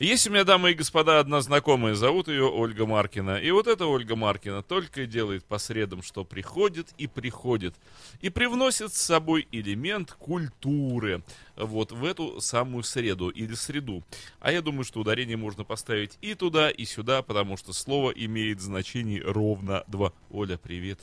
Есть 0.00 0.26
у 0.26 0.30
меня, 0.30 0.42
дамы 0.42 0.72
и 0.72 0.74
господа, 0.74 1.20
одна 1.20 1.40
знакомая, 1.40 1.94
зовут 1.94 2.26
ее 2.26 2.50
Ольга 2.50 2.84
Маркина. 2.84 3.36
И 3.36 3.52
вот 3.52 3.68
эта 3.68 3.86
Ольга 3.86 4.16
Маркина 4.16 4.60
только 4.60 5.02
и 5.02 5.06
делает 5.06 5.44
по 5.44 5.58
средам, 5.58 6.02
что 6.02 6.24
приходит 6.24 6.88
и 6.98 7.06
приходит. 7.06 7.76
И 8.20 8.28
привносит 8.28 8.92
с 8.92 9.00
собой 9.00 9.46
элемент 9.52 10.10
культуры 10.18 11.22
вот 11.56 11.92
в 11.92 12.04
эту 12.04 12.40
самую 12.40 12.82
среду 12.82 13.28
или 13.28 13.54
среду. 13.54 14.02
А 14.40 14.50
я 14.50 14.62
думаю, 14.62 14.82
что 14.82 14.98
ударение 14.98 15.36
можно 15.36 15.62
поставить 15.62 16.18
и 16.20 16.34
туда, 16.34 16.70
и 16.70 16.84
сюда, 16.84 17.22
потому 17.22 17.56
что 17.56 17.72
слово 17.72 18.10
имеет 18.10 18.60
значение 18.60 19.22
ровно 19.22 19.84
два. 19.86 20.12
Оля, 20.28 20.58
привет. 20.58 20.98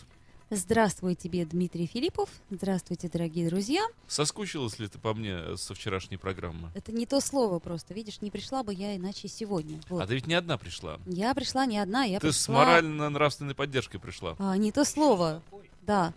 Здравствуй 0.53 1.15
тебе, 1.15 1.45
Дмитрий 1.45 1.85
Филиппов. 1.85 2.29
Здравствуйте, 2.49 3.07
дорогие 3.07 3.47
друзья. 3.47 3.87
Соскучилась 4.05 4.79
ли 4.79 4.89
ты 4.89 4.99
по 4.99 5.13
мне 5.13 5.55
со 5.55 5.73
вчерашней 5.73 6.17
программы? 6.17 6.69
Это 6.75 6.91
не 6.91 7.05
то 7.05 7.21
слово 7.21 7.59
просто. 7.59 7.93
Видишь, 7.93 8.19
не 8.19 8.31
пришла 8.31 8.61
бы 8.61 8.73
я 8.73 8.97
иначе 8.97 9.29
сегодня. 9.29 9.79
Вот. 9.87 10.01
А 10.01 10.07
ты 10.07 10.13
ведь 10.13 10.27
не 10.27 10.33
одна 10.33 10.57
пришла. 10.57 10.99
Я 11.05 11.33
пришла 11.33 11.65
не 11.65 11.77
одна, 11.77 12.03
я 12.03 12.19
ты 12.19 12.27
пришла... 12.27 12.41
с 12.41 12.49
морально-нравственной 12.49 13.55
поддержкой 13.55 13.99
пришла. 13.99 14.35
А, 14.39 14.57
не 14.57 14.73
то 14.73 14.83
слово. 14.83 15.41
Да. 15.83 16.13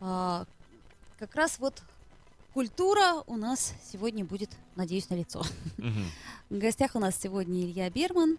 А, 0.00 0.46
как 1.18 1.34
раз 1.34 1.58
вот 1.58 1.82
культура 2.54 3.22
у 3.26 3.36
нас 3.36 3.74
сегодня 3.92 4.24
будет, 4.24 4.48
надеюсь, 4.76 5.10
на 5.10 5.14
лицо. 5.16 5.44
Мгм. 5.76 6.06
В 6.48 6.56
гостях 6.56 6.94
у 6.94 7.00
нас 7.00 7.20
сегодня 7.20 7.66
Илья 7.66 7.90
Берман, 7.90 8.38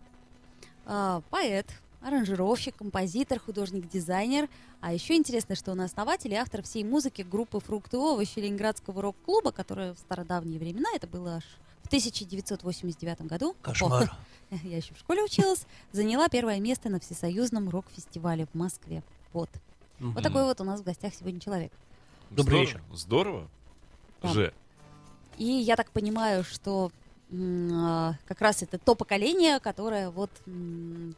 а, 0.88 1.22
поэт, 1.30 1.68
аранжировщик, 2.06 2.76
композитор, 2.76 3.40
художник, 3.40 3.90
дизайнер. 3.90 4.48
А 4.80 4.94
еще 4.94 5.16
интересно, 5.16 5.56
что 5.56 5.72
он 5.72 5.82
основатель 5.82 6.32
и 6.32 6.36
автор 6.36 6.62
всей 6.62 6.84
музыки 6.84 7.24
группы 7.24 7.60
«Фрукты 7.60 7.98
и 7.98 8.00
овощи» 8.00 8.38
Ленинградского 8.38 9.02
рок-клуба, 9.02 9.52
которая 9.52 9.96
в 9.96 9.98
стародавние 9.98 10.60
времена, 10.60 10.88
это 10.94 11.08
было 11.08 11.38
аж 11.38 11.44
в 11.82 11.88
1989 11.88 13.22
году. 13.22 13.56
Кошмар. 13.62 14.12
О, 14.52 14.56
я 14.64 14.78
еще 14.78 14.94
в 14.94 15.00
школе 15.00 15.24
училась. 15.24 15.66
Заняла 15.92 16.30
первое 16.30 16.60
место 16.60 16.90
на 16.90 17.00
всесоюзном 17.00 17.70
рок-фестивале 17.70 18.46
в 18.46 18.56
Москве. 18.56 19.02
Вот. 19.34 19.50
Вот 20.00 20.22
такой 20.22 20.44
вот 20.44 20.62
у 20.62 20.64
нас 20.64 20.82
в 20.82 20.84
гостях 20.84 21.14
сегодня 21.16 21.40
человек. 21.40 21.72
Добрый 22.30 22.68
Здорово, 22.68 22.96
Здорово. 22.96 23.50
Да. 24.22 24.30
Же. 24.30 24.54
И 25.38 25.46
я 25.46 25.76
так 25.76 25.90
понимаю, 25.92 26.44
что 26.44 26.92
а, 27.34 28.14
как 28.28 28.42
раз 28.42 28.62
это 28.62 28.78
то 28.78 28.94
поколение, 28.94 29.60
которое 29.60 30.10
вот 30.10 30.30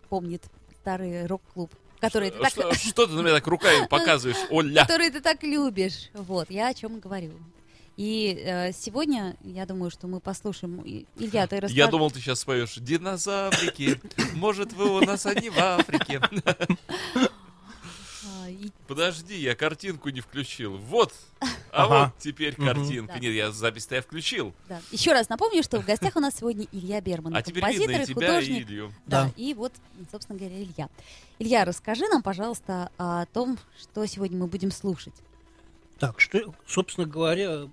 помнит 0.09 0.43
старый 0.87 1.25
рок-клуб, 1.25 1.69
который 1.99 2.31
ты 2.31 2.39
так, 2.39 2.49
Что, 2.49 2.73
что 2.75 3.07
ты 3.07 3.13
на 3.13 3.19
меня 3.19 3.33
так 3.33 3.47
руками 3.47 3.85
показываешь, 3.87 4.37
Оля? 4.49 4.83
который 4.83 5.09
ты 5.09 5.19
так 5.19 5.43
любишь. 5.43 6.09
Вот, 6.13 6.49
я 6.49 6.69
о 6.69 6.73
чем 6.73 6.99
говорю. 6.99 7.33
И 7.97 8.41
э, 8.45 8.71
сегодня, 8.73 9.35
я 9.43 9.65
думаю, 9.65 9.89
что 9.89 10.07
мы 10.07 10.21
послушаем. 10.21 10.81
Илья, 11.17 11.47
ты 11.47 11.55
расскажешь. 11.55 11.75
Я 11.75 11.87
думал, 11.87 12.11
ты 12.11 12.19
сейчас 12.19 12.39
споешь 12.39 12.75
«Динозаврики, 12.75 13.99
может, 14.35 14.71
вы 14.73 14.89
у 14.89 15.01
нас, 15.01 15.25
не 15.25 15.49
в 15.49 15.57
Африке». 15.57 16.21
И- 18.49 18.71
Подожди, 18.87 19.37
я 19.39 19.55
картинку 19.55 20.09
не 20.09 20.21
включил. 20.21 20.77
Вот, 20.77 21.13
а 21.39 21.45
Ага. 21.85 22.05
вот 22.13 22.23
теперь 22.23 22.55
картинка. 22.55 23.13
Да. 23.13 23.19
Нет, 23.19 23.33
я 23.33 23.51
запись-то 23.51 23.95
я 23.95 24.01
включил. 24.01 24.53
да. 24.69 24.81
Еще 24.91 25.11
раз 25.13 25.29
напомню, 25.29 25.63
что 25.63 25.79
в 25.81 25.85
гостях 25.85 26.15
у 26.15 26.19
нас 26.19 26.35
сегодня 26.37 26.67
Илья 26.71 27.01
Берман, 27.01 27.35
А 27.35 27.41
теперь 27.41 27.61
композитор 27.61 27.89
видно 27.89 28.01
и 28.01 28.03
и 28.03 28.07
тебя, 28.07 28.27
и 28.27 28.29
художник. 28.41 28.67
Илью. 28.67 28.93
Да, 29.05 29.23
Да. 29.25 29.31
и 29.35 29.53
вот, 29.53 29.73
собственно 30.11 30.37
говоря, 30.39 30.55
Илья. 30.61 30.89
Илья, 31.39 31.65
расскажи 31.65 32.07
нам, 32.07 32.23
пожалуйста, 32.23 32.89
о 32.97 33.25
том, 33.27 33.57
что 33.79 34.05
сегодня 34.05 34.37
мы 34.37 34.47
будем 34.47 34.71
слушать. 34.71 35.13
Так, 35.99 36.19
что, 36.19 36.53
собственно 36.67 37.07
говоря, 37.07 37.67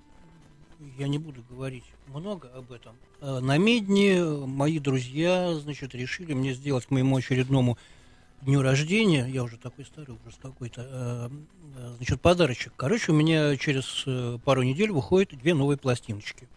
я 0.99 1.09
не 1.09 1.19
буду 1.19 1.43
говорить 1.49 1.85
много 2.09 2.49
об 2.55 2.73
этом. 2.73 2.97
Э, 3.21 3.41
На 3.41 3.57
Медне 3.59 4.23
мои 4.23 4.79
друзья, 4.79 5.55
значит, 5.55 5.95
решили 5.95 6.33
мне 6.35 6.53
сделать 6.53 6.87
к 6.87 6.91
моему 6.91 7.17
очередному 7.17 7.79
дню 8.45 8.63
рождения, 8.63 9.27
я 9.27 9.43
уже 9.43 9.57
такой 9.57 9.85
старый, 9.85 10.17
ужас 10.25 10.39
какой-то, 10.41 10.83
э, 10.83 11.29
э, 11.77 11.95
значит, 11.97 12.21
подарочек. 12.21 12.73
Короче, 12.77 13.13
у 13.13 13.15
меня 13.15 13.57
через 13.57 14.05
э, 14.07 14.39
пару 14.45 14.63
недель 14.63 14.93
выходят 14.93 15.31
две 15.31 15.55
новые 15.55 15.79
пластиночки. 15.79 16.49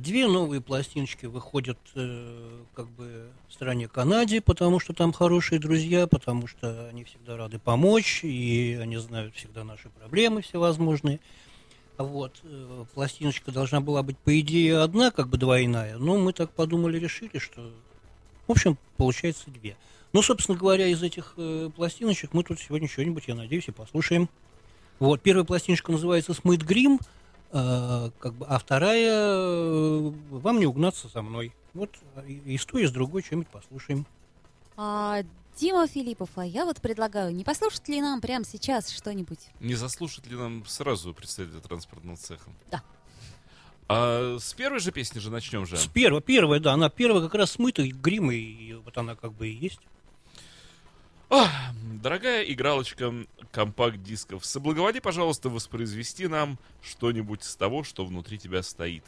Две 0.00 0.26
новые 0.26 0.62
пластиночки 0.62 1.26
выходят 1.26 1.76
как 1.92 2.88
бы 2.92 3.28
в 3.48 3.52
стране 3.52 3.86
Канаде, 3.86 4.40
потому 4.40 4.80
что 4.80 4.94
там 4.94 5.12
хорошие 5.12 5.58
друзья, 5.58 6.06
потому 6.06 6.46
что 6.46 6.88
они 6.88 7.04
всегда 7.04 7.36
рады 7.36 7.58
помочь, 7.58 8.20
и 8.24 8.78
они 8.80 8.96
знают 8.96 9.34
всегда 9.34 9.64
наши 9.64 9.90
проблемы 9.90 10.40
всевозможные. 10.40 11.20
Вот, 11.98 12.42
пластиночка 12.94 13.52
должна 13.52 13.82
была 13.82 14.02
быть, 14.02 14.16
по 14.16 14.40
идее, 14.40 14.78
одна, 14.78 15.10
как 15.10 15.28
бы 15.28 15.36
двойная, 15.36 15.98
но 15.98 16.16
мы 16.16 16.32
так 16.32 16.50
подумали, 16.52 16.98
решили, 16.98 17.36
что, 17.36 17.70
в 18.46 18.52
общем, 18.52 18.78
получается 18.96 19.50
две. 19.50 19.76
Ну, 20.12 20.22
собственно 20.22 20.56
говоря, 20.56 20.86
из 20.86 21.02
этих 21.02 21.34
э, 21.36 21.70
пластиночек 21.74 22.32
мы 22.32 22.42
тут 22.42 22.58
сегодня 22.58 22.88
что-нибудь, 22.88 23.24
я 23.26 23.34
надеюсь, 23.34 23.68
и 23.68 23.72
послушаем. 23.72 24.28
Вот, 24.98 25.20
первая 25.20 25.44
пластиночка 25.44 25.92
называется 25.92 26.34
«Смыт 26.34 26.62
грим», 26.62 26.98
э, 27.52 28.10
как 28.18 28.34
бы, 28.34 28.46
а 28.46 28.58
вторая 28.58 29.12
э, 29.12 30.12
«Вам 30.30 30.58
не 30.58 30.66
угнаться 30.66 31.08
за 31.08 31.22
мной». 31.22 31.52
Вот, 31.74 31.90
и, 32.26 32.40
и 32.46 32.58
с 32.58 32.64
той, 32.64 32.84
и 32.84 32.86
с 32.86 32.90
другой 32.90 33.22
что-нибудь 33.22 33.48
послушаем. 33.48 34.06
А, 34.76 35.22
Дима 35.58 35.86
Филиппов, 35.86 36.30
а 36.36 36.46
я 36.46 36.64
вот 36.64 36.80
предлагаю, 36.80 37.34
не 37.34 37.44
послушать 37.44 37.88
ли 37.88 38.00
нам 38.00 38.20
прямо 38.20 38.44
сейчас 38.44 38.90
что-нибудь? 38.90 39.40
Не 39.60 39.74
заслушать 39.74 40.26
ли 40.26 40.36
нам 40.36 40.64
сразу 40.66 41.12
представителя 41.12 41.60
транспортного 41.60 42.16
цеха? 42.16 42.50
Да. 42.70 42.82
А 43.88 44.36
с 44.38 44.54
первой 44.54 44.80
же 44.80 44.92
песни 44.92 45.18
же 45.18 45.30
начнем 45.30 45.66
же. 45.66 45.76
С 45.76 45.86
первой, 45.86 46.20
первая, 46.20 46.60
да, 46.60 46.74
она 46.74 46.90
первая 46.90 47.22
как 47.22 47.34
раз 47.34 47.52
смытый 47.52 47.90
грим, 47.90 48.30
и 48.30 48.74
вот 48.74 48.96
она 48.98 49.16
как 49.16 49.32
бы 49.32 49.48
и 49.48 49.52
есть. 49.52 49.80
Ах, 51.30 51.50
дорогая 52.02 52.42
игралочка 52.44 53.12
компакт-дисков, 53.52 54.46
соблаговоли, 54.46 54.98
пожалуйста, 54.98 55.50
воспроизвести 55.50 56.26
нам 56.26 56.58
что-нибудь 56.82 57.44
с 57.44 57.54
того, 57.54 57.84
что 57.84 58.06
внутри 58.06 58.38
тебя 58.38 58.62
стоит. 58.62 59.04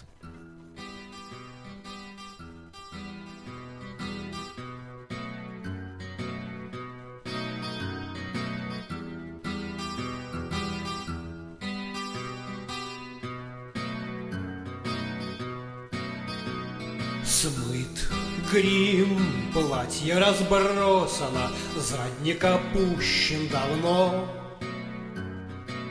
Платье 19.61 20.19
разбросано, 20.19 21.51
задник 21.77 22.45
опущен 22.45 23.49
давно. 23.49 24.27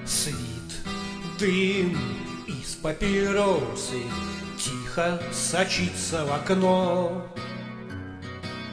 Свит, 0.06 0.36
дым 1.38 1.98
из 2.48 2.76
папиросы 2.76 4.02
тихо 4.58 5.22
сочится 5.32 6.26
в 6.26 6.34
окно. 6.34 7.26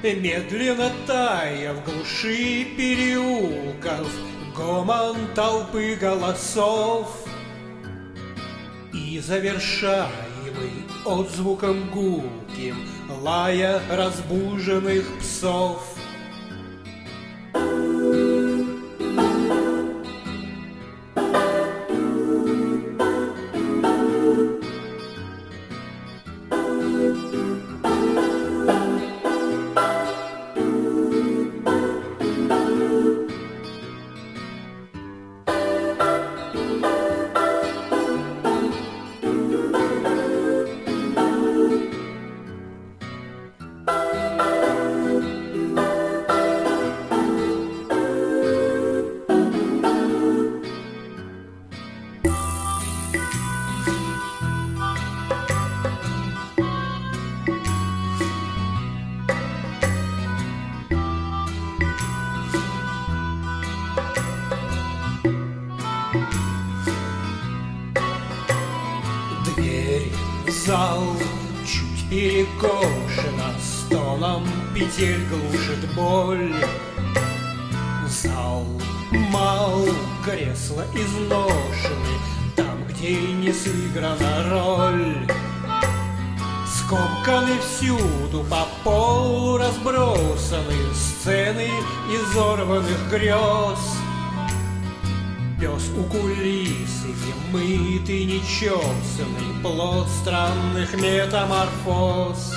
Медленно 0.03 0.93
тая 1.07 1.75
в 1.75 1.85
глуши 1.85 2.65
переулков 2.77 4.09
гомон 4.57 5.17
толпы 5.35 5.97
голосов 6.01 7.27
и 8.95 9.19
завершаемый 9.19 10.87
отзвуком 11.05 11.91
гулким 11.91 12.77
лая 13.09 13.81
разбуженных 13.91 15.19
псов. 15.19 15.96
Петель 74.77 75.25
глушит 75.29 75.95
боль. 75.95 76.55
Зал 78.07 78.67
мал, 79.31 79.85
кресла 80.25 80.85
изношены 80.95 82.15
Там, 82.55 82.85
где 82.89 83.09
и 83.09 83.33
не 83.33 83.53
сыграна 83.53 84.51
роль. 84.51 85.27
Скомканы 86.67 87.59
всюду, 87.61 88.45
по 88.51 88.69
полу 88.85 89.57
разбросаны 89.57 90.95
Сцены 90.95 91.71
изорванных 92.13 93.11
грез. 93.11 93.81
Пес 95.59 95.91
у 95.99 96.03
кулисы, 96.05 97.09
немытый, 97.27 98.27
нечесанный 98.27 99.63
Плод 99.63 100.07
странных 100.21 100.95
метаморфоз 100.95 102.56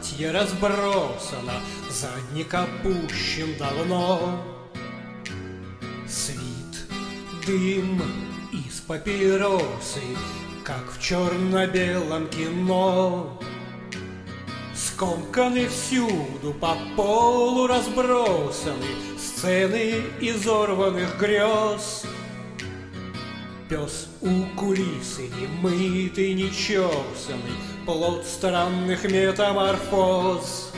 платье 0.00 0.30
разбросано, 0.30 1.60
Задник 1.90 2.54
опущен 2.54 3.56
давно. 3.58 4.42
Свит 6.08 6.88
дым 7.46 8.02
из 8.52 8.80
папиросы, 8.80 10.00
Как 10.64 10.90
в 10.92 11.00
черно-белом 11.00 12.28
кино. 12.28 13.40
Скомканы 14.74 15.68
всюду, 15.68 16.54
по 16.60 16.76
полу 16.96 17.66
разбросаны 17.66 18.86
Сцены 19.18 20.02
изорванных 20.20 21.18
грез. 21.18 22.04
Пес 23.68 24.08
у 24.20 24.44
кулисы, 24.56 25.28
немытый, 25.28 26.34
нечесанный, 26.34 27.79
Плод 27.90 28.24
странных 28.24 29.02
метаморфоз. 29.02 30.69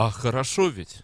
А 0.00 0.10
хорошо 0.10 0.68
ведь. 0.68 1.02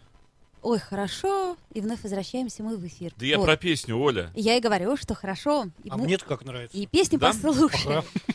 Ой, 0.63 0.79
хорошо. 0.79 1.57
И 1.75 1.83
вновь 1.83 2.03
возвращаемся 2.03 2.63
мы 2.63 2.77
в 2.79 2.87
эфир. 2.87 3.13
Да 3.19 3.27
я 3.27 3.37
Вот. 3.37 3.45
про 3.45 3.57
песню, 3.59 3.99
Оля. 3.99 4.31
Я 4.35 4.57
и 4.57 4.61
говорю, 4.61 4.97
что 4.97 5.15
хорошо. 5.15 5.67
И, 5.85 5.91
А 5.91 5.99
мы- 5.99 6.05
мне-то 6.05 6.25
как 6.25 6.47
нравится. 6.47 6.75
и 6.77 6.87
песню 6.87 7.19
Да? 7.19 7.29
послушаем. 7.29 7.99
Ага. 7.99 8.05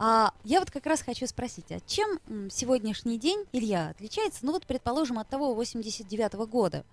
А 0.00 0.32
я 0.44 0.60
вот 0.60 0.70
как 0.70 0.86
раз 0.86 1.02
хочу 1.02 1.26
спросить, 1.26 1.72
а 1.72 1.80
чем 1.84 2.20
сегодняшний 2.50 3.18
день, 3.18 3.44
Илья, 3.52 3.88
отличается, 3.88 4.46
ну 4.46 4.52
вот, 4.52 4.64
предположим, 4.64 5.18
от 5.18 5.28
того 5.28 5.60
89-го 5.60 6.46
года? 6.46 6.84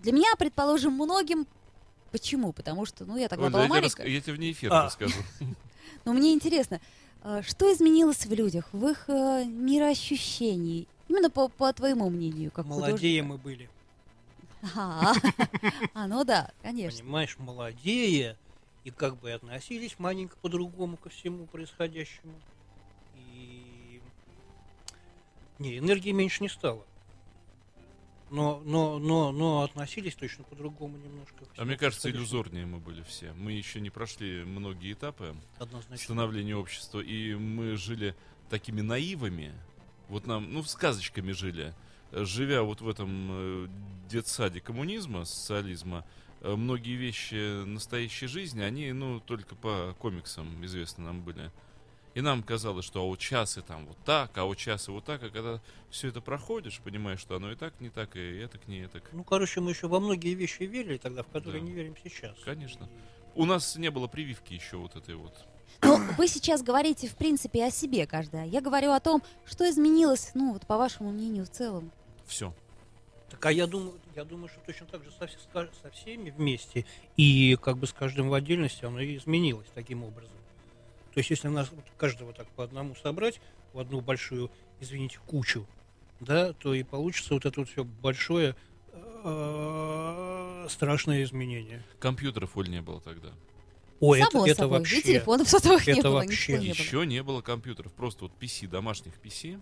Для 0.00 0.12
меня, 0.12 0.28
предположим, 0.38 0.92
многим... 0.92 1.44
Почему? 2.12 2.52
Потому 2.52 2.86
что, 2.86 3.04
ну, 3.04 3.16
я 3.16 3.28
тогда 3.28 3.46
Оля, 3.46 3.50
была 3.52 3.62
я, 3.62 3.66
тебе 3.68 3.74
маленькая. 3.80 4.02
рас- 4.04 4.12
я 4.12 4.20
тебе 4.20 4.32
вне 4.34 4.52
эфира 4.52 4.74
А. 4.80 4.84
расскажу. 4.84 5.16
Но 6.04 6.12
мне 6.12 6.32
интересно, 6.32 6.80
э, 7.24 7.42
что 7.44 7.70
изменилось 7.72 8.24
в 8.24 8.32
людях, 8.32 8.68
в 8.72 8.86
их 8.86 9.04
э, 9.08 9.44
мироощущении? 9.46 10.86
Именно 11.10 11.28
по, 11.28 11.48
по 11.48 11.72
твоему 11.72 12.08
мнению, 12.08 12.52
как 12.52 12.66
Молодее 12.66 13.20
художника. 13.20 13.24
мы 13.26 13.38
были. 13.38 13.68
Ага. 14.62 15.12
А, 15.92 16.06
ну 16.06 16.22
да, 16.22 16.52
конечно. 16.62 17.00
Понимаешь, 17.00 17.36
молодее. 17.36 18.36
И 18.84 18.92
как 18.92 19.18
бы 19.18 19.32
относились 19.32 19.98
маленько 19.98 20.36
по-другому 20.40 20.96
ко 20.96 21.08
всему 21.08 21.46
происходящему. 21.46 22.32
И... 23.16 24.00
Не, 25.58 25.78
энергии 25.78 26.12
меньше 26.12 26.44
не 26.44 26.48
стало. 26.48 26.84
Но, 28.30 28.62
но, 28.64 29.00
но, 29.00 29.32
но 29.32 29.62
относились 29.62 30.14
точно 30.14 30.44
по-другому 30.44 30.96
немножко. 30.96 31.44
ко 31.44 31.60
А 31.60 31.64
мне 31.64 31.76
кажется, 31.76 32.08
иллюзорнее 32.08 32.66
мы 32.66 32.78
были 32.78 33.02
все. 33.02 33.32
Мы 33.32 33.50
еще 33.50 33.80
не 33.80 33.90
прошли 33.90 34.44
многие 34.44 34.92
этапы 34.92 35.34
Однозначно. 35.58 36.04
становления 36.04 36.54
общества, 36.54 37.00
и 37.00 37.34
мы 37.34 37.74
жили 37.76 38.14
такими 38.48 38.80
наивами. 38.80 39.52
Вот 40.10 40.26
нам, 40.26 40.52
ну, 40.52 40.62
сказочками 40.64 41.30
жили. 41.32 41.72
Э, 42.10 42.24
Живя 42.24 42.62
вот 42.62 42.80
в 42.80 42.88
этом 42.88 43.28
э, 43.30 43.68
детсаде 44.10 44.60
коммунизма, 44.60 45.24
социализма, 45.24 46.04
э, 46.40 46.54
многие 46.54 46.96
вещи 46.96 47.64
настоящей 47.64 48.26
жизни, 48.26 48.60
они, 48.60 48.92
ну, 48.92 49.20
только 49.20 49.54
по 49.54 49.94
комиксам 50.00 50.64
известны 50.64 51.04
нам 51.04 51.22
были. 51.22 51.52
И 52.14 52.22
нам 52.22 52.42
казалось, 52.42 52.84
что 52.84 53.02
а 53.02 53.06
вот 53.06 53.20
часы 53.20 53.62
там 53.62 53.86
вот 53.86 53.96
так, 54.04 54.36
а 54.36 54.44
вот 54.44 54.58
часы 54.58 54.90
вот 54.90 55.04
так, 55.04 55.22
а 55.22 55.30
когда 55.30 55.62
все 55.90 56.08
это 56.08 56.20
проходишь, 56.20 56.80
понимаешь, 56.80 57.20
что 57.20 57.36
оно 57.36 57.52
и 57.52 57.54
так 57.54 57.80
не 57.80 57.88
так, 57.88 58.16
и 58.16 58.38
это 58.38 58.58
к 58.58 58.66
не 58.66 58.88
так. 58.88 59.04
Ну, 59.12 59.22
короче, 59.22 59.60
мы 59.60 59.70
еще 59.70 59.86
во 59.86 60.00
многие 60.00 60.34
вещи 60.34 60.64
верили 60.64 60.98
тогда, 60.98 61.22
в 61.22 61.28
которые 61.28 61.60
Да. 61.62 61.68
не 61.68 61.72
верим 61.72 61.94
сейчас. 62.02 62.36
Конечно. 62.44 62.88
У 63.36 63.44
нас 63.44 63.76
не 63.76 63.92
было 63.92 64.08
прививки 64.08 64.54
еще 64.54 64.76
вот 64.78 64.96
этой 64.96 65.14
вот. 65.14 65.46
Но 65.82 66.00
вы 66.18 66.28
сейчас 66.28 66.62
говорите, 66.62 67.08
в 67.08 67.14
принципе, 67.16 67.64
о 67.64 67.70
себе 67.70 68.06
каждая. 68.06 68.46
Я 68.46 68.60
говорю 68.60 68.92
о 68.92 69.00
том, 69.00 69.22
что 69.46 69.68
изменилось, 69.68 70.30
ну, 70.34 70.52
вот 70.52 70.66
по 70.66 70.76
вашему 70.76 71.10
мнению 71.10 71.46
в 71.46 71.50
целом. 71.50 71.90
Все. 72.26 72.52
Так, 73.30 73.46
а 73.46 73.52
я 73.52 73.66
думаю, 73.66 73.94
я 74.16 74.24
думаю, 74.24 74.48
что 74.48 74.60
точно 74.66 74.86
так 74.86 75.04
же 75.04 75.10
со, 75.12 75.28
со 75.82 75.90
всеми 75.90 76.30
вместе 76.30 76.84
и 77.16 77.56
как 77.62 77.78
бы 77.78 77.86
с 77.86 77.92
каждым 77.92 78.28
в 78.28 78.34
отдельности 78.34 78.84
оно 78.84 79.00
и 79.00 79.16
изменилось 79.16 79.68
таким 79.74 80.02
образом. 80.02 80.36
То 81.14 81.18
есть, 81.18 81.30
если 81.30 81.48
нас 81.48 81.70
вот 81.70 81.84
каждого 81.96 82.32
так 82.32 82.48
по 82.48 82.64
одному 82.64 82.94
собрать 82.96 83.40
в 83.72 83.78
одну 83.78 84.00
большую, 84.00 84.50
извините, 84.80 85.18
кучу, 85.26 85.66
да, 86.18 86.52
то 86.52 86.74
и 86.74 86.82
получится 86.82 87.34
вот 87.34 87.46
это 87.46 87.60
вот 87.60 87.68
все 87.68 87.84
большое 87.84 88.54
э, 88.92 90.66
страшное 90.68 91.22
изменение. 91.22 91.82
Компьютеров, 91.98 92.56
Оль, 92.56 92.68
не 92.68 92.82
было 92.82 93.00
тогда. 93.00 93.30
Ой, 94.00 94.20
это, 94.20 94.30
Само 94.30 94.46
это 94.46 94.54
собой. 94.56 94.76
И 94.76 94.80
вообще. 94.80 95.02
телефонов 95.02 95.48
сотовых 95.48 95.86
не 95.86 95.92
это 95.92 96.02
было, 96.04 96.14
вообще. 96.14 96.52
не 96.52 96.58
было. 96.58 96.66
Еще 96.66 97.06
не 97.06 97.22
было 97.22 97.40
компьютеров. 97.42 97.92
Просто 97.92 98.24
вот 98.24 98.32
PC, 98.40 98.66
домашних 98.66 99.12
PC 99.22 99.60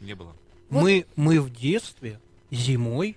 не 0.00 0.14
было. 0.14 0.36
Вот. 0.68 0.82
Мы, 0.82 1.06
мы 1.16 1.40
в 1.40 1.50
детстве 1.50 2.20
зимой 2.50 3.16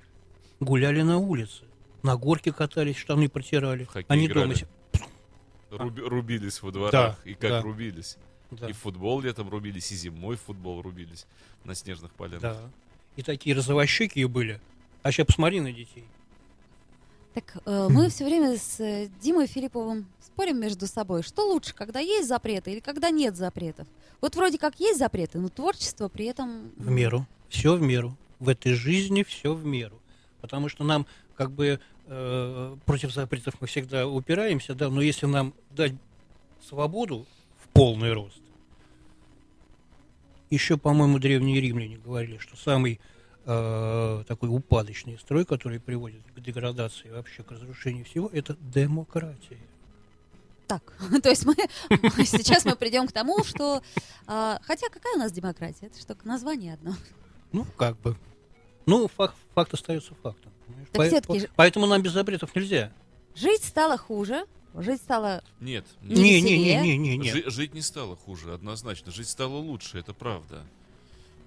гуляли 0.59 1.01
на 1.01 1.17
улице. 1.17 1.63
На 2.01 2.15
горке 2.15 2.51
катались, 2.51 2.97
штаны 2.97 3.29
протирали. 3.29 3.83
В 3.83 3.87
хоккей 3.89 4.05
Они 4.09 4.25
играли. 4.25 4.53
дома... 4.55 5.83
Руби- 5.83 6.01
рубились 6.01 6.61
во 6.61 6.71
дворах. 6.71 7.19
и 7.25 7.33
как 7.33 7.49
да. 7.49 7.61
рубились. 7.61 8.17
Да. 8.51 8.69
И 8.69 8.73
в 8.73 8.77
футбол 8.77 9.21
летом 9.21 9.49
рубились, 9.49 9.91
и 9.91 9.95
зимой 9.95 10.35
в 10.35 10.41
футбол 10.41 10.81
рубились 10.81 11.25
на 11.63 11.73
снежных 11.75 12.11
полянах. 12.13 12.41
Да. 12.41 12.57
и 13.15 13.23
такие 13.23 13.55
розовощекие 13.55 14.27
были. 14.27 14.61
А 15.01 15.11
сейчас 15.11 15.25
посмотри 15.27 15.59
на 15.59 15.71
детей. 15.71 16.05
Так 17.33 17.57
э, 17.65 17.87
мы 17.91 18.09
все 18.09 18.25
время 18.25 18.57
с 18.57 18.79
э, 18.79 19.09
Димой 19.21 19.47
Филипповым 19.47 20.05
спорим 20.19 20.59
между 20.59 20.87
собой, 20.87 21.23
что 21.23 21.47
лучше, 21.47 21.73
когда 21.73 21.99
есть 21.99 22.27
запреты 22.27 22.71
или 22.71 22.79
когда 22.79 23.09
нет 23.09 23.35
запретов. 23.35 23.87
Вот 24.21 24.35
вроде 24.35 24.57
как 24.57 24.79
есть 24.79 24.99
запреты, 24.99 25.39
но 25.39 25.49
творчество 25.49 26.07
при 26.09 26.25
этом... 26.25 26.71
В 26.77 26.89
меру. 26.89 27.27
Все 27.49 27.75
в 27.75 27.81
меру. 27.81 28.17
В 28.39 28.49
этой 28.49 28.73
жизни 28.73 29.23
все 29.23 29.53
в 29.53 29.65
меру. 29.65 29.99
Потому 30.41 30.69
что 30.69 30.83
нам 30.83 31.05
как 31.35 31.51
бы 31.51 31.79
э, 32.07 32.75
против 32.85 33.13
запретов 33.13 33.55
мы 33.59 33.67
всегда 33.67 34.07
упираемся, 34.07 34.75
да, 34.75 34.89
но 34.89 35.01
если 35.01 35.25
нам 35.25 35.53
дать 35.71 35.93
свободу 36.67 37.25
в 37.57 37.67
полный 37.69 38.13
рост, 38.13 38.41
еще, 40.49 40.77
по-моему, 40.77 41.19
древние 41.19 41.59
римляне 41.59 41.97
говорили, 41.97 42.37
что 42.37 42.55
самый 42.55 42.99
э, 43.45 44.23
такой 44.27 44.49
упадочный 44.49 45.17
строй, 45.17 45.45
который 45.45 45.79
приводит 45.79 46.21
к 46.35 46.39
деградации, 46.39 47.09
вообще 47.09 47.43
к 47.43 47.51
разрушению 47.51 48.05
всего, 48.05 48.29
это 48.31 48.55
демократия. 48.59 49.59
Так, 50.67 50.93
то 51.23 51.29
есть 51.29 51.45
мы 51.45 51.55
сейчас 52.25 52.65
мы 52.65 52.75
придем 52.75 53.07
к 53.07 53.11
тому, 53.11 53.43
что... 53.43 53.81
а, 54.27 54.59
хотя 54.63 54.89
какая 54.89 55.15
у 55.15 55.19
нас 55.19 55.31
демократия? 55.31 55.87
Это 55.87 55.99
что, 55.99 56.17
название 56.23 56.73
одно. 56.73 56.93
Ну, 57.51 57.65
как 57.77 57.99
бы. 57.99 58.15
Ну, 58.85 59.07
факт, 59.07 59.35
факт 59.53 59.73
остается 59.73 60.13
фактом. 60.15 60.51
По- 60.91 61.21
по- 61.21 61.37
Поэтому 61.55 61.85
нам 61.85 62.01
без 62.01 62.11
запретов 62.11 62.55
нельзя. 62.55 62.91
Жить 63.35 63.63
стало 63.63 63.97
хуже, 63.97 64.45
жить 64.75 65.01
стало... 65.01 65.43
Нет, 65.59 65.85
Не 66.01 66.15
Не, 66.15 66.41
не, 66.41 66.57
не, 66.57 66.75
не, 66.81 66.97
не, 66.97 67.17
не. 67.17 67.31
Жи- 67.31 67.49
жить 67.49 67.73
не 67.73 67.81
стало 67.81 68.15
хуже, 68.15 68.53
однозначно. 68.53 69.11
Жить 69.11 69.29
стало 69.29 69.57
лучше, 69.57 69.97
это 69.99 70.13
правда. 70.13 70.63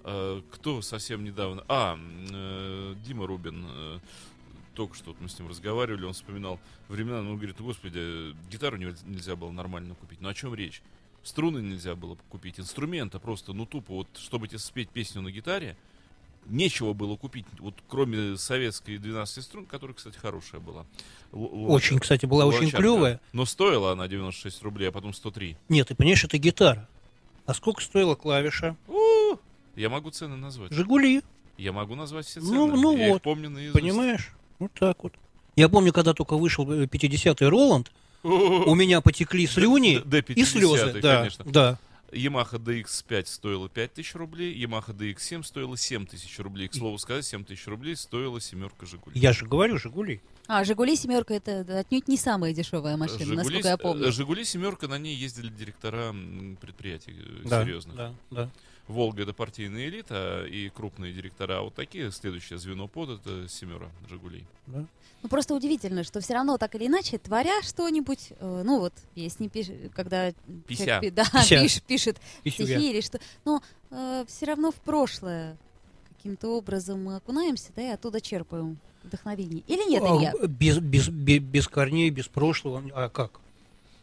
Э, 0.09 0.41
Кто 0.51 0.81
совсем 0.81 1.23
недавно... 1.25 1.63
А, 1.67 1.97
э, 2.31 2.95
Дима 3.05 3.27
Рубин. 3.27 3.65
э, 3.67 3.99
Только 4.73 4.95
что 4.95 5.11
вот 5.11 5.19
мы 5.19 5.27
с 5.27 5.37
ним 5.37 5.49
разговаривали, 5.49 6.05
он 6.05 6.13
вспоминал 6.13 6.59
времена, 6.87 7.21
ну, 7.21 7.31
он 7.31 7.37
говорит, 7.37 7.59
господи, 7.59 8.33
гитару 8.49 8.77
не- 8.77 8.95
нельзя 9.05 9.35
было 9.35 9.51
нормально 9.51 9.95
купить. 9.95 10.21
Ну, 10.21 10.29
о 10.29 10.33
чем 10.33 10.55
речь? 10.55 10.81
Струны 11.23 11.59
нельзя 11.59 11.95
было 11.95 12.15
купить, 12.29 12.57
инструмента 12.59 13.19
просто, 13.19 13.51
ну, 13.53 13.65
тупо, 13.65 13.93
вот, 13.95 14.07
чтобы 14.17 14.47
тебе 14.47 14.59
спеть 14.59 14.89
песню 14.89 15.21
на 15.21 15.29
гитаре, 15.31 15.75
нечего 16.45 16.93
было 16.93 17.17
купить, 17.17 17.45
вот, 17.59 17.73
кроме 17.89 18.37
советской 18.37 18.97
12 18.97 19.43
струн, 19.43 19.65
которая, 19.65 19.93
кстати, 19.95 20.17
хорошая 20.17 20.61
была. 20.61 20.85
Л- 21.33 21.69
Очень, 21.71 21.99
кстати, 21.99 22.25
была 22.25 22.45
очень 22.45 22.71
клевая. 22.71 23.19
Но 23.33 23.45
стоила 23.45 23.91
она 23.91 24.07
96 24.07 24.61
рублей, 24.63 24.87
а 24.87 24.91
потом 24.93 25.11
103. 25.11 25.57
Нет, 25.67 25.87
ты 25.89 25.95
понимаешь, 25.95 26.23
это 26.23 26.37
гитара. 26.37 26.87
А 27.45 27.53
сколько 27.53 27.81
стоила 27.81 28.15
клавиша? 28.15 28.77
У, 28.87 29.37
Я 29.77 29.89
могу 29.89 30.09
цены 30.09 30.35
назвать. 30.35 30.71
Жигули, 30.73 31.21
Я 31.57 31.71
могу 31.71 31.95
назвать 31.95 32.25
все 32.25 32.41
цены. 32.41 32.51
Ну, 32.53 32.75
ну 32.75 32.97
Я 32.97 33.05
их 33.07 33.13
вот. 33.13 33.21
помню 33.21 33.49
наизусть. 33.49 33.79
понимаешь? 33.79 34.31
Вот 34.59 34.71
так 34.73 35.01
вот. 35.03 35.13
Я 35.55 35.69
помню, 35.69 35.93
когда 35.93 36.13
только 36.13 36.35
вышел 36.35 36.69
э, 36.71 36.85
50-й 36.85 37.45
Роланд, 37.47 37.91
О, 38.23 38.29
у 38.29 38.75
меня 38.75 39.01
потекли 39.01 39.47
слюни 39.47 39.99
Д- 40.03 40.23
и 40.35 40.43
слезы. 40.43 40.85
50-й, 40.87 41.01
Да, 41.01 41.17
конечно. 41.19 41.45
да. 41.45 41.79
Yamaha 42.11 42.53
DX5 42.57 43.25
стоила 43.25 43.67
5000 43.69 44.15
рублей, 44.15 44.63
Yamaha 44.65 44.95
DX7 44.95 45.43
стоила 45.43 45.75
7000 45.77 46.39
рублей. 46.39 46.67
К 46.69 46.73
слову 46.73 46.97
сказать, 46.97 47.25
7000 47.25 47.67
рублей 47.67 47.95
стоила 47.95 48.39
семерка 48.41 48.85
Жигули. 48.85 49.19
Я 49.19 49.33
же 49.33 49.45
говорю, 49.45 49.77
Жигули. 49.77 50.21
А, 50.49 50.63
«Жигули» 50.63 50.95
семерка— 50.95 51.33
это 51.35 51.59
отнюдь 51.79 52.07
не 52.07 52.15
самая 52.15 52.53
дешевая 52.53 52.95
машина, 52.95 53.33
насколько 53.35 53.67
я 53.67 53.75
помню. 53.77 54.07
э, 54.07 54.11
Жигули 54.11 54.45
семерка, 54.45 54.87
на 54.87 54.97
ней 54.97 55.13
ездили 55.13 55.49
директора 55.49 56.15
предприятий 56.61 57.13
э, 57.19 57.41
Да, 57.49 57.63
серьезных. 57.65 57.95
Да, 57.97 58.13
да. 58.31 58.49
Волга 58.87 59.23
это 59.23 59.33
партийная 59.33 59.87
элита 59.87 60.45
и 60.45 60.69
крупные 60.69 61.13
директора. 61.13 61.59
А 61.59 61.61
вот 61.61 61.73
такие, 61.75 62.11
следующее 62.11 62.57
звено 62.59 62.87
под 62.87 63.09
это 63.21 63.47
семера 63.49 63.89
Жигулей. 64.09 64.45
да. 64.67 64.85
Ну, 65.23 65.29
просто 65.29 65.55
удивительно, 65.55 66.03
что 66.03 66.21
все 66.21 66.35
равно 66.35 66.59
так 66.59 66.75
или 66.75 66.85
иначе, 66.85 67.17
творя 67.17 67.63
что-нибудь, 67.63 68.33
э, 68.39 68.61
ну 68.63 68.79
вот, 68.79 68.93
песни 69.15 69.47
пишет, 69.47 69.75
когда 69.95 70.31
Пися. 70.67 70.85
человек 70.85 71.13
да, 71.15 71.23
Пися. 71.25 71.55
пиш- 71.63 71.83
пишет 71.87 72.17
я. 72.43 72.51
стихи 72.51 72.91
или 72.91 73.01
что, 73.01 73.19
но 73.43 73.61
все 74.27 74.45
равно 74.45 74.71
в 74.71 74.75
прошлое 74.75 75.57
каким-то 76.15 76.49
образом 76.55 77.03
мы 77.03 77.15
окунаемся, 77.15 77.71
да, 77.75 77.81
и 77.81 77.87
оттуда 77.93 78.21
черпаем 78.21 78.77
вдохновение. 79.03 79.63
Или 79.67 79.89
нет, 79.89 80.03
Илья? 80.03 80.33
А, 80.39 80.45
без, 80.47 80.77
без, 80.77 81.09
без, 81.09 81.39
без 81.39 81.67
корней, 81.67 82.09
без 82.11 82.27
прошлого. 82.27 82.83
А 82.93 83.09
как? 83.09 83.39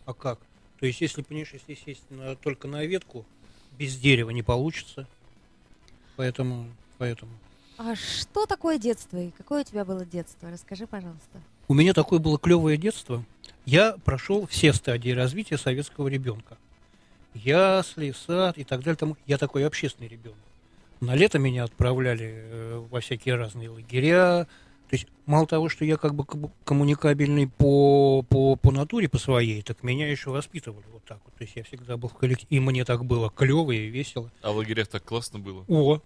А 0.06 0.14
как? 0.14 0.40
То 0.80 0.86
есть, 0.86 1.00
если, 1.00 1.22
понимаешь, 1.22 1.50
если 1.52 1.74
сесть 1.80 2.02
на- 2.10 2.34
только 2.34 2.66
на 2.66 2.84
ветку, 2.84 3.24
без 3.78 3.96
дерева 3.96 4.30
не 4.30 4.42
получится. 4.42 5.06
Поэтому, 6.16 6.66
поэтому. 6.98 7.32
А 7.76 7.96
что 7.96 8.46
такое 8.46 8.78
детство 8.78 9.18
и 9.18 9.30
какое 9.30 9.62
у 9.62 9.64
тебя 9.64 9.84
было 9.84 10.04
детство? 10.04 10.50
Расскажи, 10.50 10.86
пожалуйста. 10.86 11.40
У 11.66 11.74
меня 11.74 11.92
такое 11.92 12.18
было 12.18 12.38
клевое 12.38 12.76
детство. 12.76 13.24
Я 13.64 13.96
прошел 14.04 14.46
все 14.46 14.72
стадии 14.72 15.10
развития 15.10 15.58
советского 15.58 16.08
ребенка. 16.08 16.56
Ясли, 17.34 18.12
сад 18.12 18.58
и 18.58 18.64
так 18.64 18.80
далее. 18.80 18.96
Там, 18.96 19.16
я 19.26 19.38
такой 19.38 19.66
общественный 19.66 20.08
ребенок. 20.08 20.38
На 21.00 21.14
лето 21.16 21.38
меня 21.38 21.64
отправляли 21.64 22.32
э, 22.34 22.86
во 22.90 23.00
всякие 23.00 23.34
разные 23.34 23.70
лагеря. 23.70 24.46
То 24.94 24.96
есть 24.96 25.08
мало 25.26 25.44
того, 25.44 25.68
что 25.68 25.84
я 25.84 25.96
как 25.96 26.14
бы 26.14 26.24
коммуникабельный 26.64 27.48
по, 27.48 28.22
по, 28.22 28.54
по 28.54 28.70
натуре 28.70 29.08
по 29.08 29.18
своей, 29.18 29.60
так 29.62 29.82
меня 29.82 30.08
еще 30.08 30.30
воспитывали 30.30 30.84
вот 30.92 31.02
так 31.04 31.18
вот. 31.24 31.34
То 31.34 31.42
есть 31.42 31.56
я 31.56 31.64
всегда 31.64 31.96
был 31.96 32.08
в 32.08 32.14
коллективе, 32.14 32.46
и 32.48 32.60
мне 32.60 32.84
так 32.84 33.04
было 33.04 33.28
клево 33.28 33.72
и 33.72 33.88
весело. 33.88 34.30
А 34.40 34.52
в 34.52 34.56
лагерях 34.56 34.86
так 34.86 35.02
классно 35.02 35.40
было. 35.40 35.64
О, 35.66 36.00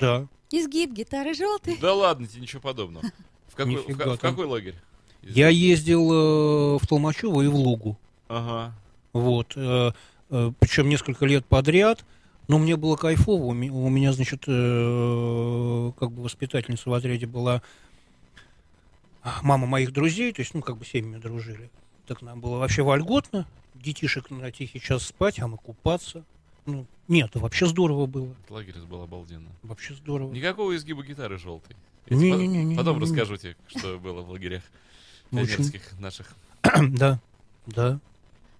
да. 0.00 0.26
Изгиб 0.50 0.90
гитары 0.90 1.34
желтый. 1.34 1.78
Да 1.80 1.94
ладно 1.94 2.26
тебе, 2.26 2.42
ничего 2.42 2.62
подобного. 2.62 3.06
В 3.46 3.54
какой, 3.54 3.76
в 3.76 4.16
в 4.16 4.18
какой 4.18 4.46
лагерь? 4.46 4.74
Я 5.22 5.48
ездил 5.48 6.10
э, 6.10 6.78
в 6.82 6.86
Толмачево 6.88 7.42
и 7.42 7.46
в 7.46 7.54
Лугу. 7.54 7.96
Ага. 8.26 8.74
Вот. 9.12 9.54
причем 9.54 10.88
несколько 10.88 11.26
лет 11.26 11.46
подряд. 11.46 12.04
Но 12.48 12.58
мне 12.58 12.76
было 12.76 12.96
кайфово. 12.96 13.44
У 13.44 13.52
меня, 13.52 14.12
значит, 14.12 14.44
э, 14.46 15.92
как 15.98 16.10
бы 16.12 16.22
воспитательница 16.22 16.90
в 16.90 16.94
отряде 16.94 17.26
была 17.26 17.62
мама 19.42 19.66
моих 19.66 19.92
друзей, 19.92 20.32
то 20.32 20.40
есть, 20.40 20.54
ну, 20.54 20.62
как 20.62 20.76
бы 20.76 20.84
семьями 20.84 21.18
дружили. 21.20 21.70
Так 22.06 22.22
нам 22.22 22.40
было 22.40 22.58
вообще 22.58 22.82
вольготно. 22.82 23.46
Детишек 23.74 24.30
на 24.30 24.50
тихий 24.50 24.80
час 24.80 25.06
спать, 25.06 25.38
а 25.40 25.46
мы 25.48 25.58
купаться. 25.58 26.24
Ну, 26.64 26.86
нет, 27.08 27.30
вообще 27.34 27.66
здорово 27.66 28.06
было. 28.06 28.34
Лагерь 28.48 28.78
был 28.88 29.02
обалденно. 29.02 29.48
Вообще 29.62 29.94
здорово. 29.94 30.32
Никакого 30.32 30.74
изгиба 30.74 31.04
гитары 31.04 31.38
желтой. 31.38 31.76
Я 32.06 32.16
тебе 32.16 32.30
Не-не-не-не-не-не. 32.30 32.74
по- 32.76 32.82
Потом 32.82 33.00
расскажу 33.02 33.36
тебе, 33.36 33.56
что 33.68 33.98
было 33.98 34.22
в 34.22 34.30
лагерях 34.30 34.62
пионерских 35.30 35.98
наших. 35.98 36.34
да, 36.62 37.20
да. 37.66 37.98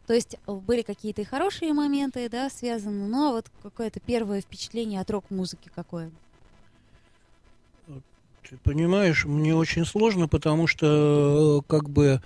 То 0.07 0.15
есть 0.15 0.37
э, 0.47 0.53
были 0.53 0.83
какие-то 0.83 1.23
и 1.23 1.25
хорошие 1.25 1.73
моменты, 1.73 2.29
да, 2.29 2.49
связаны, 2.51 3.09
но 3.09 3.33
вот 3.33 3.47
какое-то 3.63 3.99
первое 4.01 4.41
впечатление 4.41 5.01
от 5.01 5.11
рок-музыки 5.11 5.71
какое? 5.75 6.11
Понимаешь, 8.63 9.25
мне 9.25 9.55
очень 9.55 9.85
сложно, 9.85 10.29
потому 10.29 10.67
что 10.67 11.63
э, 11.65 11.71
как 11.71 11.89
бы, 11.89 12.21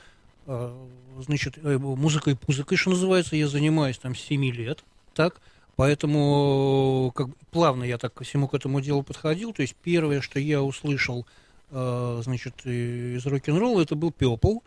э, 0.46 0.86
значит, 1.18 1.58
э, 1.62 1.78
музыкой, 1.78 2.38
музыкой, 2.46 2.76
что 2.76 2.90
называется, 2.90 3.36
я 3.36 3.48
занимаюсь 3.48 3.98
там 3.98 4.14
с 4.14 4.20
7 4.20 4.44
лет, 4.52 4.84
так, 5.14 5.40
поэтому 5.76 7.12
как 7.14 7.28
бы 7.28 7.34
плавно 7.50 7.84
я 7.84 7.98
так 7.98 8.20
всему 8.22 8.48
к 8.48 8.54
этому 8.54 8.80
делу 8.80 9.02
подходил, 9.02 9.52
то 9.52 9.62
есть 9.62 9.74
первое, 9.82 10.20
что 10.20 10.38
я 10.38 10.62
услышал, 10.62 11.26
значит, 11.70 12.66
из 12.66 13.24
рок-н-ролла, 13.24 13.82
это 13.82 13.94
был 13.94 14.10
Пепл, 14.10 14.58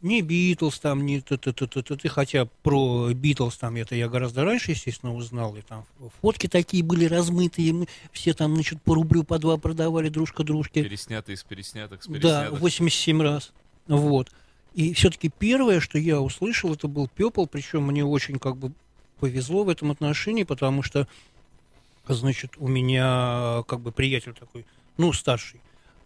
не 0.00 0.22
Битлз 0.22 0.78
там, 0.78 1.04
не 1.04 1.20
т 1.20 1.36
т 1.36 1.52
т 1.52 1.66
т 1.66 1.82
т 1.82 1.96
т 1.96 2.08
хотя 2.08 2.46
про 2.62 3.10
Битлз 3.12 3.56
там 3.56 3.76
это 3.76 3.94
я 3.94 4.08
гораздо 4.08 4.44
раньше, 4.44 4.72
естественно, 4.72 5.14
узнал, 5.14 5.56
и 5.56 5.62
там 5.62 5.84
фотки 6.20 6.46
такие 6.46 6.82
были 6.82 7.04
размытые, 7.04 7.72
мы 7.72 7.88
все 8.12 8.34
там, 8.34 8.54
значит, 8.54 8.80
по 8.82 8.94
рублю, 8.94 9.24
по 9.24 9.38
два 9.38 9.56
продавали 9.56 10.08
дружка 10.08 10.44
дружке. 10.44 10.82
Переснятые 10.82 11.34
из 11.34 11.42
переснятых, 11.42 12.02
с 12.02 12.06
Да, 12.06 12.12
переснятых. 12.12 12.60
87 12.60 13.22
раз. 13.22 13.52
Вот. 13.86 14.30
И 14.74 14.92
все-таки 14.94 15.28
первое, 15.28 15.80
что 15.80 15.98
я 15.98 16.20
услышал, 16.20 16.72
это 16.72 16.88
был 16.88 17.08
Пепл, 17.08 17.46
причем 17.46 17.84
мне 17.84 18.04
очень 18.04 18.38
как 18.38 18.56
бы 18.56 18.72
повезло 19.18 19.64
в 19.64 19.68
этом 19.68 19.90
отношении, 19.90 20.44
потому 20.44 20.82
что, 20.82 21.08
значит, 22.06 22.52
у 22.58 22.68
меня 22.68 23.64
как 23.66 23.80
бы 23.80 23.92
приятель 23.92 24.34
такой, 24.34 24.64
ну, 24.96 25.12
старший, 25.12 25.60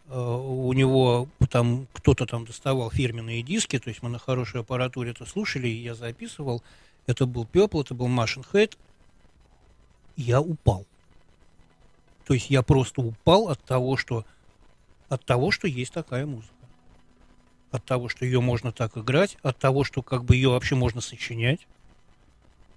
у 0.08 0.72
него 0.72 1.28
там 1.50 1.86
кто-то 1.92 2.26
там 2.26 2.44
доставал 2.44 2.90
фирменные 2.90 3.42
диски, 3.42 3.78
то 3.78 3.88
есть 3.88 4.02
мы 4.02 4.10
на 4.10 4.18
хорошей 4.18 4.60
аппаратуре 4.60 5.12
это 5.12 5.24
слушали, 5.24 5.68
я 5.68 5.94
записывал. 5.94 6.62
Это 7.06 7.26
был 7.26 7.46
Пепл, 7.46 7.80
это 7.80 7.94
был 7.94 8.08
Machine 8.08 8.44
Head. 8.52 8.76
Я 10.16 10.40
упал. 10.40 10.86
То 12.26 12.34
есть 12.34 12.50
я 12.50 12.62
просто 12.62 13.00
упал 13.00 13.48
от 13.48 13.60
того, 13.62 13.96
что 13.96 14.24
от 15.08 15.24
того, 15.24 15.50
что 15.50 15.66
есть 15.66 15.92
такая 15.92 16.26
музыка. 16.26 16.52
От 17.70 17.84
того, 17.84 18.08
что 18.08 18.24
ее 18.24 18.40
можно 18.40 18.70
так 18.70 18.96
играть, 18.96 19.36
от 19.42 19.58
того, 19.58 19.82
что 19.84 20.02
как 20.02 20.24
бы 20.24 20.36
ее 20.36 20.50
вообще 20.50 20.74
можно 20.74 21.00
сочинять. 21.00 21.66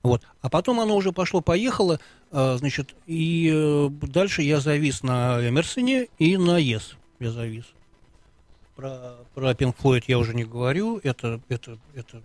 Вот. 0.04 0.24
А 0.42 0.50
потом 0.50 0.80
оно 0.80 0.96
уже 0.96 1.12
пошло-поехало, 1.12 2.00
а, 2.32 2.58
значит, 2.58 2.96
и 3.08 3.52
э, 3.54 3.90
дальше 3.90 4.42
я 4.42 4.60
завис 4.60 5.02
на 5.02 5.40
Эмерсоне 5.48 6.08
и 6.20 6.38
на 6.38 6.58
Ес 6.58 6.96
я 7.20 7.32
завис. 7.32 7.66
Про, 8.76 9.16
про 9.34 9.52
Pink 9.52 9.76
Floyd 9.76 10.04
я 10.08 10.20
уже 10.20 10.34
не 10.34 10.44
говорю, 10.44 11.00
это, 11.04 11.40
это, 11.48 11.78
это, 11.94 12.22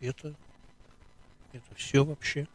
это, 0.00 0.34
это 1.52 1.74
все 1.76 2.04
вообще. 2.04 2.48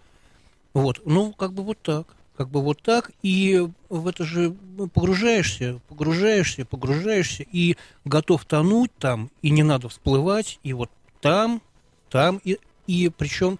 Вот, 0.74 1.01
ну, 1.06 1.32
как 1.34 1.54
бы 1.54 1.63
вот 1.63 1.82
так. 1.82 2.16
Как 2.36 2.50
бы 2.50 2.62
вот 2.62 2.84
так, 2.84 3.12
и 3.24 3.68
в 3.89 4.08
это 4.08 4.24
же 4.24 4.56
погружаешься, 4.94 5.82
погружаешься, 5.88 6.66
погружаешься, 6.66 7.44
и 7.51 7.77
готов 8.06 8.46
тонуть 8.46 8.92
там, 9.00 9.32
и 9.42 9.50
не 9.50 9.63
надо 9.63 9.89
всплывать, 9.89 10.60
и 10.62 10.72
вот 10.74 10.92
там, 11.20 11.63
там, 12.12 12.39
и, 12.44 12.60
и 12.86 13.10
причем 13.10 13.58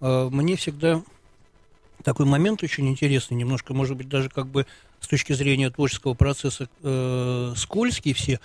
э, 0.00 0.28
мне 0.32 0.56
всегда 0.56 1.04
такой 2.02 2.26
момент 2.26 2.64
очень 2.64 2.88
интересный, 2.88 3.36
немножко, 3.36 3.74
может 3.74 3.96
быть, 3.96 4.08
даже 4.08 4.28
как 4.28 4.48
бы 4.48 4.66
с 5.00 5.08
точки 5.08 5.32
зрения 5.32 5.70
творческого 5.70 6.14
процесса 6.14 6.68
э, 6.82 7.54
скользкий 7.56 8.12
все. 8.12 8.40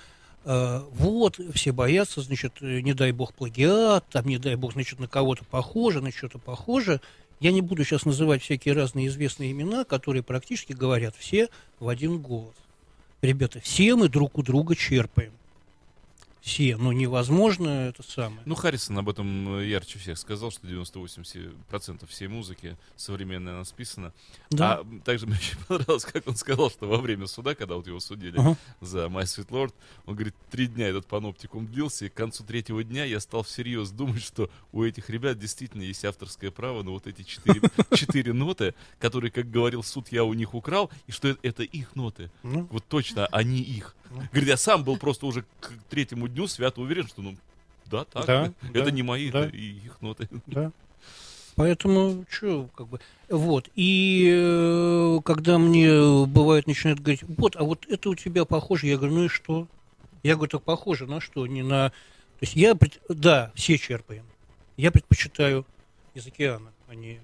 Э, 0.46 0.82
вот, 0.94 1.40
все 1.54 1.72
боятся, 1.72 2.22
значит, 2.22 2.54
э, 2.62 2.82
не 2.82 2.94
дай 2.94 3.12
бог 3.12 3.34
плагиат, 3.34 4.06
там, 4.10 4.26
не 4.26 4.38
дай 4.38 4.56
бог, 4.56 4.74
значит, 4.74 5.00
на 5.00 5.08
кого-то 5.08 5.44
похоже, 5.46 6.02
на 6.02 6.12
что-то 6.12 6.40
похоже. 6.40 7.02
Я 7.40 7.52
не 7.52 7.62
буду 7.62 7.84
сейчас 7.84 8.06
называть 8.06 8.44
всякие 8.44 8.76
разные 8.76 9.08
известные 9.08 9.52
имена, 9.52 9.84
которые 9.84 10.24
практически 10.24 10.74
говорят 10.74 11.16
все 11.18 11.50
в 11.80 11.90
один 11.90 12.20
голос. 12.20 12.56
Ребята, 13.22 13.60
все 13.60 13.96
мы 13.96 14.10
друг 14.10 14.38
у 14.38 14.44
друга 14.44 14.76
черпаем 14.76 15.32
все, 16.42 16.76
но 16.76 16.92
невозможно 16.92 17.88
это 17.88 18.02
самое. 18.02 18.42
Ну, 18.46 18.56
Харрисон 18.56 18.98
об 18.98 19.10
этом 19.10 19.60
э, 19.60 19.68
ярче 19.68 20.00
всех 20.00 20.18
сказал, 20.18 20.50
что 20.50 20.68
98% 20.68 22.08
всей 22.08 22.28
музыки 22.28 22.78
современная 22.96 23.54
она 23.54 23.64
списана. 23.64 24.12
Да. 24.50 24.80
А 24.80 24.86
также 25.06 25.28
мне 25.28 25.36
очень 25.40 25.58
понравилось, 25.68 26.04
как 26.04 26.28
он 26.28 26.36
сказал, 26.36 26.72
что 26.72 26.88
во 26.88 26.98
время 26.98 27.28
суда, 27.28 27.54
когда 27.54 27.76
вот 27.76 27.86
его 27.86 28.00
судили 28.00 28.40
uh-huh. 28.40 28.58
за 28.82 29.06
My 29.06 29.22
Sweet 29.22 29.50
Lord, 29.50 29.74
он 30.06 30.16
говорит, 30.16 30.34
три 30.50 30.66
дня 30.66 30.88
этот 30.88 31.06
паноптикум 31.06 31.68
длился, 31.68 32.06
и 32.06 32.10
к 32.10 32.16
концу 32.16 32.44
третьего 32.44 32.84
дня 32.84 33.06
я 33.06 33.20
стал 33.20 33.44
всерьез 33.44 33.92
думать, 33.92 34.24
что 34.24 34.50
у 34.72 34.84
этих 34.84 35.12
ребят 35.12 35.38
действительно 35.38 35.84
есть 35.84 36.04
авторское 36.06 36.50
право 36.50 36.82
на 36.82 36.90
вот 36.90 37.06
эти 37.06 37.22
четыре, 37.22 37.62
четыре 37.94 38.34
ноты, 38.34 38.74
которые, 38.98 39.30
как 39.30 39.52
говорил 39.52 39.84
суд, 39.84 40.08
я 40.12 40.24
у 40.24 40.34
них 40.34 40.56
украл, 40.56 40.90
и 41.06 41.12
что 41.12 41.38
это 41.44 41.62
их 41.62 41.96
ноты. 41.96 42.32
Ну. 42.42 42.68
Вот 42.72 42.84
точно, 42.88 43.28
они 43.28 43.62
их. 43.62 43.96
Говорит, 44.32 44.50
я 44.50 44.58
сам 44.58 44.84
был 44.84 44.98
просто 44.98 45.26
уже 45.26 45.46
к 45.60 45.72
третьему 45.90 46.28
дню 46.28 46.48
свято 46.48 46.82
уверен, 46.82 47.08
что 47.08 47.22
ну 47.22 47.36
да, 47.86 48.06
так. 48.06 48.26
Да, 48.26 48.54
это 48.74 48.86
да, 48.86 48.92
не 48.92 49.04
мои, 49.04 49.30
да. 49.32 49.46
это 49.46 49.56
и 49.56 49.72
их 49.86 50.02
ноты. 50.02 50.30
Да. 50.48 50.72
Поэтому, 51.56 52.26
что, 52.30 52.70
как 52.76 52.88
бы, 52.88 53.00
вот, 53.30 53.70
и 53.76 54.32
э, 54.34 55.20
когда 55.26 55.58
мне 55.58 56.26
бывает 56.26 56.66
начинают 56.66 57.02
говорить, 57.02 57.24
вот, 57.24 57.56
а 57.58 57.64
вот 57.64 57.86
это 57.90 58.10
у 58.10 58.16
тебя 58.16 58.46
похоже, 58.46 58.88
я 58.88 58.98
говорю, 58.98 59.16
ну 59.16 59.26
и 59.26 59.28
что? 59.28 59.68
Я 60.24 60.36
говорю, 60.36 60.50
так 60.50 60.64
похоже 60.64 61.08
на 61.08 61.20
что? 61.20 61.46
Не 61.48 61.62
на... 61.62 61.90
То 61.90 61.96
есть 62.42 62.56
я, 62.56 62.76
да, 63.10 63.52
все 63.54 63.78
черпаем. 63.78 64.24
Я 64.78 64.92
предпочитаю 64.92 65.66
из 66.14 66.26
океана, 66.26 66.72
а 66.88 66.96
не 66.96 67.20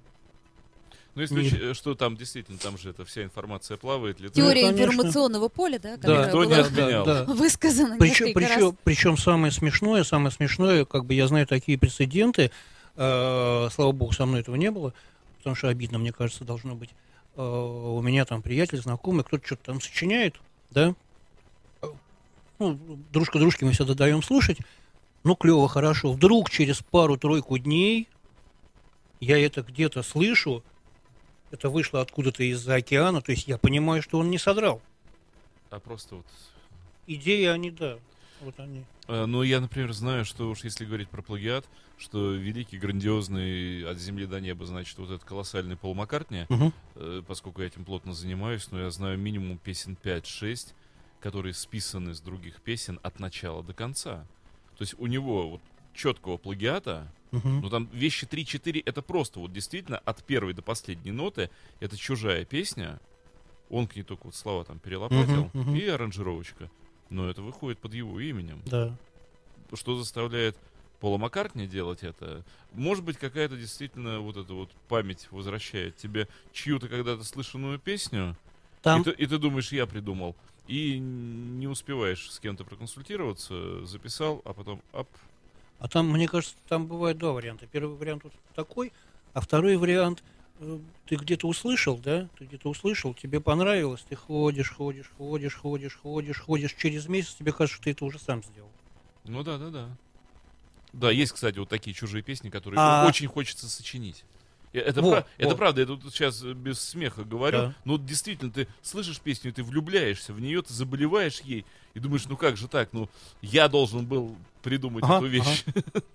ну, 1.17 1.21
если 1.21 1.57
учесть, 1.57 1.79
что 1.79 1.95
там 1.95 2.15
действительно, 2.15 2.57
там 2.57 2.77
же 2.77 2.91
эта 2.91 3.03
вся 3.03 3.23
информация 3.23 3.75
плавает. 3.77 4.19
Летает. 4.19 4.33
Теория 4.33 4.71
ну, 4.71 4.77
информационного 4.77 5.49
поля, 5.49 5.79
да, 5.79 5.97
да. 5.97 6.25
Никто 6.25 6.37
была 6.37 6.45
не 6.45 6.53
отменял. 6.53 7.05
Да, 7.05 7.25
да. 7.25 7.33
высказана 7.33 7.97
причем, 7.97 8.33
причем, 8.33 8.69
раз. 8.69 8.73
причем 8.83 9.17
самое 9.17 9.51
смешное, 9.51 10.03
самое 10.03 10.31
смешное, 10.31 10.85
как 10.85 11.05
бы 11.05 11.13
я 11.13 11.27
знаю 11.27 11.47
такие 11.47 11.77
прецеденты, 11.77 12.51
э, 12.95 13.69
слава 13.71 13.91
богу, 13.91 14.11
со 14.11 14.25
мной 14.25 14.41
этого 14.41 14.55
не 14.55 14.69
было, 14.69 14.93
потому 15.37 15.55
что 15.55 15.69
обидно, 15.69 15.97
мне 15.97 16.13
кажется, 16.13 16.43
должно 16.43 16.75
быть. 16.75 16.91
Э, 17.35 17.41
у 17.41 18.01
меня 18.01 18.25
там 18.25 18.41
приятель, 18.41 18.79
знакомый, 18.79 19.23
кто-то 19.23 19.45
что-то 19.45 19.65
там 19.65 19.81
сочиняет, 19.81 20.35
да, 20.69 20.93
ну, 22.59 22.79
дружка 23.11 23.39
дружки 23.39 23.63
мы 23.63 23.71
всегда 23.71 23.93
даем 23.93 24.23
слушать, 24.23 24.57
ну, 25.23 25.35
клево, 25.35 25.67
хорошо. 25.67 26.13
Вдруг 26.13 26.49
через 26.49 26.77
пару-тройку 26.77 27.57
дней 27.57 28.07
я 29.19 29.37
это 29.43 29.61
где-то 29.61 30.03
слышу, 30.03 30.63
это 31.51 31.69
вышло 31.69 32.01
откуда-то 32.01 32.43
из-за 32.43 32.75
океана, 32.75 33.21
то 33.21 33.31
есть 33.31 33.47
я 33.47 33.57
понимаю, 33.57 34.01
что 34.01 34.19
он 34.19 34.29
не 34.29 34.37
содрал. 34.37 34.81
А 35.69 35.79
просто 35.79 36.15
вот... 36.15 36.25
Идеи 37.07 37.45
они, 37.45 37.71
да, 37.71 37.97
вот 38.41 38.59
они. 38.59 38.83
А, 39.07 39.25
ну, 39.25 39.41
я, 39.43 39.61
например, 39.61 39.93
знаю, 39.93 40.25
что 40.25 40.49
уж 40.49 40.63
если 40.63 40.85
говорить 40.85 41.09
про 41.09 41.21
плагиат, 41.21 41.65
что 41.97 42.33
великий, 42.33 42.77
грандиозный 42.77 43.89
от 43.89 43.97
земли 43.97 44.25
до 44.25 44.39
неба, 44.39 44.65
значит, 44.65 44.97
вот 44.97 45.09
этот 45.09 45.23
колоссальный 45.23 45.77
Пол 45.77 45.95
Маккартни, 45.95 46.45
угу. 46.49 46.73
э, 46.95 47.21
поскольку 47.25 47.61
я 47.61 47.67
этим 47.67 47.85
плотно 47.85 48.13
занимаюсь, 48.13 48.67
но 48.71 48.81
я 48.81 48.91
знаю 48.91 49.17
минимум 49.17 49.57
песен 49.57 49.97
5-6, 50.01 50.73
которые 51.19 51.53
списаны 51.53 52.13
с 52.13 52.19
других 52.19 52.61
песен 52.61 52.99
от 53.03 53.19
начала 53.19 53.63
до 53.63 53.73
конца. 53.73 54.27
То 54.77 54.83
есть 54.83 54.95
у 54.99 55.07
него 55.07 55.49
вот 55.49 55.61
четкого 55.97 56.37
плагиата 56.37 57.11
Угу. 57.31 57.49
Ну 57.49 57.69
там 57.69 57.89
вещи 57.91 58.25
3-4 58.25 58.83
это 58.85 59.01
просто 59.01 59.39
вот 59.39 59.51
действительно 59.51 59.97
от 59.97 60.23
первой 60.23 60.53
до 60.53 60.61
последней 60.61 61.11
ноты 61.11 61.49
это 61.79 61.97
чужая 61.97 62.45
песня. 62.45 62.99
Он 63.69 63.85
к 63.87 63.95
ней 63.97 64.03
только 64.03 64.27
вот 64.27 64.35
слова 64.35 64.63
там 64.63 64.79
перелопатил 64.79 65.49
угу, 65.53 65.59
угу. 65.59 65.75
и 65.75 65.85
аранжировочка. 65.87 66.71
Но 67.09 67.29
это 67.29 67.41
выходит 67.41 67.79
под 67.79 67.93
его 67.93 68.19
именем. 68.19 68.61
Да. 68.65 68.95
Что 69.73 69.97
заставляет 69.97 70.55
Пола 71.01 71.17
Маккартни 71.17 71.67
делать 71.67 72.03
это? 72.03 72.43
Может 72.71 73.03
быть, 73.03 73.17
какая-то 73.17 73.57
действительно 73.57 74.19
вот 74.19 74.37
эта 74.37 74.53
вот 74.53 74.71
память 74.87 75.27
возвращает 75.31 75.97
тебе 75.97 76.27
чью-то 76.53 76.87
когда-то 76.87 77.23
слышанную 77.23 77.77
песню, 77.77 78.37
там... 78.81 79.01
и, 79.01 79.03
ты, 79.03 79.11
и 79.11 79.25
ты 79.25 79.37
думаешь, 79.37 79.71
я 79.71 79.85
придумал. 79.85 80.35
И 80.67 80.97
не 80.97 81.67
успеваешь 81.67 82.29
с 82.29 82.39
кем-то 82.39 82.65
проконсультироваться, 82.65 83.85
записал, 83.85 84.41
а 84.43 84.53
потом 84.53 84.81
ап, 84.91 85.07
а 85.79 85.87
там, 85.87 86.09
мне 86.09 86.27
кажется, 86.27 86.55
там 86.67 86.87
бывают 86.87 87.17
два 87.17 87.33
варианта. 87.33 87.67
Первый 87.67 87.95
вариант 87.97 88.23
вот 88.23 88.33
такой, 88.55 88.91
а 89.33 89.41
второй 89.41 89.77
вариант 89.77 90.23
э, 90.59 90.79
ты 91.05 91.15
где-то 91.15 91.47
услышал, 91.47 91.97
да, 91.97 92.27
ты 92.37 92.45
где-то 92.45 92.69
услышал, 92.69 93.13
тебе 93.13 93.39
понравилось, 93.39 94.03
ты 94.07 94.15
ходишь, 94.15 94.71
ходишь, 94.71 95.11
ходишь, 95.17 95.55
ходишь, 95.55 95.95
ходишь, 95.95 96.39
ходишь, 96.39 96.73
через 96.75 97.07
месяц 97.07 97.35
тебе 97.35 97.51
кажется, 97.51 97.75
что 97.75 97.83
ты 97.83 97.91
это 97.91 98.05
уже 98.05 98.19
сам 98.19 98.43
сделал. 98.43 98.71
Ну 99.25 99.43
да, 99.43 99.57
да, 99.57 99.69
да. 99.69 99.89
Да, 100.93 101.11
есть, 101.11 101.33
кстати, 101.33 101.59
вот 101.59 101.69
такие 101.69 101.93
чужие 101.93 102.23
песни, 102.23 102.49
которые 102.49 102.79
а... 102.79 103.05
очень 103.07 103.27
хочется 103.27 103.69
сочинить. 103.69 104.23
Э, 104.73 104.79
это, 104.79 105.01
вот, 105.01 105.11
прав, 105.11 105.25
вот. 105.25 105.45
это 105.45 105.55
правда, 105.55 105.81
я 105.81 105.87
тут 105.87 106.03
сейчас 106.13 106.41
без 106.41 106.79
смеха 106.79 107.23
говорю. 107.23 107.57
Да. 107.57 107.75
Но 107.85 107.97
действительно, 107.97 108.51
ты 108.51 108.67
слышишь 108.81 109.19
песню, 109.19 109.53
ты 109.53 109.63
влюбляешься 109.63 110.33
в 110.33 110.41
нее, 110.41 110.61
ты 110.61 110.73
заболеваешь 110.73 111.41
ей 111.41 111.65
и 111.93 111.99
думаешь, 111.99 112.25
ну 112.25 112.37
как 112.37 112.57
же 112.57 112.67
так, 112.67 112.89
ну 112.93 113.09
я 113.41 113.67
должен 113.67 114.05
был 114.05 114.35
придумать 114.61 115.03
ага, 115.03 115.17
эту 115.17 115.27
вещь. 115.27 115.63
Ага. 115.67 116.01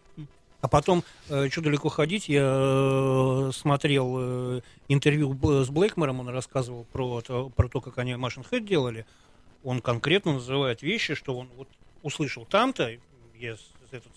А 0.63 0.69
потом, 0.69 1.03
э, 1.29 1.49
что 1.51 1.61
далеко 1.61 1.89
ходить, 1.89 2.29
я 2.29 2.45
э, 2.45 3.51
смотрел 3.53 4.15
э, 4.17 4.61
интервью 4.87 5.37
с 5.65 5.69
Блэкмором, 5.69 6.21
он 6.21 6.29
рассказывал 6.29 6.85
про 6.93 7.21
то, 7.21 7.49
про 7.49 7.69
то, 7.69 7.81
как 7.81 7.99
они 7.99 8.15
Машин 8.15 8.45
Head 8.49 8.61
делали. 8.61 9.05
Он 9.65 9.81
конкретно 9.81 10.35
называет 10.35 10.83
вещи, 10.83 11.17
что 11.17 11.37
он 11.37 11.49
вот 11.57 11.67
услышал 12.05 12.45
там-то, 12.45 12.97
я 13.41 13.57
этот 13.91 14.13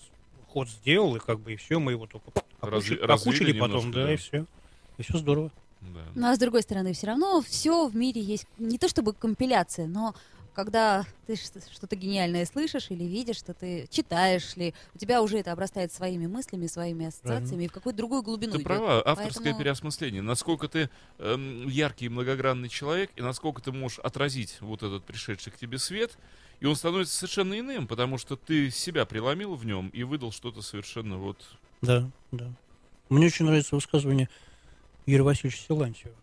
ход 0.47 0.69
сделал, 0.69 1.15
и 1.15 1.19
как 1.19 1.39
бы 1.39 1.53
и 1.53 1.55
все, 1.55 1.79
мы 1.79 1.93
его 1.93 2.05
только 2.05 2.29
Разви- 2.67 2.99
окучили 2.99 3.57
потом, 3.57 3.91
да, 3.91 4.05
да, 4.05 4.13
и 4.13 4.17
все. 4.17 4.45
И 4.97 5.03
все 5.03 5.17
здорово. 5.17 5.51
Да. 5.81 6.01
Ну 6.15 6.27
а 6.27 6.35
с 6.35 6.39
другой 6.39 6.63
стороны, 6.63 6.93
все 6.93 7.07
равно 7.07 7.41
все 7.41 7.87
в 7.87 7.95
мире 7.95 8.21
есть 8.21 8.47
не 8.57 8.77
то 8.77 8.87
чтобы 8.87 9.13
компиляция, 9.13 9.87
но 9.87 10.15
когда 10.55 11.05
ты 11.27 11.35
что-то 11.35 11.95
гениальное 11.95 12.45
слышишь 12.45 12.87
или 12.89 13.03
видишь, 13.03 13.35
что 13.35 13.53
ты 13.53 13.87
читаешь 13.91 14.55
ли, 14.55 14.73
у 14.95 14.97
тебя 14.97 15.21
уже 15.21 15.37
это 15.37 15.51
обрастает 15.51 15.91
своими 15.91 16.27
мыслями, 16.27 16.67
своими 16.67 17.07
ассоциациями 17.07 17.65
и 17.65 17.67
в 17.67 17.73
какую-то 17.73 17.97
другую 17.97 18.23
глубину 18.23 18.53
Ты 18.53 18.59
идет. 18.59 18.67
права, 18.67 18.99
авторское 19.05 19.43
Поэтому... 19.43 19.59
переосмысление. 19.59 20.21
Насколько 20.21 20.69
ты 20.69 20.89
эм, 21.19 21.67
яркий 21.67 22.05
и 22.05 22.09
многогранный 22.09 22.69
человек, 22.69 23.11
и 23.17 23.21
насколько 23.21 23.61
ты 23.61 23.71
можешь 23.73 23.99
отразить 23.99 24.57
вот 24.61 24.81
этот 24.81 25.03
пришедший 25.03 25.51
к 25.51 25.57
тебе 25.57 25.77
свет, 25.77 26.17
и 26.61 26.65
он 26.65 26.75
становится 26.77 27.13
совершенно 27.13 27.59
иным, 27.59 27.85
потому 27.85 28.17
что 28.17 28.37
ты 28.37 28.71
себя 28.71 29.05
преломил 29.05 29.55
в 29.55 29.65
нем 29.65 29.89
и 29.89 30.03
выдал 30.03 30.31
что-то 30.31 30.61
совершенно 30.61 31.17
вот... 31.17 31.37
Да, 31.81 32.09
да. 32.31 32.51
Мне 33.09 33.27
очень 33.27 33.45
нравится 33.45 33.75
высказывание 33.75 34.29
Юрия 35.05 35.23
Васильевича 35.23 35.61
Силантьева. 35.67 36.15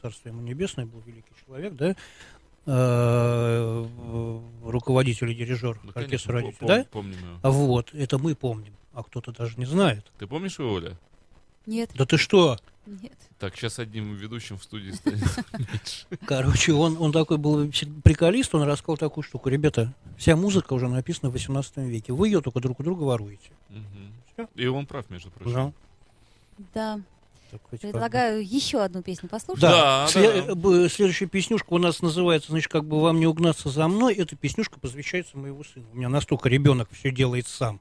Царство 0.00 0.28
ему 0.28 0.42
небесное, 0.42 0.86
был 0.86 1.00
великий 1.00 1.32
человек, 1.44 1.74
да? 1.74 1.96
Э, 2.66 3.86
руководитель 4.64 5.30
и 5.30 5.34
дирижер 5.34 5.78
да, 5.84 6.00
оркестра 6.00 6.40
конечно, 6.40 6.64
пом- 6.64 6.68
да? 6.68 6.86
Помним 6.90 7.18
его. 7.18 7.38
А 7.42 7.50
вот, 7.50 7.92
это 7.92 8.18
мы 8.18 8.34
помним, 8.34 8.74
а 8.92 9.02
кто-то 9.02 9.32
даже 9.32 9.58
не 9.58 9.66
знает. 9.66 10.10
Ты 10.18 10.26
помнишь 10.26 10.58
его, 10.58 10.72
Оля? 10.72 10.96
Нет. 11.66 11.90
Да 11.94 12.06
ты 12.06 12.16
что? 12.16 12.58
Нет. 12.86 13.12
Так, 13.38 13.56
сейчас 13.56 13.78
одним 13.78 14.14
ведущим 14.14 14.58
в 14.58 14.64
студии 14.64 14.90
станет 14.92 15.22
меньше. 15.58 16.06
Короче, 16.26 16.72
он, 16.72 16.96
он 17.00 17.12
такой 17.12 17.38
был 17.38 17.70
приколист, 18.02 18.54
он 18.54 18.62
рассказал 18.62 18.96
такую 18.96 19.24
штуку. 19.24 19.48
Ребята, 19.48 19.94
вся 20.16 20.36
музыка 20.36 20.72
уже 20.74 20.88
написана 20.88 21.30
в 21.30 21.32
18 21.32 21.78
веке. 21.78 22.12
Вы 22.12 22.28
ее 22.28 22.40
только 22.40 22.60
друг 22.60 22.80
у 22.80 22.82
друга 22.82 23.02
воруете. 23.02 23.50
Угу. 23.70 23.78
И 24.54 24.66
он 24.66 24.86
прав, 24.86 25.08
между 25.10 25.30
прочим. 25.30 25.74
Да. 26.74 27.00
как 27.50 27.60
бы. 27.70 27.78
Предлагаю 27.78 28.44
еще 28.46 28.82
одну 28.82 29.02
песню 29.02 29.28
послушать. 29.28 29.62
Да, 29.62 30.06
Сле- 30.08 30.54
да. 30.54 30.84
э, 30.84 30.88
Следующая 30.88 31.26
песнюшка 31.26 31.66
у 31.74 31.78
нас 31.78 32.00
называется, 32.02 32.50
значит, 32.52 32.70
как 32.70 32.84
бы 32.84 33.00
вам 33.00 33.18
не 33.20 33.26
угнаться 33.26 33.68
за 33.70 33.86
мной. 33.88 34.14
Эта 34.14 34.36
песнюшка 34.36 34.78
посвящается 34.80 35.36
моему 35.38 35.62
сыну. 35.64 35.86
У 35.92 35.96
меня 35.96 36.08
настолько 36.08 36.48
ребенок 36.48 36.88
все 36.92 37.10
делает 37.10 37.46
сам. 37.48 37.80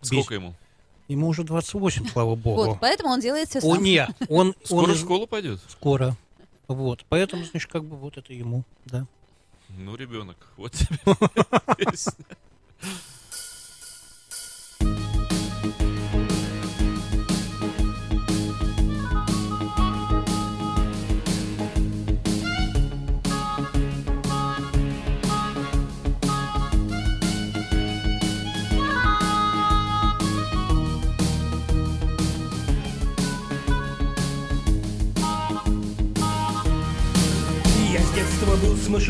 Сколько 0.00 0.34
ему? 0.34 0.54
Ему 1.08 1.28
уже 1.28 1.44
28, 1.44 2.08
слава 2.08 2.30
Вот, 2.30 2.38
богу. 2.38 2.78
поэтому 2.80 3.10
он 3.10 3.20
делает 3.20 3.48
все 3.50 3.58
О, 3.58 3.74
сам. 3.74 3.82
нет, 3.84 4.10
он, 4.28 4.54
Скоро 4.64 4.84
он 4.84 4.92
в 4.94 4.98
школу 4.98 5.26
пойдет? 5.26 5.60
скоро. 5.68 6.16
Вот, 6.66 7.04
поэтому, 7.10 7.44
значит, 7.44 7.70
как 7.70 7.84
бы 7.84 7.96
вот 7.96 8.16
это 8.16 8.32
ему, 8.32 8.64
да. 8.86 9.06
Ну, 9.68 9.96
ребенок. 9.96 10.36
Вот 10.56 10.72
тебе 10.72 10.98
песня. 11.76 12.12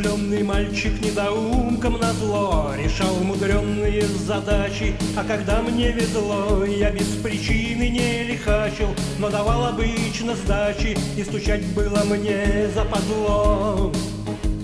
Был 0.05 0.17
смышленный 0.17 0.43
мальчик 0.43 1.01
недоумком 1.01 1.99
на 1.99 2.13
зло 2.13 2.73
Решал 2.77 3.15
мудренные 3.17 4.03
задачи, 4.03 4.95
а 5.17 5.25
когда 5.25 5.63
мне 5.63 5.93
везло 5.93 6.65
Я 6.65 6.91
без 6.91 7.07
причины 7.23 7.89
не 7.89 8.25
лихачил, 8.25 8.89
но 9.19 9.31
давал 9.31 9.67
обычно 9.67 10.35
сдачи 10.35 10.97
И 11.17 11.25
стучать 11.25 11.65
было 11.75 12.03
мне 12.05 12.69
западло 12.75 13.93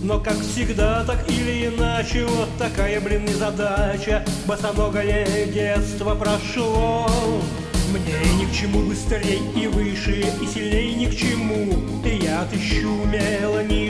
но 0.02 0.18
как 0.18 0.40
всегда, 0.40 1.04
так 1.04 1.28
или 1.28 1.66
иначе, 1.66 2.24
вот 2.24 2.48
такая, 2.58 3.02
блин, 3.02 3.26
незадача 3.26 4.24
Босоногое 4.46 5.44
детство 5.44 6.14
прошло. 6.14 7.06
Мне 7.92 8.14
ни 8.40 8.50
к 8.50 8.52
чему 8.52 8.88
быстрее 8.88 9.40
и 9.54 9.66
выше, 9.66 10.24
и 10.40 10.46
сильнее 10.46 10.94
ни 10.94 11.04
к 11.04 11.14
чему. 11.14 12.02
И 12.02 12.24
я 12.24 12.40
отыщу 12.40 12.88
умело 12.88 13.62
нишу 13.62 13.89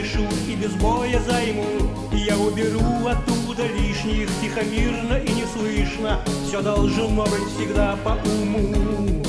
без 0.61 0.73
боя 0.73 1.19
займу. 1.27 1.65
Я 2.13 2.37
уберу 2.37 3.07
оттуда 3.07 3.65
лишних, 3.65 4.29
тихо, 4.39 4.61
мирно 4.63 5.15
и 5.15 5.31
неслышно. 5.33 6.19
Все 6.47 6.61
должно 6.61 7.23
быть 7.23 7.47
всегда 7.55 7.97
по 8.03 8.09
уму. 8.29 9.23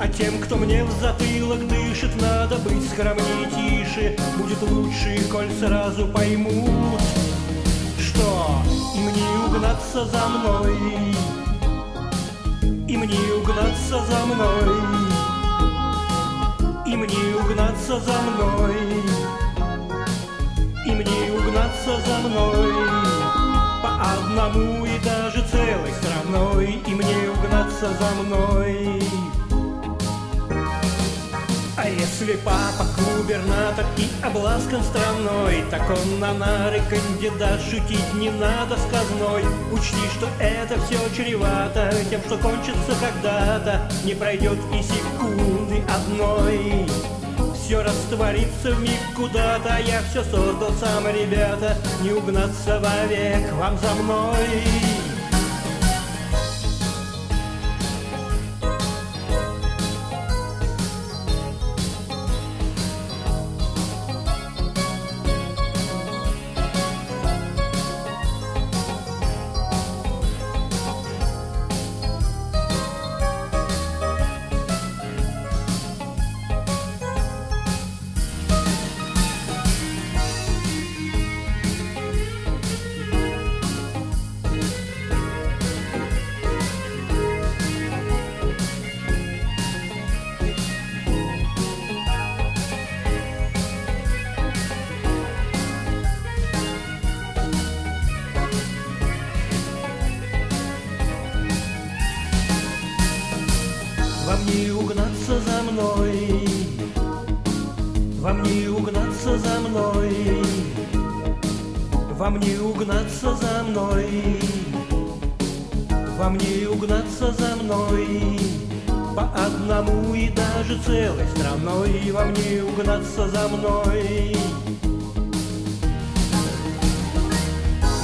А 0.00 0.08
тем, 0.08 0.38
кто 0.40 0.56
мне 0.56 0.84
в 0.84 0.90
затылок 1.00 1.66
дышит, 1.68 2.10
надо 2.20 2.56
быть 2.58 2.88
скромнее 2.90 3.46
тише. 3.54 4.16
Будет 4.36 4.60
лучше, 4.62 5.20
коль 5.30 5.50
сразу 5.60 6.08
поймут, 6.08 7.00
что 8.00 8.62
им 8.96 9.06
не 9.06 9.46
угнаться 9.46 10.04
за 10.06 10.26
мной, 10.26 10.76
им 12.88 13.02
не 13.02 13.32
угнаться 13.32 14.04
за 14.04 14.26
мной, 14.26 14.76
им 16.86 17.04
не 17.04 17.34
угнаться 17.40 18.00
за 18.00 18.20
мной, 18.22 19.07
угнаться 21.48 22.00
за 22.06 22.28
мной. 22.28 22.72
По 23.82 24.12
одному 24.12 24.84
и 24.84 24.98
даже 24.98 25.42
целой 25.50 25.92
страной, 25.92 26.82
им 26.86 27.00
не 27.00 27.28
угнаться 27.28 27.88
за 27.88 28.22
мной. 28.22 29.02
А 31.76 31.88
если 31.88 32.34
папа 32.44 32.84
губернатор 33.16 33.86
и 33.96 34.08
обласкан 34.22 34.82
страной, 34.82 35.64
Так 35.70 35.88
он 35.88 36.18
на 36.18 36.34
нары 36.34 36.82
кандидат, 36.90 37.60
шутить 37.62 38.14
не 38.14 38.30
надо 38.30 38.76
сказной. 38.76 39.44
Учти, 39.72 40.06
что 40.16 40.28
это 40.40 40.78
все 40.82 40.98
чревато 41.16 41.94
тем, 42.10 42.20
что 42.22 42.36
кончится 42.38 42.92
когда-то, 43.00 43.88
Не 44.04 44.14
пройдет 44.14 44.58
и 44.72 44.82
секунды 44.82 45.82
одной. 45.88 47.17
Все 47.68 47.82
растворится 47.82 48.70
в 48.70 48.80
миг 48.80 48.98
куда-то, 49.14 49.76
я 49.86 50.00
все 50.08 50.24
создал 50.24 50.72
сам, 50.80 51.06
ребята, 51.06 51.76
Не 52.02 52.12
угнаться 52.12 52.80
вовек 52.80 53.52
вам 53.52 53.76
за 53.76 53.94
мной. 54.02 54.87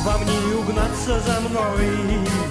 Вам 0.05 0.21
не 0.25 0.55
угнаться 0.55 1.21
за 1.21 1.41
мной. 1.41 2.45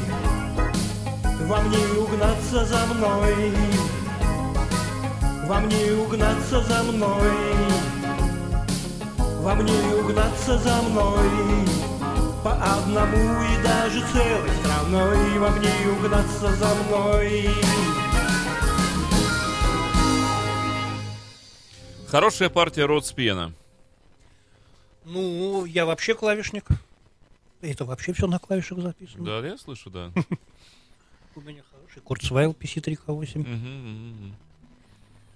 Вам 1.48 1.70
не 1.70 2.00
угнаться 2.00 2.66
за 2.66 2.86
мной, 2.86 3.54
вам 5.46 5.68
не 5.68 5.92
угнаться 5.92 6.62
за 6.64 6.84
мной, 6.84 7.32
вам 9.42 9.66
не 9.66 9.94
угнаться 9.94 10.58
за 10.58 10.82
мной, 10.82 11.30
по 12.44 12.54
одному 12.54 13.44
и 13.44 13.62
даже 13.62 14.00
целой 14.14 14.50
страной, 14.62 15.38
вам 15.38 15.60
не 15.60 15.90
угнаться 15.92 16.56
за 16.56 16.76
мной. 16.76 17.50
Хорошая 22.08 22.50
партия 22.50 22.86
Род 22.86 23.06
Спиена. 23.06 23.54
Ну, 25.04 25.66
я 25.66 25.86
вообще 25.86 26.16
клавишник. 26.16 26.66
Это 27.64 27.86
вообще 27.86 28.12
все 28.12 28.28
на 28.28 28.40
клавишах 28.40 28.80
записано. 28.80 29.24
Да, 29.24 29.48
я 29.48 29.58
слышу, 29.58 29.90
да. 29.90 30.12
У 31.36 31.42
меня 31.42 31.64
хороший 31.72 32.02
Курцвайл 32.02 32.52
PC3K8. 32.52 33.40
Мгм, 33.40 33.54
мгм, 33.54 34.10
мгм. 34.10 34.36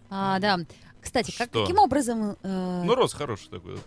А, 0.09 0.39
да. 0.39 0.59
Кстати, 1.01 1.31
как, 1.37 1.49
Что? 1.49 1.61
каким 1.63 1.79
образом 1.79 2.35
э, 2.43 2.83
Ну, 2.85 2.95
Рос 2.95 3.13
хороший 3.13 3.49
такой. 3.49 3.77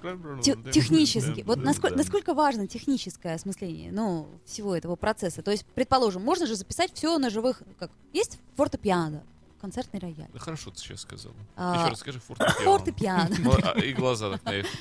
те- 0.43 0.57
технически, 0.73 1.43
вот 1.43 1.59
насколько, 1.59 1.97
насколько 1.97 2.33
важно 2.35 2.67
техническое 2.67 3.35
осмысление, 3.35 3.93
ну, 3.93 4.27
всего 4.47 4.75
этого 4.75 4.97
процесса. 4.97 5.43
То 5.43 5.51
есть, 5.51 5.67
предположим, 5.75 6.23
можно 6.23 6.47
же 6.47 6.55
записать 6.57 6.93
все 6.95 7.19
на 7.19 7.29
живых, 7.29 7.63
как 7.79 7.91
есть 8.15 8.39
фортепиано, 8.57 9.23
концертный 9.61 10.01
рояль. 10.01 10.29
Да 10.33 10.39
хорошо 10.39 10.71
ты 10.71 10.79
сейчас 10.79 11.01
сказал. 11.03 11.33
А, 11.57 11.77
Еще 11.81 11.91
раз 11.91 11.99
скажи 12.01 12.21
фортепиано. 12.21 12.65
Фортепиано. 12.65 13.37
Ну, 13.41 13.53
а, 13.63 13.79
И 13.79 13.93
глаза 13.93 14.39
так. 14.43 14.67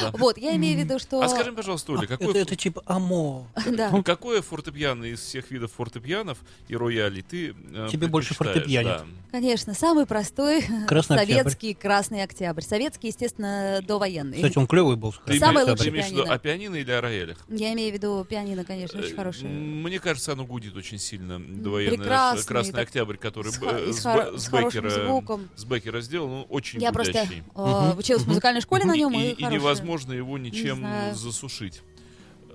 Да. 0.00 0.10
Вот, 0.14 0.38
я 0.38 0.56
имею 0.56 0.74
в 0.78 0.84
виду, 0.84 0.98
что... 0.98 1.20
А 1.20 1.28
скажи, 1.28 1.52
пожалуйста, 1.52 1.92
Оля, 1.92 2.06
какой, 2.06 2.34
Это, 2.34 2.56
типа 2.56 2.82
амо. 2.86 3.46
Да. 3.76 3.90
какое 4.02 4.40
фортепиано 4.40 5.04
из 5.04 5.20
всех 5.20 5.50
видов 5.50 5.72
фортепианов 5.72 6.38
и 6.68 6.76
роялей 6.76 7.20
ты 7.22 7.54
э, 7.72 7.88
Тебе 7.92 8.06
больше 8.06 8.32
фортепианит. 8.34 9.02
Конечно, 9.30 9.74
самый 9.74 10.06
простой 10.06 10.62
советский 11.02 11.74
Красный 11.74 12.22
Октябрь. 12.22 12.62
Советский, 12.62 13.08
естественно, 13.08 13.80
довоенный. 13.86 14.36
Кстати, 14.36 14.56
он 14.56 14.66
клевый 14.66 14.96
был. 14.96 15.14
Ты, 15.26 15.38
Самый 15.38 15.64
лучший 15.64 15.84
ты 15.84 15.88
имеешь 15.90 16.06
в 16.06 16.10
виду 16.10 16.22
пианино. 16.22 16.34
о 16.34 16.38
пианино 16.38 16.74
или 16.76 16.90
о 16.90 17.00
роялях? 17.02 17.38
Я 17.48 17.72
имею 17.74 17.90
в 17.90 17.94
виду 17.94 18.24
пианино, 18.28 18.64
конечно, 18.64 18.98
очень 19.00 19.12
Э, 19.12 19.16
хорошее. 19.16 19.48
Мне 19.50 19.98
кажется, 20.00 20.32
оно 20.32 20.46
гудит 20.46 20.74
очень 20.74 20.98
сильно. 20.98 21.38
Довоенное 21.38 21.98
прекрасный, 21.98 22.46
Красный 22.46 22.82
Октябрь, 22.82 23.16
который 23.16 23.52
с 23.92 24.06
э, 24.06 24.38
с 24.38 24.48
Беккера, 24.50 24.90
звуком. 24.90 25.48
с 25.56 25.64
Беккера 25.64 26.00
сделал, 26.00 26.28
ну, 26.28 26.46
очень 26.48 26.80
Я 26.80 26.92
просто 26.92 27.12
гудящий. 27.12 27.42
э, 27.54 27.94
училась 27.98 28.22
в 28.22 28.28
музыкальной 28.28 28.60
школе 28.60 28.84
на 28.84 28.94
нем, 28.96 29.12
и, 29.14 29.30
и, 29.30 29.42
и 29.42 29.46
невозможно 29.46 30.12
его 30.12 30.38
ничем 30.38 30.76
знаю. 30.78 31.14
засушить. 31.14 31.82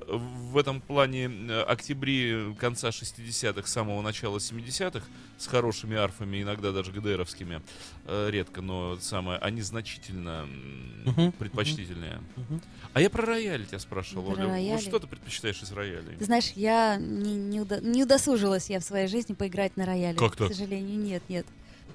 В 0.08 0.58
этом 0.58 0.82
плане 0.82 1.26
э, 1.26 1.62
октябри 1.64 2.54
конца 2.60 2.90
60-х, 2.90 3.68
самого 3.68 4.02
начала 4.02 4.38
70-х, 4.38 5.06
с 5.38 5.48
хорошими 5.48 5.96
арфами, 5.98 6.42
иногда 6.42 6.72
даже 6.72 6.92
ГДРовскими, 6.92 7.62
э, 8.06 8.30
редко, 8.32 8.62
но 8.62 8.98
самое, 9.00 9.38
они 9.40 9.62
значительно 9.62 10.44
м, 10.46 11.04
Мгм, 11.06 11.32
предпочтительнее. 11.34 12.20
мгм. 12.36 12.62
А 12.94 13.02
я 13.02 13.10
про 13.10 13.26
рояль 13.26 13.66
тебя 13.66 13.80
спрашивал, 13.80 14.24
Про 14.34 14.42
Оля. 14.44 14.50
рояли? 14.50 14.72
Вот 14.72 14.82
что 14.82 15.00
ты 15.00 15.08
предпочитаешь 15.08 15.62
из 15.62 15.72
роялей? 15.72 16.16
Ты 16.18 16.26
знаешь, 16.26 16.52
я 16.56 16.98
не, 16.98 17.36
не, 17.36 17.62
уда- 17.62 17.80
не 17.80 18.04
удосужилась 18.04 18.70
я 18.70 18.80
в 18.80 18.84
своей 18.84 19.08
жизни 19.08 19.34
поиграть 19.34 19.78
на 19.78 19.86
рояле. 19.86 20.18
Как 20.18 20.36
так? 20.36 20.50
К 20.50 20.54
сожалению, 20.54 20.98
нет, 21.00 21.24
нет. 21.30 21.46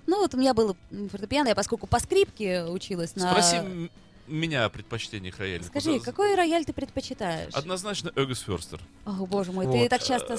Ну 0.07 0.19
вот 0.21 0.33
у 0.35 0.38
меня 0.38 0.55
было 0.55 0.77
фортепиано, 1.11 1.49
я 1.49 1.55
поскольку 1.55 1.87
по 1.87 1.99
скрипке 1.99 2.64
училась 2.64 3.16
на... 3.16 3.31
Спроси 3.31 3.90
меня 4.27 4.65
о 4.65 4.69
предпочтениях 4.69 5.39
рояльных. 5.39 5.69
Скажи, 5.69 5.93
Вот, 5.93 6.03
какой 6.03 6.35
рояль 6.35 6.65
ты 6.65 6.73
предпочитаешь? 6.73 7.53
Однозначно 7.55 8.12
Эгос 8.17 8.41
Ферстер. 8.41 8.81
О, 9.05 9.27
боже 9.27 9.53
мой, 9.53 9.67
ты 9.67 9.73
Вот, 9.73 9.91
так 9.91 10.03
часто... 10.03 10.37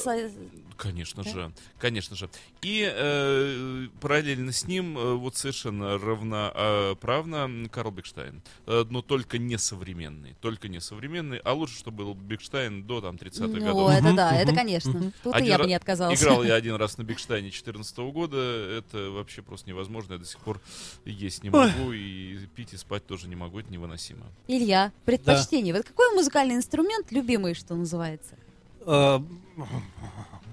Конечно 0.78 1.24
Да? 1.24 1.30
же, 1.30 1.52
конечно 1.80 2.16
же. 2.16 2.30
И 2.62 2.88
э, 2.90 3.88
параллельно 4.00 4.52
с 4.52 4.66
ним 4.68 4.98
э, 4.98 5.14
вот 5.16 5.36
совершенно 5.36 5.98
равноправно 5.98 7.68
Карл 7.72 7.92
Бекштайн. 7.92 8.42
Э, 8.66 8.86
но 8.90 9.02
только 9.02 9.38
не 9.38 9.58
современный. 9.58 10.36
Только 10.40 10.68
не 10.68 10.80
современный. 10.80 11.40
А 11.40 11.54
лучше, 11.54 11.78
чтобы 11.78 12.06
был 12.06 12.14
Бекштайн 12.14 12.84
до 12.84 13.02
там 13.02 13.16
30-х 13.16 13.48
Ну, 13.48 13.60
годов. 13.66 13.90
это 13.92 14.04
Мгм, 14.08 14.16
да, 14.16 14.36
это 14.36 14.54
конечно. 14.54 15.12
Тут 15.24 15.34
и 15.34 15.38
Один 15.38 15.52
я 15.52 15.58
бы 15.58 15.66
не 15.66 15.74
отказалась. 15.76 16.22
Играл 16.22 16.44
я 16.44 16.54
один 16.62 16.76
раз 16.76 16.98
на 16.98 17.04
Бекштайне 17.04 17.52
14 17.52 17.98
года. 17.98 18.38
Это 18.38 19.10
вообще 19.10 19.42
просто 19.42 19.70
невозможно. 19.70 20.14
Я 20.14 20.20
до 20.20 20.26
сих 20.26 20.40
пор 20.40 20.62
есть 21.06 21.44
не 21.44 21.50
могу. 21.50 21.92
И 21.92 22.38
пить, 22.56 22.74
и 22.74 22.78
спать 22.78 23.06
тоже 23.06 23.28
не 23.28 23.36
могу. 23.36 23.60
Это 23.60 23.72
невыносимо. 23.72 24.26
Илья, 24.48 24.92
предпочтение. 25.06 25.74
Вот 25.74 25.86
какой 25.86 26.14
музыкальный 26.14 26.56
инструмент 26.56 27.12
любимый, 27.12 27.56
что 27.56 27.76
называется? 27.76 28.36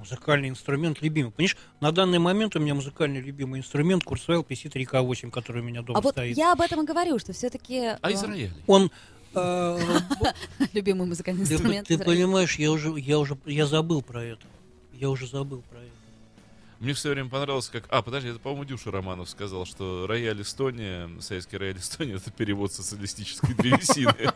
Э, 0.05 0.15
Музыкальный 0.15 0.49
инструмент 0.49 1.01
любимый. 1.03 1.31
Понимаешь, 1.33 1.57
на 1.81 1.91
данный 1.93 2.19
момент 2.19 2.55
у 2.57 2.61
меня 2.61 2.75
музыкальный 2.75 3.21
любимый 3.21 3.61
инструмент 3.61 4.05
Курсвейл 4.05 4.43
PC3K8, 4.43 5.31
который 5.31 5.63
у 5.63 5.65
меня 5.65 5.83
дома 5.83 5.99
А 5.99 6.03
вот 6.03 6.13
стоит. 6.15 6.37
я 6.37 6.53
об 6.53 6.61
этом 6.61 6.83
и 6.83 6.87
говорю, 6.87 7.19
что 7.19 7.33
все-таки 7.33 7.93
А 8.01 8.11
из 8.11 8.23
роялей? 8.23 8.53
Он 8.67 8.91
э, 9.35 9.79
любимый 10.73 11.07
музыкальный 11.07 11.43
инструмент. 11.43 11.89
ты 11.89 11.99
понимаешь, 11.99 12.57
я 12.59 12.71
уже, 12.71 12.99
я 12.99 13.19
уже, 13.19 13.37
я 13.47 13.67
забыл 13.67 14.03
про 14.03 14.23
это. 14.23 14.47
Я 14.93 15.11
уже 15.11 15.27
забыл 15.27 15.63
про 15.71 15.79
это. 15.79 15.91
Мне 16.81 16.93
все 16.93 17.11
время 17.11 17.31
понравилось, 17.31 17.69
как... 17.69 17.85
А, 17.89 18.03
подожди, 18.03 18.29
это, 18.29 18.39
по-моему, 18.39 18.65
Дюша 18.65 18.91
Романов 18.91 19.31
сказал, 19.31 19.65
что 19.65 20.07
рояль 20.07 20.43
Эстония, 20.43 21.09
советский 21.21 21.57
рояль 21.57 21.79
Эстония, 21.79 22.15
это 22.17 22.31
перевод 22.31 22.73
социалистической 22.73 23.55
древесины. 23.59 24.33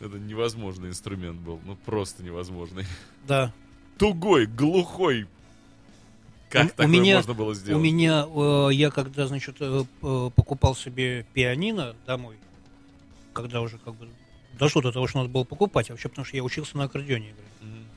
Это 0.00 0.18
невозможный 0.18 0.90
инструмент 0.90 1.40
был, 1.40 1.60
ну 1.64 1.76
просто 1.76 2.22
невозможный. 2.22 2.84
Да. 3.26 3.52
Тугой, 3.98 4.46
глухой. 4.46 5.26
Как 6.50 6.64
У- 6.64 6.66
у 6.66 6.70
такое 6.70 6.86
меня- 6.86 7.16
можно 7.16 7.34
было 7.34 7.54
сделать? 7.54 7.80
У 7.80 7.84
меня, 7.84 8.26
э, 8.28 8.68
я 8.72 8.90
когда, 8.90 9.26
значит, 9.26 9.56
э, 9.60 9.84
п- 10.00 10.30
покупал 10.34 10.74
себе 10.76 11.26
пианино 11.34 11.94
домой, 12.06 12.36
когда 13.32 13.60
уже 13.60 13.78
как 13.78 13.94
бы 13.94 14.08
дошло 14.58 14.82
до 14.82 14.92
того, 14.92 15.06
что 15.08 15.18
надо 15.18 15.30
было 15.30 15.44
покупать, 15.44 15.90
вообще 15.90 16.08
потому 16.08 16.24
что 16.24 16.36
я 16.36 16.44
учился 16.44 16.76
на 16.76 16.84
аккордеоне 16.84 17.30
играть. 17.30 17.44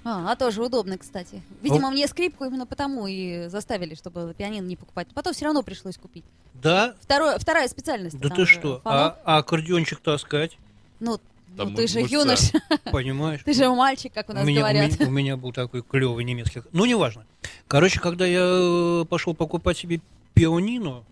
А, 0.09 0.31
а 0.31 0.35
тоже 0.37 0.63
удобно, 0.63 0.97
кстати. 0.97 1.41
Видимо, 1.61 1.91
мне 1.91 2.07
скрипку 2.07 2.45
именно 2.45 2.65
потому 2.65 3.07
и 3.07 3.47
заставили, 3.49 3.93
чтобы 3.93 4.33
пианино 4.37 4.65
не 4.65 4.77
покупать. 4.77 5.07
Потом 5.13 5.33
все 5.33 5.43
равно 5.45 5.63
пришлось 5.63 5.97
купить. 5.97 6.23
Да? 6.53 6.95
Второе, 7.01 7.37
вторая 7.37 7.67
специальность. 7.67 8.17
Да 8.17 8.29
ты 8.29 8.45
что? 8.45 8.81
А, 8.85 9.19
а 9.25 9.37
аккордеончик 9.39 9.99
таскать, 9.99 10.57
Ну, 11.01 11.19
Там 11.57 11.71
ну, 11.71 11.75
ты 11.75 11.87
же 11.87 12.01
мышца. 12.01 12.15
юнош, 12.15 12.39
понимаешь? 12.91 13.41
ты 13.43 13.53
же 13.53 13.67
мальчик, 13.69 14.13
как 14.13 14.29
у 14.29 14.31
У 14.31 14.35
нас 14.35 14.45
меня, 14.45 14.59
у, 14.59 14.63
говорят. 14.63 14.99
меня, 14.99 15.07
у 15.07 15.11
меня 15.11 15.37
был 15.37 15.51
такой 15.51 15.81
клевый 15.81 16.23
немецкий. 16.23 16.61
Ну, 16.71 16.85
неважно. 16.85 17.25
Короче, 17.67 17.99
когда 17.99 18.25
я 18.25 18.41
э, 18.43 19.05
пошел 19.09 19.33
покупать 19.33 19.77
себе 19.77 19.99
пианино 20.35 21.03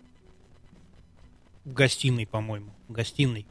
в 1.64 1.72
гостиной, 1.72 2.26
по-моему, 2.26 2.70
в 2.88 2.92
гостиной, 2.92 3.44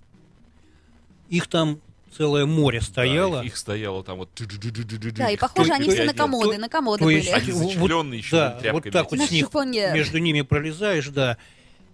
их 1.29 1.47
там 1.47 1.81
целое 2.15 2.45
море 2.45 2.79
Да, 2.79 2.85
стояло. 2.85 3.41
их 3.43 3.57
стояло 3.57 4.03
там 4.03 4.19
вот... 4.19 4.29
Да, 5.17 5.29
и 5.29 5.35
похоже, 5.37 5.73
они 5.73 5.89
все 5.89 6.05
на 6.05 6.13
комоды, 6.13 6.57
на 6.57 6.69
комоды 6.69 7.03
были. 7.03 7.27
Они 7.27 7.51
Вот- 7.51 7.73
зачехленные 7.73 8.19
еще 8.19 8.35
да, 8.37 8.59
вот 8.71 8.89
так 8.89 9.11
вот 9.11 9.19
с 9.19 9.31
них 9.31 9.49
между 9.53 10.19
ними 10.19 10.41
пролезаешь, 10.41 11.09
да. 11.09 11.37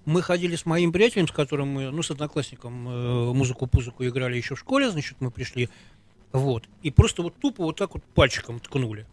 Мы 0.05 0.21
ходили 0.21 0.55
с 0.55 0.65
моим 0.65 0.91
приятелем, 0.91 1.27
с 1.27 1.31
которым 1.31 1.69
мы, 1.69 1.91
ну, 1.91 2.01
с 2.01 2.09
одноклассником 2.09 2.87
э, 2.87 3.33
музыку-пузыку 3.33 4.05
играли 4.05 4.35
еще 4.35 4.55
в 4.55 4.59
школе, 4.59 4.89
значит, 4.89 5.17
мы 5.19 5.29
пришли, 5.29 5.69
вот, 6.31 6.67
и 6.81 6.89
просто 6.89 7.21
вот 7.21 7.35
тупо 7.35 7.63
вот 7.63 7.77
так 7.77 7.93
вот 7.93 8.03
пальчиком 8.03 8.59
ткнули. 8.59 9.05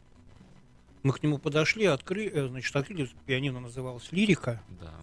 Мы 1.02 1.12
к 1.12 1.22
нему 1.22 1.38
подошли, 1.38 1.84
открыли, 1.84 2.30
э, 2.32 2.48
значит, 2.48 2.74
открыли, 2.74 3.08
пианино 3.26 3.60
называлось 3.60 4.10
«Лирика». 4.12 4.62
Да. 4.80 4.94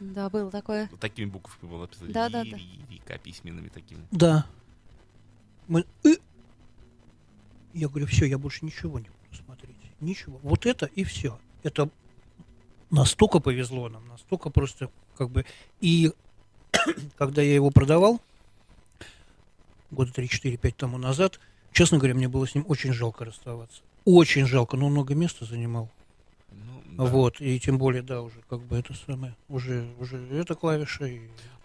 Да, 0.00 0.30
было 0.30 0.50
такое. 0.50 0.88
Вот 0.90 0.98
Такими 0.98 1.26
буквами 1.26 1.70
было 1.70 1.82
написано. 1.82 2.12
Да, 2.12 2.28
да, 2.28 2.42
да. 2.42 2.56
Лирика, 2.56 3.18
письменными 3.18 3.68
такими. 3.68 4.00
Да. 4.10 4.46
Мы. 5.68 5.84
Я 7.74 7.88
говорю, 7.88 8.06
все, 8.06 8.24
я 8.24 8.38
больше 8.38 8.64
ничего 8.64 8.98
не 8.98 9.08
буду 9.08 9.42
смотреть. 9.44 9.76
Ничего. 10.00 10.40
Вот 10.42 10.66
это 10.66 10.86
и 10.86 11.04
все. 11.04 11.38
Это 11.62 11.90
настолько 12.90 13.38
повезло 13.38 13.88
нам, 13.88 14.08
настолько 14.08 14.50
просто 14.50 14.90
как 15.20 15.28
бы... 15.28 15.44
И 15.82 16.12
когда 17.18 17.42
я 17.42 17.54
его 17.54 17.70
продавал, 17.70 18.22
года 19.90 20.10
3-4-5 20.12 20.74
тому 20.78 20.96
назад, 20.96 21.38
честно 21.72 21.98
говоря, 21.98 22.14
мне 22.14 22.26
было 22.26 22.46
с 22.46 22.54
ним 22.54 22.64
очень 22.68 22.94
жалко 22.94 23.26
расставаться. 23.26 23.82
Очень 24.06 24.46
жалко, 24.46 24.78
но 24.78 24.86
он 24.86 24.92
много 24.92 25.14
места 25.14 25.44
занимал. 25.44 25.90
Ну, 26.50 26.82
да. 26.96 27.04
Вот, 27.04 27.38
и 27.42 27.60
тем 27.60 27.76
более, 27.76 28.02
да, 28.02 28.22
уже 28.22 28.36
как 28.48 28.62
бы 28.62 28.78
это 28.78 28.94
самое, 28.94 29.36
уже, 29.50 29.90
уже 29.98 30.16
эта 30.32 30.54
клавиша, 30.54 31.04
и 31.04 31.20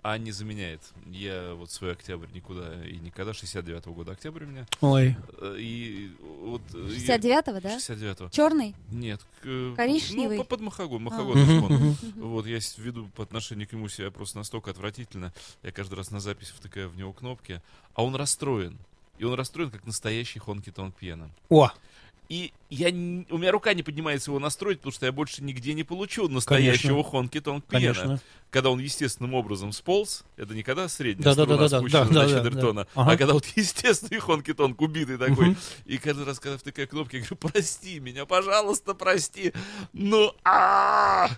А 0.07 0.19
не 0.19 0.31
заменяет. 0.31 0.81
Я 1.07 1.55
вот 1.55 1.71
свой 1.71 1.93
октябрь 1.93 2.27
никуда 2.31 2.85
и 2.85 2.97
никогда. 2.97 3.31
69-го 3.31 3.91
года 3.91 4.11
октябрь 4.11 4.43
у 4.43 4.47
меня. 4.47 4.67
Ой, 4.81 5.15
Э, 5.41 5.55
И 5.57 6.11
вот... 6.41 6.61
э, 6.75 6.89
я- 6.95 7.17
69-го, 7.17 7.59
да? 7.59 7.77
69-го. 7.77 8.29
Черный? 8.29 8.75
Нет. 8.91 9.19
к- 9.41 9.73
Коричневый? 9.75 10.37
Ну, 10.37 10.43
по- 10.43 10.49
под 10.49 10.61
махагон, 10.61 11.07
А. 11.11 11.21
мгм. 11.23 11.97
Вот, 12.17 12.45
я 12.45 12.59
веду 12.77 13.07
по 13.15 13.23
отношению 13.23 13.67
к 13.67 13.73
нему 13.73 13.87
себя 13.89 14.11
просто 14.11 14.37
настолько 14.37 14.69
отвратительно. 14.69 15.33
Я 15.63 15.71
каждый 15.71 15.95
раз 15.95 16.11
на 16.11 16.19
запись 16.19 16.49
втыкаю 16.49 16.87
в 16.89 16.95
него 16.95 17.11
кнопки. 17.11 17.59
А 17.95 18.03
он 18.03 18.15
расстроен. 18.15 18.77
И 19.17 19.23
он 19.23 19.33
расстроен, 19.33 19.71
как 19.71 19.85
настоящий 19.87 20.37
Хонки 20.37 20.71
Тонг 20.71 20.93
Пьяно. 20.97 21.31
О, 21.49 21.71
И 22.29 22.53
я, 22.69 22.89
у 22.89 23.37
меня 23.37 23.51
рука 23.51 23.73
не 23.73 23.83
поднимается 23.83 24.31
его 24.31 24.39
настроить, 24.39 24.79
потому 24.79 24.93
что 24.93 25.05
я 25.05 25.11
больше 25.11 25.43
нигде 25.43 25.73
не 25.73 25.83
получу 25.83 26.27
настоящего 26.27 27.03
Хонки 27.03 27.39
Тонг 27.39 27.65
конечно. 27.67 28.19
Когда 28.49 28.69
он 28.69 28.79
естественным 28.79 29.33
образом 29.33 29.73
сполз, 29.73 30.23
это 30.37 30.53
не 30.53 30.63
когда 30.63 30.87
средняя 30.87 31.23
Да-да-да-да-да, 31.23 31.67
струна 31.67 31.81
спущена 31.81 32.05
да, 32.05 32.27
за 32.27 32.33
да, 32.33 32.37
четверть 32.37 32.55
да. 32.55 32.61
тона, 32.61 32.87
Ага. 32.95 33.11
а 33.11 33.17
когда 33.17 33.33
вот 33.33 33.45
естественный 33.55 34.19
Хонки 34.19 34.53
Тонг 34.53 34.79
убитый 34.81 35.17
такой. 35.17 35.47
Мгм. 35.47 35.57
И 35.85 35.97
каждый 35.97 36.25
раз, 36.25 36.39
когда 36.39 36.57
втыкаю 36.57 36.87
кнопки, 36.87 37.17
я 37.17 37.21
говорю, 37.21 37.35
прости 37.35 37.99
меня, 37.99 38.25
пожалуйста, 38.25 38.93
прости. 38.93 39.51
Ну, 39.91 40.33
а 40.45 41.29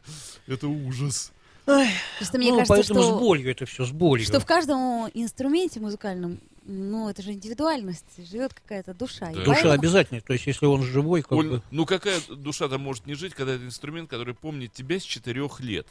это 0.46 0.68
ужас. 0.68 1.32
Просто 1.66 2.38
мне 2.38 2.52
ну, 2.52 2.60
кажется, 2.60 2.74
поэтому 2.76 3.02
с 3.02 3.06
что, 3.06 3.20
болью 3.20 3.52
это 3.52 3.66
все, 3.66 3.86
с 3.86 3.92
болью. 3.92 4.26
что 4.26 4.40
в 4.40 4.46
каждом 4.46 5.10
инструменте 5.14 5.82
музыкальном, 5.82 6.40
ну, 6.68 7.10
это 7.10 7.22
же 7.22 7.32
индивидуальность, 7.32 8.06
живет 8.30 8.54
какая-то 8.54 8.94
душа. 8.94 9.28
Да. 9.28 9.40
Душа 9.40 9.54
поэтому- 9.54 9.74
обязательно, 9.74 10.22
то 10.22 10.34
есть 10.34 10.46
если 10.46 10.66
он 10.66 10.84
живой, 10.84 11.22
как 11.22 11.32
Оль, 11.32 11.50
бы... 11.50 11.62
ну 11.72 11.86
какая 11.86 12.20
душа 12.30 12.68
там 12.68 12.82
может 12.82 13.06
не 13.06 13.16
жить, 13.16 13.34
когда 13.34 13.54
это 13.56 13.66
инструмент, 13.66 14.10
который 14.10 14.36
помнит 14.36 14.74
тебя 14.74 15.00
с 15.00 15.04
четырех 15.04 15.60
лет. 15.62 15.88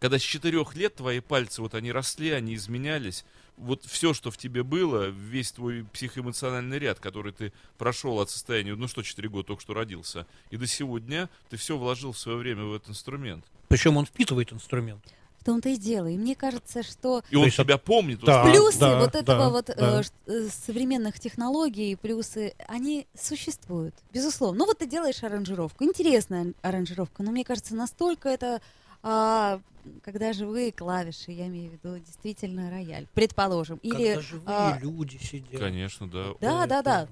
Когда 0.00 0.18
с 0.18 0.22
четырех 0.22 0.74
лет 0.74 0.96
твои 0.96 1.20
пальцы, 1.20 1.62
вот 1.62 1.74
они 1.74 1.90
росли, 1.90 2.30
они 2.30 2.54
изменялись. 2.54 3.24
Вот 3.56 3.82
все, 3.86 4.12
что 4.12 4.30
в 4.30 4.36
тебе 4.36 4.62
было, 4.62 5.04
весь 5.06 5.52
твой 5.52 5.84
психоэмоциональный 5.84 6.78
ряд, 6.78 7.00
который 7.00 7.32
ты 7.32 7.52
прошел 7.78 8.20
от 8.20 8.28
состояния, 8.28 8.74
ну 8.74 8.88
что, 8.88 9.02
4 9.02 9.26
года 9.30 9.46
только 9.46 9.62
что 9.62 9.72
родился, 9.72 10.26
и 10.50 10.58
до 10.58 10.66
сегодня 10.66 11.30
ты 11.48 11.56
все 11.56 11.78
вложил 11.78 12.12
в 12.12 12.18
свое 12.18 12.36
время 12.36 12.64
в 12.64 12.74
этот 12.74 12.90
инструмент. 12.90 13.46
Причем 13.68 13.96
он 13.96 14.04
впитывает 14.04 14.52
инструмент. 14.52 15.02
Том-то 15.46 15.68
и 15.68 15.76
дело. 15.76 16.08
И 16.08 16.18
мне 16.18 16.34
кажется, 16.34 16.82
что 16.82 17.22
И 17.30 17.36
он 17.36 17.44
есть 17.44 17.56
тебя 17.56 17.78
помнит. 17.78 18.20
Да. 18.20 18.44
плюсы 18.44 18.80
да, 18.80 18.98
вот 18.98 19.14
этого 19.14 19.38
да, 19.38 19.48
вот 19.48 19.70
э, 19.70 19.74
да. 19.76 20.02
э, 20.26 20.48
современных 20.66 21.20
технологий, 21.20 21.94
плюсы, 21.94 22.54
они 22.66 23.06
существуют, 23.18 23.94
безусловно. 24.12 24.58
Ну 24.58 24.66
вот 24.66 24.78
ты 24.78 24.86
делаешь 24.86 25.22
аранжировку, 25.22 25.84
интересная 25.84 26.52
аранжировка, 26.62 27.22
но 27.22 27.30
мне 27.30 27.44
кажется, 27.44 27.76
настолько 27.76 28.28
это, 28.28 28.60
а, 29.04 29.60
когда 30.02 30.32
живые 30.32 30.72
клавиши, 30.72 31.30
я 31.30 31.46
имею 31.46 31.70
в 31.70 31.72
виду 31.74 31.98
действительно 32.04 32.68
рояль, 32.68 33.06
предположим, 33.14 33.78
или, 33.84 34.14
Когда 34.14 34.20
живые 34.20 34.42
а, 34.46 34.78
люди 34.80 35.16
сидят. 35.18 35.60
Конечно, 35.60 36.08
да. 36.10 36.32
да, 36.40 36.66
да, 36.66 36.82
да. 36.82 37.08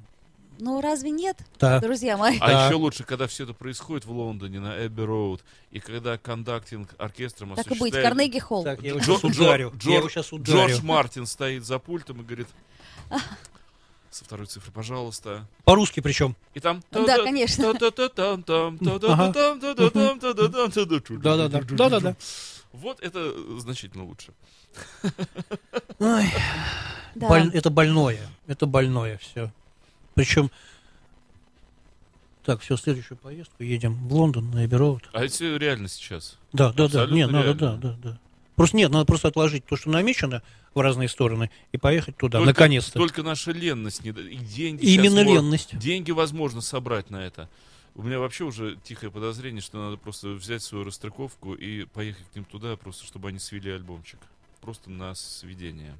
Ну 0.58 0.80
разве 0.80 1.10
нет, 1.10 1.38
Да. 1.58 1.80
друзья 1.80 2.16
мои? 2.16 2.38
А 2.40 2.48
Да. 2.48 2.66
еще 2.66 2.76
лучше, 2.76 3.04
когда 3.04 3.26
все 3.26 3.44
это 3.44 3.54
происходит 3.54 4.04
в 4.04 4.10
Лондоне 4.12 4.60
на 4.60 4.86
Эбби 4.86 5.02
Роуд, 5.02 5.42
и 5.70 5.80
когда 5.80 6.16
кондактинг 6.18 6.94
оркестром 6.98 7.54
Так 7.54 7.70
и 7.70 7.78
быть, 7.78 7.92
Карнеги 7.92 8.38
Холл. 8.38 8.64
Так, 8.64 8.82
я 8.82 8.90
его 8.90 8.98
Джо- 9.00 9.18
сейчас 9.18 9.22
Джо- 9.36 9.42
ударю. 9.42 9.70
Джо- 9.76 9.90
Я 9.90 9.96
его 9.98 10.08
сейчас 10.08 10.32
ударю. 10.32 10.58
Джордж 10.68 10.82
Мартин 10.82 11.26
стоит 11.26 11.64
за 11.64 11.78
пультом 11.78 12.20
и 12.20 12.24
говорит, 12.24 12.48
со 14.10 14.24
второй 14.24 14.46
цифры, 14.46 14.70
пожалуйста. 14.70 15.46
По-русски 15.64 15.98
причем. 16.00 16.36
И 16.54 16.60
там... 16.60 16.82
Да, 16.92 17.18
конечно. 17.24 17.74
Да-да-да. 17.74 18.36
Да-да-да. 21.62 22.16
Вот 22.72 23.00
это 23.00 23.32
значительно 23.60 24.04
лучше. 24.04 24.32
Ой, 26.00 26.24
Да. 27.14 27.28
боль- 27.28 27.50
Это 27.54 27.70
больное. 27.70 28.20
Это 28.46 28.66
больное 28.66 29.18
все. 29.18 29.52
Причем... 30.14 30.50
Так, 32.44 32.60
все, 32.60 32.76
следующую 32.76 33.16
поездку 33.16 33.62
едем 33.62 33.94
в 34.06 34.14
Лондон 34.14 34.50
на 34.50 34.66
Эбби 34.66 34.74
Роуд. 34.74 35.08
А 35.12 35.24
это 35.24 35.56
реально 35.56 35.88
сейчас. 35.88 36.38
Да, 36.52 36.72
да, 36.72 36.88
да. 36.88 37.06
Нет, 37.06 37.30
надо, 37.30 37.54
да, 37.54 37.76
да, 37.76 37.96
да. 38.02 38.18
Просто 38.54 38.76
нет, 38.76 38.92
надо 38.92 39.06
просто 39.06 39.28
отложить 39.28 39.64
то, 39.64 39.76
что 39.76 39.90
намечено 39.90 40.42
в 40.74 40.80
разные 40.80 41.08
стороны, 41.08 41.50
и 41.72 41.78
поехать 41.78 42.16
туда, 42.16 42.38
Только- 42.38 42.50
наконец-то. 42.50 42.98
Только 42.98 43.22
наша 43.22 43.52
ленность 43.52 44.04
не 44.04 44.10
и 44.10 44.36
деньги 44.36 44.84
Именно 44.84 45.20
ленность. 45.20 45.76
Деньги 45.78 46.10
возможно 46.10 46.60
собрать 46.60 47.10
на 47.10 47.24
это. 47.24 47.48
У 47.94 48.02
меня 48.02 48.18
вообще 48.18 48.44
уже 48.44 48.76
тихое 48.82 49.10
подозрение, 49.10 49.60
что 49.60 49.78
надо 49.78 49.96
просто 49.96 50.30
взять 50.30 50.62
свою 50.62 50.84
расстыковку 50.84 51.54
и 51.54 51.84
поехать 51.84 52.26
к 52.32 52.34
ним 52.34 52.44
туда, 52.44 52.76
просто 52.76 53.06
чтобы 53.06 53.28
они 53.28 53.38
свели 53.38 53.70
альбомчик. 53.70 54.18
Просто 54.60 54.90
на 54.90 55.14
сведение. 55.14 55.96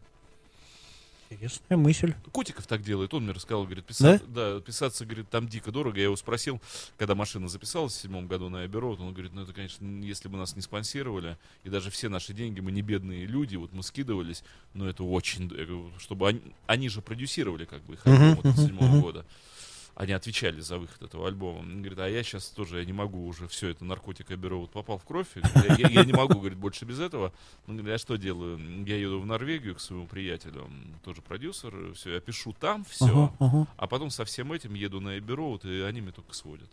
Интересная 1.31 1.77
мысль. 1.77 2.15
Котиков 2.33 2.67
так 2.67 2.83
делает, 2.83 3.15
он 3.15 3.25
мне 3.25 3.33
рассказал, 3.33 3.65
говорит, 3.65 3.85
писаться, 3.85 4.27
да? 4.27 4.61
писаться, 4.61 5.05
говорит, 5.05 5.29
там 5.31 5.49
дико 5.49 5.73
дорого. 5.73 5.97
Я 5.99 6.05
его 6.05 6.17
спросил, 6.17 6.61
когда 6.99 7.15
машина 7.15 7.49
записалась 7.49 7.95
в 7.95 8.01
седьмом 8.01 8.27
году 8.27 8.49
на 8.49 8.65
Road, 8.65 9.01
он 9.01 9.13
говорит, 9.13 9.33
ну 9.33 9.43
это, 9.43 9.53
конечно, 9.53 9.85
если 10.05 10.29
бы 10.29 10.37
нас 10.37 10.57
не 10.57 10.63
спонсировали, 10.63 11.37
и 11.65 11.69
даже 11.69 11.91
все 11.91 12.09
наши 12.09 12.33
деньги, 12.33 12.61
мы 12.61 12.73
не 12.73 12.83
бедные 12.83 13.27
люди, 13.27 13.57
вот 13.57 13.73
мы 13.73 13.83
скидывались, 13.83 14.45
но 14.75 14.89
это 14.89 15.03
очень, 15.03 15.51
чтобы 15.99 16.29
они, 16.29 16.41
они 16.67 16.89
же 16.89 17.01
продюсировали 17.01 17.65
как 17.65 17.83
бы 17.85 17.95
их 17.95 18.07
альбом 18.07 18.35
вот 18.37 18.45
мгм, 18.45 18.57
седьмого 18.57 19.01
года. 19.01 19.25
Они 19.97 20.13
отвечали 20.13 20.61
за 20.61 20.79
выход 20.79 21.03
этого 21.03 21.29
альбома. 21.29 21.61
Он 21.61 21.79
говорит, 21.79 21.99
а 22.01 22.09
я 22.09 22.23
сейчас 22.25 22.49
тоже, 22.49 22.81
я 22.81 22.85
не 22.85 22.93
могу 22.93 23.27
уже, 23.27 23.47
все 23.47 23.69
это 23.69 23.85
наркотик 23.85 24.31
Abbey 24.31 24.49
Road 24.49 24.69
попал 24.69 24.99
в 24.99 25.05
кровь. 25.05 25.29
Я, 25.37 25.77
я- 25.77 25.89
я 25.89 26.05
не 26.05 26.13
могу, 26.13 26.41
говорит, 26.41 26.59
больше 26.59 26.85
без 26.85 26.99
этого. 26.99 27.33
Он 27.69 27.77
говорит, 27.77 27.93
я 27.93 27.99
что 27.99 28.17
делаю? 28.17 28.59
Я 28.87 28.97
еду 28.97 29.21
в 29.21 29.27
Норвегию 29.27 29.77
к 29.77 29.81
своему 29.81 30.07
приятелю, 30.09 30.69
тоже 31.05 31.23
продюсер, 31.23 31.93
все, 31.95 32.15
я 32.15 32.21
пишу 32.21 32.53
там 32.59 32.85
все, 32.85 33.05
Ага, 33.07 33.35
ага. 33.39 33.67
а 33.77 33.87
потом 33.87 34.11
со 34.11 34.25
всем 34.25 34.53
этим 34.53 34.75
еду 34.75 35.01
на 35.01 35.17
Road, 35.19 35.61
и 35.69 35.83
они 35.83 36.01
меня 36.01 36.13
только 36.13 36.35
сводят. 36.35 36.71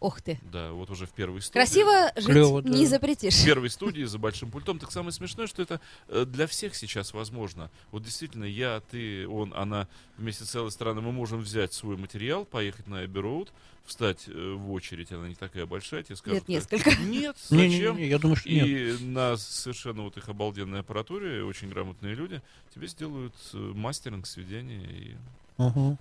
Ох 0.00 0.20
ты. 0.20 0.38
Да, 0.52 0.72
вот 0.72 0.90
уже 0.90 1.06
в 1.06 1.10
первой 1.10 1.40
студии. 1.40 1.54
Красиво 1.54 2.12
жить 2.16 2.26
Клёво, 2.26 2.62
да. 2.62 2.70
не 2.70 2.86
В 2.86 2.88
запретишь. 2.88 3.44
первой 3.44 3.70
студии 3.70 4.04
за 4.04 4.18
большим 4.18 4.50
пультом. 4.50 4.78
Так 4.78 4.92
самое 4.92 5.12
смешное, 5.12 5.46
что 5.46 5.62
это 5.62 5.80
э, 6.08 6.24
для 6.26 6.46
всех 6.46 6.74
сейчас 6.74 7.14
возможно. 7.14 7.70
Вот 7.92 8.02
действительно, 8.02 8.44
я, 8.44 8.82
ты, 8.90 9.26
он, 9.28 9.52
она 9.54 9.88
вместе 10.18 10.44
с 10.44 10.50
целой 10.50 10.70
страной, 10.70 11.02
мы 11.02 11.12
можем 11.12 11.40
взять 11.40 11.72
свой 11.72 11.96
материал, 11.96 12.44
поехать 12.44 12.86
на 12.86 13.04
Road, 13.04 13.48
встать 13.84 14.24
э, 14.26 14.54
в 14.54 14.72
очередь, 14.72 15.12
она 15.12 15.28
не 15.28 15.34
такая 15.34 15.66
большая, 15.66 16.02
тебе 16.02 16.16
скажут. 16.16 16.48
Лет 16.48 16.48
э, 16.48 16.52
несколько. 16.52 16.94
Нет, 17.02 17.36
зачем? 17.48 17.96
я 17.96 18.18
думаю, 18.18 18.36
что 18.36 18.48
нет. 18.50 18.66
И 18.66 19.04
на 19.04 19.36
совершенно 19.36 20.02
вот 20.02 20.16
их 20.16 20.28
обалденной 20.28 20.80
аппаратуре, 20.80 21.44
очень 21.44 21.68
грамотные 21.68 22.14
люди, 22.14 22.42
тебе 22.74 22.88
сделают 22.88 23.34
мастеринг, 23.52 24.26
сведение. 24.26 24.84
И... 24.90 25.16
Ага. 25.56 25.96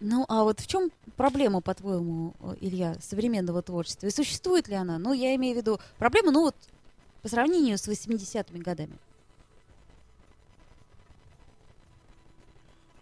Ну, 0.00 0.24
а 0.28 0.44
вот 0.44 0.60
в 0.60 0.66
чем 0.66 0.90
проблема, 1.16 1.60
по-твоему, 1.60 2.32
э, 2.40 2.56
Илья, 2.62 2.96
современного 3.00 3.60
творчества? 3.62 4.06
И 4.06 4.10
существует 4.10 4.66
ли 4.66 4.74
она? 4.74 4.98
Ну, 4.98 5.12
я 5.12 5.34
имею 5.36 5.54
в 5.54 5.58
виду 5.58 5.78
проблема, 5.98 6.32
ну 6.32 6.40
вот, 6.42 6.56
по 7.22 7.28
сравнению 7.28 7.76
с 7.76 7.86
80-ми 7.86 8.60
годами. 8.60 8.96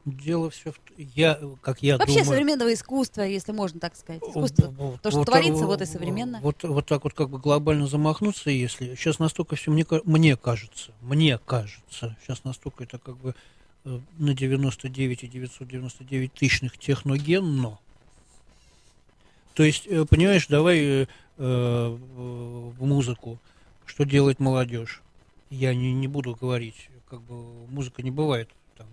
Дело 0.05 0.49
все 0.51 0.73
в... 0.73 0.81
Я, 0.97 1.39
как 1.61 1.83
я 1.83 1.99
Вообще 1.99 2.21
думаю... 2.21 2.25
современного 2.25 2.73
искусства, 2.73 3.23
если 3.23 3.53
можно 3.53 3.79
так 3.79 3.95
сказать. 3.95 4.23
Искусство. 4.23 4.69
Вот- 4.77 5.03
То, 5.03 5.11
что 5.11 5.19
вот- 5.21 5.27
творится, 5.27 5.67
вот 5.67 5.83
и 5.83 5.87
современно. 5.87 6.41
Вот, 6.41 6.63
вот 6.63 6.87
так 6.87 7.05
вот 7.05 7.13
как 7.15 7.29
бы 7.29 7.39
глобально 7.39 7.87
замахнуться, 7.87 8.51
если 8.51 8.95
сейчас 8.95 9.19
настолько 9.19 9.57
все 9.57 9.71
мне, 9.71 9.87
мне 10.05 10.37
кажется, 10.37 10.93
мне 11.03 11.39
кажется, 11.39 12.17
сейчас 12.23 12.43
настолько 12.45 12.85
это 12.85 12.99
как 12.99 13.17
бы 13.19 13.31
э, 13.31 13.35
на 13.85 14.35
99 14.35 15.25
и 15.25 15.29
999 15.29 16.33
тысячных 16.33 16.79
техногенно. 16.79 17.79
То 19.55 19.65
есть, 19.65 19.87
э, 19.87 20.05
понимаешь, 20.05 20.47
давай 20.47 20.79
э, 20.79 21.07
э, 21.39 21.99
музыку, 22.79 23.39
что 23.87 24.05
делает 24.05 24.39
молодежь. 24.39 25.03
Я 25.51 25.75
не, 25.75 25.93
не 25.93 26.07
буду 26.07 26.37
говорить, 26.41 26.89
как 27.09 27.23
бы 27.23 27.67
музыка 27.69 28.03
не 28.03 28.11
бывает 28.11 28.49
там 28.77 28.87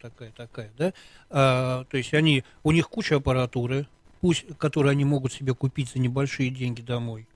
такая 0.00 0.32
такая, 0.32 0.72
да. 0.76 0.92
А, 1.30 1.84
то 1.84 1.96
есть 1.96 2.14
они, 2.14 2.44
у 2.64 2.72
них 2.72 2.88
куча 2.88 3.16
аппаратуры, 3.16 3.86
пусть, 4.20 4.46
которые 4.58 4.92
они 4.92 5.04
могут 5.04 5.32
себе 5.32 5.54
купить 5.54 5.90
за 5.92 5.98
небольшие 5.98 6.50
деньги 6.50 6.80
домой. 6.80 7.28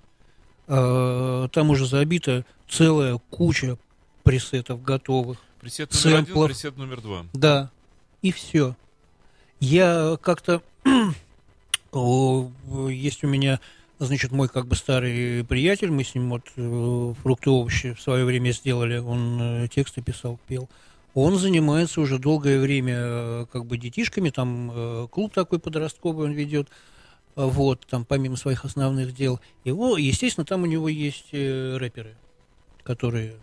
А, 0.66 1.48
там 1.48 1.70
уже 1.70 1.86
забита 1.86 2.44
целая 2.68 3.18
куча 3.30 3.78
пресетов 4.22 4.82
готовых. 4.82 5.38
Пресет 5.60 5.92
номер 5.92 6.16
один, 6.16 6.26
Сэмплов. 6.26 6.48
пресет 6.48 6.76
номер 6.78 7.00
два. 7.02 7.26
Да, 7.34 7.70
и 8.22 8.32
все. 8.32 8.74
Я 9.60 10.18
как-то... 10.22 10.62
Есть 11.92 13.24
у 13.24 13.26
меня, 13.26 13.60
значит, 13.98 14.30
мой 14.30 14.48
как 14.48 14.66
бы 14.66 14.76
старый 14.76 15.44
приятель, 15.44 15.90
мы 15.90 16.04
с 16.04 16.14
ним 16.14 16.30
вот 16.30 16.42
э, 16.56 17.14
фрукты 17.22 17.50
овощи 17.50 17.92
в 17.94 18.00
свое 18.00 18.24
время 18.24 18.52
сделали, 18.52 18.98
он 18.98 19.38
э, 19.40 19.68
тексты 19.68 20.00
писал, 20.00 20.38
пел. 20.46 20.68
Он 21.14 21.36
занимается 21.36 22.00
уже 22.00 22.18
долгое 22.18 22.60
время 22.60 22.94
э, 22.96 23.46
как 23.52 23.66
бы 23.66 23.76
детишками, 23.76 24.30
там 24.30 25.08
клуб 25.10 25.34
такой 25.34 25.58
подростковый 25.58 26.28
он 26.28 26.32
ведет, 26.32 26.68
вот, 27.34 27.84
там 27.86 28.04
помимо 28.04 28.36
своих 28.36 28.64
основных 28.64 29.14
дел. 29.14 29.40
Его, 29.64 29.98
естественно, 29.98 30.44
там 30.44 30.62
у 30.62 30.66
него 30.66 30.88
есть 30.88 31.32
рэперы, 31.32 32.14
которые 32.84 33.34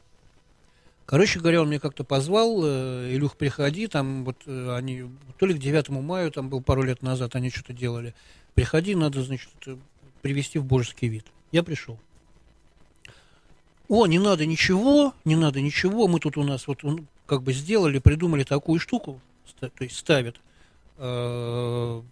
Короче 1.08 1.40
говоря, 1.40 1.62
он 1.62 1.70
меня 1.70 1.80
как-то 1.80 2.04
позвал, 2.04 2.66
э, 2.66 3.16
Илюх, 3.16 3.38
приходи, 3.38 3.88
там 3.88 4.26
вот 4.26 4.36
э, 4.46 4.76
они, 4.76 5.06
то 5.40 5.46
ли 5.46 5.54
к 5.54 5.58
9 5.58 5.88
мая, 5.88 6.30
там 6.32 6.50
был 6.50 6.62
пару 6.62 6.84
лет 6.84 7.02
назад, 7.02 7.34
они 7.38 7.50
что-то 7.50 7.72
делали. 7.72 8.14
Приходи, 8.56 8.94
надо, 8.94 9.24
значит, 9.24 9.50
э, 9.68 9.78
привести 10.22 10.60
в 10.60 10.66
божеский 10.66 11.08
вид. 11.08 11.26
Я 11.54 11.64
пришел. 11.64 11.98
О, 13.88 14.06
не 14.06 14.20
надо 14.20 14.46
ничего, 14.46 15.14
не 15.24 15.38
надо 15.38 15.62
ничего, 15.62 16.10
мы 16.10 16.20
тут 16.20 16.36
у 16.36 16.44
нас 16.44 16.68
вот 16.68 16.84
он, 16.84 17.08
как 17.26 17.42
бы 17.42 17.54
сделали, 17.54 18.00
придумали 18.00 18.44
такую 18.44 18.82
штуку, 18.82 19.22
то 19.62 19.72
есть 19.80 19.96
ставят, 19.96 20.36
ну, 20.98 22.04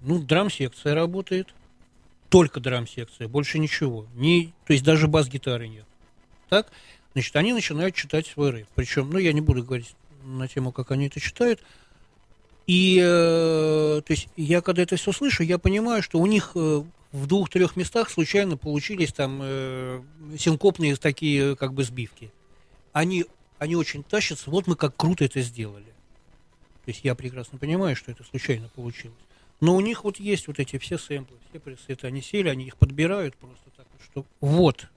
драм-секция 0.00 0.94
работает, 0.94 1.48
только 2.30 2.60
драм-секция, 2.60 3.28
больше 3.28 3.58
ничего, 3.58 4.06
не, 4.14 4.54
то 4.66 4.72
есть 4.72 4.84
даже 4.86 5.06
бас-гитары 5.06 5.68
нет. 5.68 5.84
Так, 6.48 6.72
Значит, 7.12 7.36
они 7.36 7.52
начинают 7.52 7.94
читать 7.94 8.26
свой 8.26 8.50
рэп. 8.50 8.68
Причем, 8.74 9.10
ну, 9.10 9.18
я 9.18 9.32
не 9.32 9.40
буду 9.40 9.62
говорить 9.62 9.94
на 10.24 10.48
тему, 10.48 10.72
как 10.72 10.90
они 10.90 11.06
это 11.06 11.20
читают. 11.20 11.60
И, 12.66 12.98
э, 13.02 14.02
то 14.04 14.12
есть, 14.12 14.28
я 14.36 14.60
когда 14.60 14.82
это 14.82 14.96
все 14.96 15.12
слышу, 15.12 15.42
я 15.42 15.58
понимаю, 15.58 16.02
что 16.02 16.18
у 16.18 16.26
них 16.26 16.52
э, 16.54 16.82
в 17.12 17.26
двух-трех 17.26 17.76
местах 17.76 18.08
случайно 18.08 18.56
получились 18.56 19.12
там 19.12 19.40
э, 19.42 20.02
синкопные 20.38 20.96
такие, 20.96 21.56
как 21.56 21.74
бы, 21.74 21.84
сбивки. 21.84 22.32
Они, 22.92 23.26
они 23.58 23.76
очень 23.76 24.04
тащатся, 24.04 24.50
вот 24.50 24.66
мы 24.66 24.76
как 24.76 24.96
круто 24.96 25.24
это 25.24 25.40
сделали. 25.40 25.92
То 26.84 26.88
есть, 26.88 27.00
я 27.02 27.14
прекрасно 27.14 27.58
понимаю, 27.58 27.96
что 27.96 28.10
это 28.10 28.24
случайно 28.24 28.68
получилось. 28.68 29.18
Но 29.60 29.76
у 29.76 29.80
них 29.80 30.04
вот 30.04 30.18
есть 30.18 30.46
вот 30.46 30.58
эти 30.58 30.78
все 30.78 30.98
сэмплы, 30.98 31.36
все 31.50 31.60
пресеты, 31.60 32.06
они 32.06 32.22
сели, 32.22 32.48
они 32.48 32.64
их 32.66 32.76
подбирают 32.76 33.36
просто 33.36 33.70
так, 33.76 33.86
что 34.04 34.24
вот, 34.40 34.88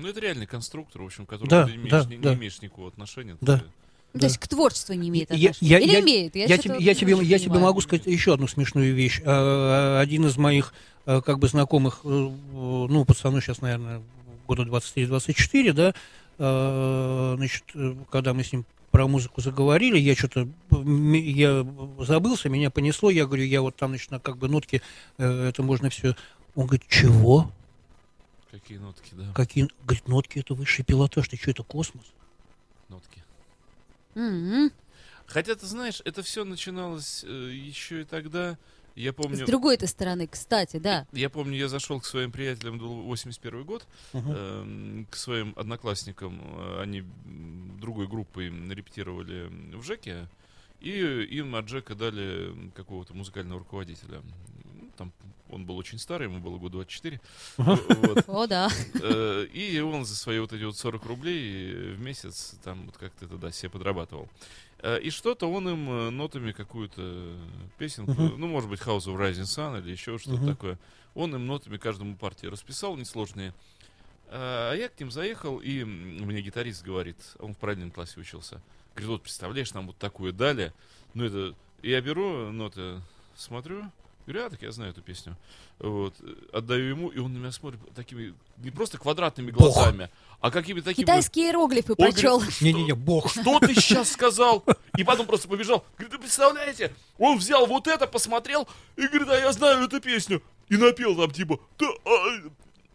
Ну, 0.00 0.08
это 0.08 0.20
реальный 0.20 0.46
конструктор, 0.46 1.02
в 1.02 1.06
общем, 1.06 1.26
к 1.26 1.30
которому 1.30 1.50
Да, 1.50 1.64
ты 1.66 1.74
имеешь, 1.74 1.90
да, 1.90 2.04
не, 2.04 2.16
не 2.16 2.22
да. 2.22 2.34
имеешь 2.34 2.60
никакого 2.62 2.88
отношения. 2.88 3.36
Да. 3.40 3.58
Ты- 3.58 3.64
Ну, 4.12 4.20
То 4.20 4.26
есть 4.26 4.38
к 4.38 4.48
творчеству 4.48 4.92
не 4.94 5.08
имеет 5.08 5.30
отношения. 5.30 5.56
я- 5.60 5.78
Или 5.78 5.92
я- 5.92 6.00
имеет? 6.00 6.34
Я, 6.34 6.46
Я, 6.46 6.58
тебе, 6.58 6.74
я, 6.80 6.92
не 6.92 6.94
тебе, 6.96 7.16
я 7.22 7.38
тебе 7.38 7.58
могу 7.60 7.80
сказать 7.80 8.06
еще 8.06 8.34
одну 8.34 8.48
смешную 8.48 8.92
вещь. 8.94 9.20
А, 9.24 10.00
Один 10.00 10.26
из 10.26 10.36
моих 10.36 10.74
э, 11.06 11.20
как 11.22 11.38
бы 11.38 11.46
знакомых, 11.48 12.00
э, 12.04 12.08
ну, 12.08 13.04
пацану 13.04 13.40
сейчас, 13.40 13.60
наверное, 13.62 14.02
года 14.48 14.64
23-24, 14.64 15.72
да, 15.72 15.94
э, 16.38 17.34
значит, 17.36 17.64
когда 18.10 18.34
мы 18.34 18.42
с 18.44 18.52
ним 18.52 18.64
про 18.90 19.06
музыку 19.06 19.40
заговорили, 19.40 19.98
я 19.98 20.14
что-то, 20.16 20.48
я 20.72 21.64
забылся, 22.00 22.48
меня 22.48 22.70
понесло, 22.70 23.10
я 23.10 23.24
говорю, 23.26 23.44
я 23.44 23.62
вот 23.62 23.76
там, 23.76 23.90
значит, 23.90 24.10
на 24.10 24.18
как 24.18 24.36
бы 24.38 24.48
нотки, 24.48 24.82
это 25.18 25.62
можно 25.62 25.88
все. 25.90 26.16
Он 26.56 26.66
говорит, 26.66 26.82
чего? 26.88 27.52
Какие 28.50 28.78
нотки, 28.78 29.14
да, 29.14 29.32
Какие? 29.34 29.68
Говорит, 29.84 30.08
нотки 30.08 30.38
это 30.40 30.54
высший 30.54 30.84
пилотаж, 30.84 31.28
ты 31.28 31.36
что, 31.36 31.50
это 31.50 31.62
космос? 31.62 32.04
нотки. 32.88 33.22
М-м. 34.16 34.72
Хотя, 35.26 35.54
ты 35.54 35.64
знаешь, 35.66 36.02
это 36.04 36.22
все 36.24 36.44
начиналось 36.44 37.22
э, 37.24 37.50
еще 37.52 38.00
и 38.00 38.04
тогда. 38.04 38.58
Я 38.96 39.12
С 39.12 39.14
помню, 39.14 39.46
другой-то 39.46 39.86
стороны, 39.86 40.26
кстати, 40.26 40.78
да. 40.78 41.06
я 41.12 41.30
помню, 41.30 41.56
я 41.56 41.68
зашел 41.68 42.00
к 42.00 42.04
своим 42.04 42.32
приятелям, 42.32 42.78
был 42.78 43.02
81 43.02 43.62
год, 43.64 43.86
Мгм. 44.12 44.32
эм, 44.32 45.06
к 45.08 45.14
своим 45.14 45.54
одноклассникам, 45.56 46.40
э, 46.42 46.82
они 46.82 47.04
другой 47.80 48.08
группой 48.08 48.48
репетировали 48.48 49.48
в 49.76 49.82
ЖЭКе, 49.84 50.26
и 50.80 50.90
им 50.90 51.54
от 51.54 51.66
Джека 51.66 51.94
дали 51.94 52.52
какого-то 52.74 53.14
музыкального 53.14 53.60
руководителя. 53.60 54.22
Ну, 54.64 54.90
Там 54.96 55.12
он 55.50 55.64
был 55.66 55.76
очень 55.76 55.98
старый, 55.98 56.28
ему 56.28 56.38
было 56.40 56.56
года 56.58 56.72
24. 56.74 57.20
Вот. 57.56 58.24
О, 58.28 58.46
да. 58.46 58.68
Э, 59.02 59.46
И 59.52 59.80
он 59.80 60.04
за 60.04 60.14
свои 60.16 60.38
вот 60.38 60.52
эти 60.52 60.64
вот 60.64 60.76
40 60.76 61.04
рублей 61.06 61.92
в 61.94 62.00
месяц 62.00 62.54
там 62.64 62.86
вот 62.86 62.96
как-то 62.96 63.24
это, 63.26 63.36
да, 63.36 63.50
себе 63.50 63.70
подрабатывал. 63.70 64.28
Э, 64.78 65.00
И 65.00 65.10
что-то 65.10 65.50
он 65.50 65.68
им 65.68 65.90
э, 65.90 66.10
нотами 66.10 66.52
какую-то 66.52 67.36
песенку, 67.78 68.12
ну, 68.22 68.46
может 68.46 68.70
быть, 68.70 68.80
House 68.80 69.06
of 69.06 69.16
Rising 69.18 69.42
Sun 69.42 69.80
или 69.82 69.90
еще 69.90 70.18
что-то 70.18 70.46
такое, 70.46 70.78
он 71.14 71.34
им 71.34 71.46
нотами 71.46 71.76
каждому 71.76 72.16
партии 72.16 72.46
расписал, 72.46 72.96
несложные. 72.96 73.52
А 74.32 74.74
я 74.74 74.88
к 74.88 74.98
ним 75.00 75.10
заехал, 75.10 75.58
и 75.58 75.82
мне 75.82 76.40
гитарист 76.40 76.84
говорит, 76.84 77.16
он 77.40 77.54
в 77.54 77.58
параллельном 77.58 77.90
классе 77.90 78.20
учился, 78.20 78.62
говорит, 78.94 79.08
вот 79.10 79.22
представляешь, 79.22 79.74
нам 79.74 79.88
вот 79.88 79.96
такую 79.96 80.32
дали, 80.32 80.72
ну 81.14 81.24
это, 81.24 81.56
я 81.82 82.00
беру 82.00 82.52
ноты, 82.52 83.00
смотрю, 83.34 83.90
говорю, 84.26 84.46
а, 84.46 84.50
так 84.50 84.62
я 84.62 84.72
знаю 84.72 84.90
эту 84.92 85.02
песню, 85.02 85.36
вот, 85.78 86.14
отдаю 86.52 86.84
ему, 86.84 87.08
и 87.08 87.18
он 87.18 87.32
на 87.32 87.38
меня 87.38 87.52
смотрит 87.52 87.80
такими, 87.94 88.34
не 88.58 88.70
просто 88.70 88.98
квадратными 88.98 89.50
Бог. 89.50 89.72
глазами, 89.72 90.08
а 90.40 90.50
какими 90.50 90.80
такими... 90.80 91.04
Китайские 91.04 91.46
иероглифы 91.46 91.92
Он 91.92 91.96
прочел. 91.96 92.40
«Что- 92.40 92.64
Не-не-не, 92.64 92.94
бог. 92.94 93.30
что 93.30 93.58
ты 93.60 93.74
сейчас 93.74 94.12
сказал? 94.12 94.64
И 94.96 95.04
потом 95.04 95.26
просто 95.26 95.48
побежал. 95.48 95.84
Говорит, 95.96 96.12
вы 96.12 96.18
представляете? 96.20 96.92
Он 97.18 97.38
взял 97.38 97.66
вот 97.66 97.86
это, 97.86 98.06
посмотрел, 98.06 98.68
и 98.96 99.06
говорит, 99.06 99.28
а 99.28 99.38
я 99.38 99.52
знаю 99.52 99.84
эту 99.84 100.00
песню. 100.00 100.42
И 100.68 100.76
напел 100.76 101.16
там 101.16 101.30
типа, 101.30 101.58
да, 101.78 101.86
а». 102.04 102.50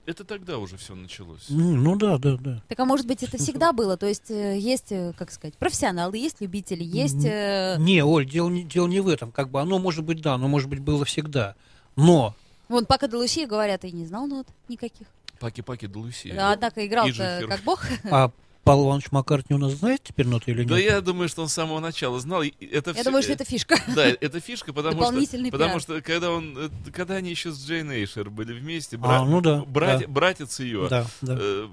Это 0.06 0.24
тогда 0.24 0.60
уже 0.60 0.78
все 0.78 0.94
началось. 0.94 1.46
Ну, 1.50 1.76
ну 1.76 1.96
да, 1.96 2.18
да, 2.18 2.38
да. 2.38 2.62
Так 2.68 2.80
а 2.80 2.86
может 2.86 3.08
быть 3.08 3.24
это 3.24 3.38
всегда 3.38 3.74
было? 3.74 3.98
То 3.98 4.06
есть 4.06 4.30
э, 4.30 4.58
есть, 4.58 4.92
э, 4.92 5.14
как 5.18 5.32
сказать, 5.32 5.56
профессионалы, 5.56 6.18
есть 6.18 6.42
любители, 6.42 6.84
есть... 6.84 7.26
э, 7.26 7.78
Не, 7.80 8.04
Оль, 8.04 8.30
дело 8.30 8.50
не, 8.50 8.64
дело 8.64 8.88
не 8.88 9.00
в 9.00 9.08
этом. 9.08 9.32
Как 9.32 9.50
бы 9.50 9.60
оно 9.60 9.80
может 9.80 10.04
быть, 10.04 10.22
да, 10.22 10.36
оно 10.36 10.48
может 10.48 10.70
быть 10.70 10.80
было 10.80 11.06
всегда. 11.06 11.56
Но 11.96 12.36
Вон 12.70 12.86
Пака 12.86 13.08
де 13.08 13.16
Лусия, 13.16 13.48
говорят, 13.48 13.84
и 13.86 13.92
не 13.92 14.06
знал 14.06 14.28
нот 14.28 14.48
никаких. 14.68 15.08
Паки-паки 15.40 15.88
да 15.88 16.00
Луси. 16.00 16.30
А, 16.30 16.52
Однако 16.54 16.86
играл-то 16.86 17.14
Жихер. 17.14 17.48
как 17.48 17.62
бог. 17.62 17.84
а 18.06 18.32
Павел 18.66 18.88
Иванович 18.88 19.12
Маккартни 19.12 19.56
у 19.56 19.60
нас 19.60 19.74
знает 19.74 20.02
теперь 20.04 20.26
ноты 20.28 20.50
или 20.52 20.62
нет? 20.62 20.68
Да 20.70 20.80
я 20.80 21.00
думаю, 21.00 21.30
что 21.30 21.44
он 21.44 21.50
с 21.50 21.54
самого 21.54 21.80
начала 21.80 22.20
знал. 22.20 22.42
Это 22.42 22.90
Я 22.90 22.94
всё- 22.96 23.04
думаю, 23.04 23.22
что 23.22 23.32
это 23.34 23.46
фишка. 23.46 23.78
Да, 23.96 24.08
это 24.08 24.40
фишка, 24.40 24.74
потому 24.74 24.96
что, 24.96 25.00
Дополнительный 25.06 25.52
потому 25.52 25.80
что 25.80 26.02
когда 26.02 26.32
он, 26.32 26.58
э, 26.58 26.70
когда 26.92 27.14
они 27.16 27.30
еще 27.30 27.52
с 27.52 27.64
Джейн 27.64 27.92
Эйшер 27.92 28.32
были 28.32 28.54
вместе, 28.60 28.96
А, 28.98 29.00
бра- 29.00 29.24
ну 29.26 29.40
да, 29.40 29.64
брат- 29.68 30.02
да. 30.02 30.08
братец 30.08 30.60
ее, 30.60 30.88
Да, 30.90 31.06
да. 31.22 31.38
Э, 31.40 31.68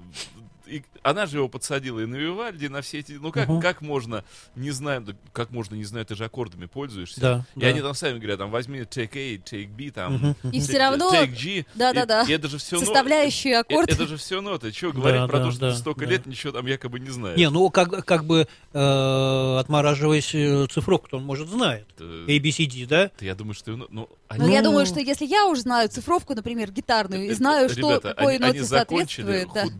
и 0.65 0.83
она 1.01 1.25
же 1.25 1.37
его 1.37 1.49
подсадила 1.49 1.99
и 1.99 2.05
на 2.05 2.15
Вивальди, 2.15 2.65
и 2.65 2.69
на 2.69 2.81
все 2.81 2.99
эти... 2.99 3.13
Ну 3.13 3.31
как, 3.31 3.49
Мгм. 3.49 3.61
как 3.61 3.81
можно, 3.81 4.23
не 4.55 4.71
знаю, 4.71 5.05
как 5.33 5.51
можно, 5.51 5.75
не 5.75 5.83
знаю, 5.83 6.05
ты 6.05 6.15
же 6.15 6.25
аккордами 6.25 6.65
пользуешься. 6.65 7.19
Да, 7.19 7.45
И 7.55 7.59
да. 7.61 7.67
они 7.67 7.81
там 7.81 7.93
сами 7.93 8.17
говорят, 8.17 8.39
там, 8.39 8.51
возьми 8.51 8.79
take 8.79 9.11
A, 9.15 9.37
take 9.37 9.67
B, 9.67 9.91
там, 9.91 10.13
Мгм, 10.13 10.35
И 10.43 10.47
мгм. 10.47 10.61
все 10.61 10.77
равно 10.77 11.13
take 11.13 11.35
G. 11.35 11.65
Да-да-да. 11.75 12.23
И, 12.23 12.29
и 12.29 12.33
это 12.33 12.47
же 12.47 12.57
все 12.57 12.79
составляющие 12.79 13.57
аккорд. 13.57 13.89
Это 13.89 14.07
же 14.07 14.17
все 14.17 14.41
ноты. 14.41 14.71
Что 14.71 14.91
говорить 14.91 15.21
Да, 15.21 15.27
про 15.27 15.39
да, 15.39 15.45
то, 15.45 15.51
что 15.51 15.59
да, 15.61 15.71
ты 15.71 15.77
столько 15.77 16.05
да. 16.05 16.11
лет 16.11 16.25
ничего 16.25 16.53
там 16.53 16.65
якобы 16.65 16.99
не 16.99 17.09
знаешь. 17.09 17.37
Не, 17.37 17.49
ну 17.49 17.69
как, 17.69 18.05
как 18.05 18.25
бы 18.25 18.47
э, 18.73 19.57
отмораживаясь 19.59 20.33
э, 20.33 20.67
цифровку, 20.71 21.17
он 21.17 21.23
может 21.23 21.49
знает. 21.49 21.87
Э, 21.99 22.25
A, 22.27 22.39
B, 22.39 22.51
C, 22.51 22.65
D, 22.65 22.85
да? 22.85 23.09
ты- 23.09 23.25
я 23.25 23.35
думаю, 23.35 23.53
что... 23.53 23.71
Ну, 23.75 23.87
ну, 23.89 24.09
я 24.29 24.61
Ну, 24.61 24.69
думаю, 24.69 24.85
что 24.85 24.99
если 24.99 25.25
я 25.25 25.45
уже 25.47 25.61
знаю 25.61 25.89
цифровку, 25.89 26.33
например, 26.33 26.71
гитарную, 26.71 27.25
и 27.25 27.29
э, 27.29 27.35
знаю, 27.35 27.67
э, 27.67 27.69
что 27.69 27.79
ребята, 27.79 28.13
какой 28.13 28.35
они, 28.35 28.45
ноте 28.45 28.59
они 28.59 28.67
закончили 28.67 29.25
соответствует, 29.25 29.53
да. 29.73 29.79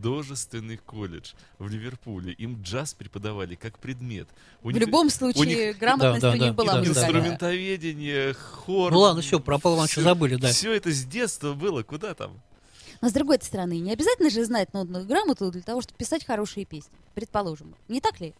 Художественный 0.77 0.77
колледж 0.77 1.33
в 1.59 1.69
Ливерпуле. 1.69 2.33
Им 2.33 2.61
джаз 2.61 2.93
преподавали 2.93 3.55
как 3.55 3.79
предмет. 3.79 4.27
У 4.61 4.69
В 4.69 4.71
них- 4.71 4.81
любом 4.81 5.07
у 5.07 5.09
случае, 5.09 5.67
них- 5.67 5.77
грамотность 5.77 6.21
Да, 6.21 6.31
да, 6.31 6.37
у 6.37 6.39
них 6.39 6.47
да, 6.49 6.53
была 6.53 6.73
да, 6.75 6.81
да. 6.81 6.87
инструментоведение, 6.89 8.33
хор. 8.33 8.91
Ну 8.91 8.99
ладно, 8.99 9.21
все, 9.21 9.39
про 9.39 9.57
Павла 9.59 9.77
Ивановича 9.77 10.01
забыли, 10.01 10.35
да. 10.35 10.49
Все 10.49 10.73
это 10.73 10.91
с 10.91 11.03
детства 11.05 11.53
было, 11.53 11.83
куда 11.83 12.13
там? 12.13 12.41
Но 13.01 13.09
с 13.09 13.13
другой 13.13 13.37
стороны, 13.41 13.79
не 13.79 13.91
обязательно 13.91 14.29
же 14.29 14.45
знать 14.45 14.73
нотную 14.73 15.05
грамоту 15.05 15.51
для 15.51 15.61
того, 15.61 15.81
чтобы 15.81 15.97
писать 15.97 16.25
хорошие 16.25 16.65
песни. 16.65 16.91
Предположим. 17.15 17.75
Не 17.89 17.99
так 17.99 18.19
ли? 18.21 18.33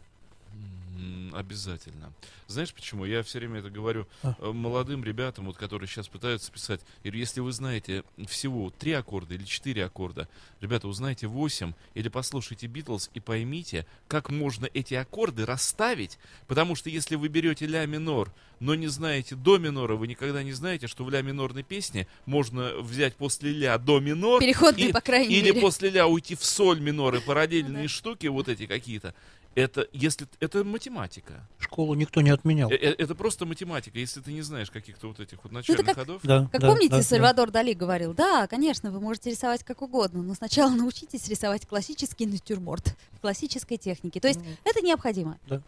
Обязательно. 1.34 2.14
Знаешь 2.48 2.74
почему? 2.74 3.06
Я 3.06 3.24
все 3.24 3.40
время 3.40 3.60
это 3.60 3.70
говорю 3.70 4.08
А. 4.22 4.36
э, 4.40 4.52
молодым 4.52 5.04
ребятам, 5.04 5.46
вот, 5.46 5.58
которые 5.58 5.88
сейчас 5.88 6.08
пытаются 6.08 6.52
писать. 6.52 6.82
Или 7.04 7.18
если 7.18 7.40
вы 7.42 7.52
знаете 7.52 8.04
всего 8.28 8.70
три 8.70 8.92
аккорда 8.94 9.34
или 9.34 9.44
четыре 9.44 9.86
аккорда, 9.86 10.28
ребята, 10.62 10.88
узнайте 10.88 11.28
восемь 11.28 11.74
или 11.96 12.10
послушайте 12.10 12.68
Битлз 12.68 13.10
и 13.14 13.20
поймите, 13.20 13.86
как 14.08 14.30
можно 14.30 14.68
эти 14.74 14.94
аккорды 14.94 15.46
расставить. 15.46 16.20
Потому 16.48 16.76
что 16.76 16.90
если 16.90 17.16
вы 17.16 17.28
берете 17.28 17.66
ля 17.66 17.86
минор, 17.86 18.32
но 18.60 18.76
не 18.76 18.88
знаете 18.88 19.36
до 19.36 19.58
минора, 19.58 19.96
вы 19.96 20.08
никогда 20.08 20.44
не 20.44 20.54
знаете, 20.54 20.88
что 20.88 21.04
в 21.04 21.10
ля 21.10 21.22
минорной 21.22 21.64
песне 21.64 22.08
можно 22.26 22.74
взять 22.82 23.16
после 23.16 23.52
ля 23.52 23.78
до 23.78 24.00
минор. 24.00 24.40
Переходные, 24.40 24.90
и- 24.90 24.94
по 24.94 25.02
крайней 25.02 25.36
или 25.36 25.50
мере. 25.50 25.62
после 25.62 25.90
ля 25.90 26.08
уйти 26.08 26.36
в 26.36 26.46
соль 26.46 26.80
минор 26.80 27.16
и 27.16 27.20
параллельные 27.26 27.88
штуки, 27.88 28.28
вот 28.28 28.48
эти 28.48 28.66
какие-то. 28.68 29.16
Это, 29.56 29.88
если, 29.94 30.28
это 30.40 30.64
математика. 30.64 31.48
Школу 31.60 31.94
никто 31.94 32.22
не 32.22 32.32
отменял. 32.32 32.72
Э, 32.72 32.76
э, 32.76 32.96
Это 32.98 33.14
просто 33.16 33.46
математика, 33.46 34.00
если 34.00 34.20
ты 34.20 34.34
не 34.34 34.42
знаешь 34.42 34.72
каких-то 34.72 35.08
вот 35.08 35.20
этих 35.20 35.44
вот 35.44 35.52
начальных 35.52 35.86
как- 35.86 35.96
ходов. 35.96 36.22
Да, 36.24 36.50
Как 36.52 36.62
да, 36.62 36.70
помните, 36.70 36.90
да, 36.92 36.98
да. 36.98 37.04
Сальвадор 37.04 37.52
Дали 37.52 37.74
говорил, 37.74 38.14
да, 38.14 38.48
конечно, 38.48 38.92
вы 38.92 39.00
можете 39.00 39.30
рисовать 39.30 39.64
как 39.64 39.82
угодно, 39.82 40.24
но 40.24 40.34
сначала 40.34 40.70
научитесь 40.76 41.28
рисовать 41.28 41.68
классический 41.68 42.26
натюрморт 42.26 42.96
в 43.12 43.20
классической 43.20 43.78
технике. 43.78 44.20
То 44.20 44.28
есть 44.28 44.40
это 44.64 44.82
необходимо. 44.82 45.38
Э, 45.50 45.60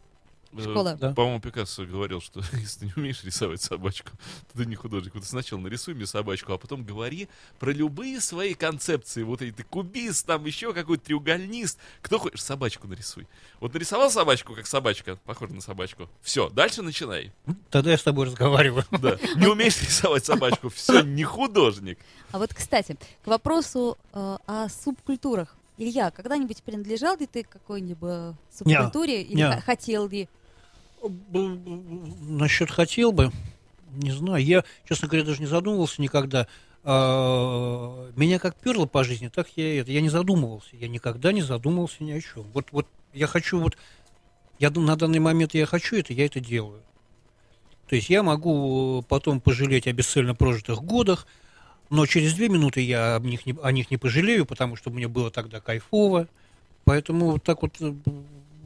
Школа. 0.62 0.98
Да. 1.00 1.14
По-моему, 1.14 1.42
Пикассо 1.42 1.86
говорил, 1.86 2.22
что 2.22 2.42
если 2.54 2.82
ты 2.82 2.86
не 2.86 2.94
умеешь 2.96 3.24
рисовать 3.24 3.62
собачку, 3.62 4.12
то 4.52 4.58
ты 4.60 4.66
не 4.66 4.76
художник. 4.76 5.16
Вот 5.16 5.26
сначала 5.26 5.60
нарисуй 5.60 5.94
мне 5.94 6.06
собачку, 6.06 6.54
а 6.54 6.58
потом 6.58 6.84
говори 6.84 7.28
про 7.60 7.72
любые 7.72 8.22
свои 8.22 8.54
концепции. 8.54 9.24
Вот 9.24 9.42
эти 9.42 9.54
ты 9.54 9.64
кубист, 9.64 10.26
там 10.26 10.46
еще 10.46 10.74
какой-то 10.74 11.06
треугольнист. 11.06 11.80
Кто 12.02 12.20
хочешь, 12.20 12.42
собачку 12.42 12.88
нарисуй. 12.88 13.28
Вот 13.60 13.74
нарисовал 13.74 14.10
собачку, 14.10 14.54
как 14.54 14.68
собачка, 14.68 15.18
похоже 15.26 15.54
на 15.54 15.62
собачку. 15.62 16.10
Все, 16.22 16.50
дальше 16.50 16.82
начинай. 16.82 17.32
Тогда 17.70 17.92
я 17.92 17.98
с 17.98 18.04
тобой 18.04 18.28
разговариваю. 18.28 18.86
Да. 18.92 19.18
Не 19.36 19.48
умеешь 19.48 19.82
рисовать 19.82 20.26
собачку, 20.26 20.70
все, 20.70 21.02
не 21.02 21.24
художник. 21.24 22.00
А 22.32 22.40
вот, 22.40 22.54
кстати, 22.54 22.98
к 23.24 23.28
вопросу 23.28 23.98
э, 24.14 24.38
о 24.46 24.68
субкультурах. 24.70 25.56
Илья, 25.78 26.10
когда-нибудь 26.12 26.64
принадлежал 26.64 27.18
ли 27.18 27.28
ты 27.28 27.44
к 27.44 27.50
какой-нибудь 27.50 28.36
субкультуре 28.50 29.22
или 29.22 29.36
не. 29.36 29.62
хотел 29.62 30.08
ли? 30.08 30.30
Насчет 31.08 32.72
хотел 32.72 33.12
бы, 33.12 33.32
не 33.92 34.12
знаю. 34.12 34.44
Я, 34.44 34.64
честно 34.88 35.08
говоря, 35.08 35.26
даже 35.26 35.42
не 35.42 35.48
задумывался 35.48 36.02
никогда. 36.02 36.48
А, 36.84 38.12
Меня 38.16 38.40
как 38.40 38.56
перло 38.56 38.86
по 38.86 39.04
жизни, 39.04 39.28
так 39.28 39.48
я 39.56 39.82
это. 39.82 39.92
Я 39.92 40.02
не 40.02 40.10
задумывался. 40.10 40.70
Я 40.74 40.88
никогда 40.88 41.32
не 41.32 41.42
задумывался 41.42 42.04
ни 42.04 42.12
о 42.12 42.22
чем. 42.22 42.44
Вот, 42.54 42.68
вот 42.72 42.88
я 43.14 43.28
хочу 43.28 43.60
вот. 43.60 43.78
Я 44.60 44.70
на 44.70 44.96
данный 44.96 45.20
момент 45.20 45.54
я 45.54 45.66
хочу 45.66 45.98
это, 45.98 46.14
я 46.14 46.26
это 46.26 46.40
делаю. 46.40 46.82
То 47.88 47.96
есть 47.96 48.10
я 48.10 48.24
могу 48.24 49.04
потом 49.08 49.42
пожалеть 49.42 49.88
о 49.88 49.94
бесцельно 49.94 50.34
прожитых 50.34 50.82
годах, 50.82 51.28
но 51.90 52.06
через 52.06 52.34
две 52.34 52.50
минуты 52.50 52.82
я 52.82 53.16
об 53.16 53.26
них 53.26 53.46
не, 53.46 53.56
о 53.62 53.72
них 53.72 53.92
не 53.92 53.98
пожалею, 53.98 54.46
потому 54.46 54.76
что 54.76 54.90
мне 54.90 55.08
было 55.08 55.30
тогда 55.30 55.60
кайфово. 55.60 56.28
Поэтому 56.84 57.32
вот 57.32 57.44
так 57.44 57.62
вот 57.62 57.76
э, 57.80 57.94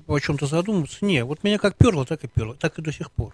о 0.10 0.20
чем-то 0.20 0.46
задумываться. 0.48 1.06
Не, 1.06 1.24
вот 1.24 1.44
меня 1.44 1.58
как 1.60 1.76
перло, 1.76 2.06
так 2.06 2.24
и 2.24 2.28
перло, 2.28 2.56
так 2.56 2.78
и 2.80 2.82
до 2.82 2.92
сих 2.92 3.12
пор. 3.12 3.34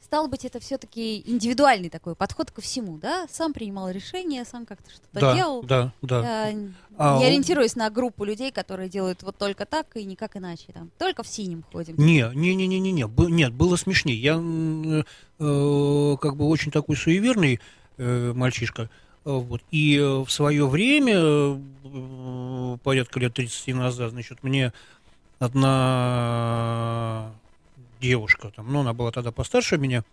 Стало 0.00 0.28
быть, 0.28 0.44
это 0.44 0.60
все-таки 0.60 1.22
индивидуальный 1.26 1.88
такой 1.88 2.14
подход 2.14 2.50
ко 2.52 2.60
всему, 2.60 2.98
да? 2.98 3.26
Сам 3.32 3.52
принимал 3.52 3.90
решения, 3.90 4.44
сам 4.44 4.64
как-то 4.64 4.88
что-то 4.90 5.08
Да, 5.20 5.34
делал. 5.34 5.62
да, 5.64 5.92
да. 6.02 6.50
Э, 6.50 6.52
н- 6.52 6.74
А 6.98 7.18
не 7.18 7.24
ориентируясь 7.24 7.74
на 7.74 7.90
группу 7.90 8.22
людей, 8.24 8.52
которые 8.52 8.88
делают 8.88 9.22
вот 9.24 9.36
только 9.38 9.66
так 9.66 9.96
и 9.96 10.04
никак 10.04 10.36
иначе. 10.36 10.66
Там. 10.72 10.90
Только 10.98 11.22
в 11.24 11.26
синем 11.26 11.64
ходим. 11.72 11.96
Не, 11.96 12.30
не, 12.34 12.54
не, 12.54 12.66
не, 12.68 12.78
не, 12.78 12.92
не, 12.92 13.06
бы- 13.08 13.30
нет, 13.30 13.52
было 13.54 13.74
смешнее. 13.76 14.16
Я 14.20 14.34
м, 14.34 15.00
э, 15.00 16.16
как 16.20 16.36
бы 16.36 16.46
очень 16.46 16.70
такой 16.70 16.96
суеверный 16.96 17.58
э, 17.96 18.32
мальчишка, 18.34 18.90
Вот. 19.24 19.62
И 19.70 19.96
э, 19.96 20.18
в 20.22 20.28
свое 20.30 20.68
время, 20.68 21.14
э, 21.16 22.78
порядка 22.84 23.18
лет 23.20 23.34
30 23.34 23.74
назад, 23.74 24.10
значит, 24.10 24.42
мне 24.42 24.72
одна 25.38 27.32
девушка, 28.00 28.50
там, 28.54 28.72
ну, 28.72 28.80
она 28.80 28.92
была 28.92 29.10
тогда 29.10 29.32
постарше 29.32 29.78
меня, 29.78 30.04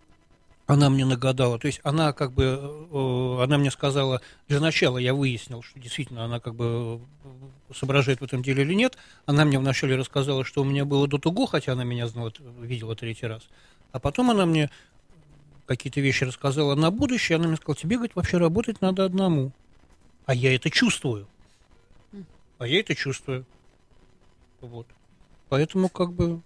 она 0.66 0.90
мне 0.90 1.06
нагадала, 1.06 1.60
то 1.60 1.68
есть 1.68 1.82
она 1.84 2.14
как 2.14 2.32
бы, 2.32 2.88
э, 2.92 3.44
она 3.44 3.58
мне 3.58 3.72
сказала, 3.72 4.22
для 4.48 4.60
начала 4.60 4.98
я 4.98 5.14
выяснил, 5.14 5.64
что 5.64 5.80
действительно 5.80 6.24
она 6.24 6.40
как 6.40 6.56
бы 6.56 7.02
э, 7.24 7.74
соображает 7.74 8.22
в 8.22 8.24
этом 8.24 8.42
деле 8.42 8.64
или 8.64 8.74
нет, 8.74 8.98
она 9.26 9.44
мне 9.44 9.60
вначале 9.60 9.96
рассказала, 9.96 10.46
что 10.46 10.62
у 10.62 10.66
меня 10.66 10.86
было 10.86 11.08
до 11.08 11.18
того, 11.18 11.46
хотя 11.46 11.74
она 11.74 11.84
меня 11.84 12.08
знала, 12.08 12.32
видела 12.62 12.96
третий 12.96 13.28
раз, 13.28 13.44
а 13.92 14.00
потом 14.00 14.32
она 14.32 14.46
мне 14.46 14.70
какие-то 15.66 16.00
вещи 16.00 16.24
рассказала 16.24 16.76
на 16.76 16.92
будущее, 16.92 17.36
она 17.36 17.48
мне 17.48 17.58
сказала, 17.58 17.76
тебе, 17.76 17.98
говорит, 17.98 18.16
вообще 18.16 18.38
работать 18.38 18.82
надо 18.82 19.04
одному, 19.04 19.52
а 20.26 20.34
я 20.34 20.56
это 20.56 20.70
чувствую, 20.70 21.28
а 22.60 22.68
я 22.68 22.80
это 22.80 22.96
чувствую, 22.96 23.46
вот, 24.62 24.88
поэтому 25.52 25.90
как 25.90 26.14
бы 26.14 26.42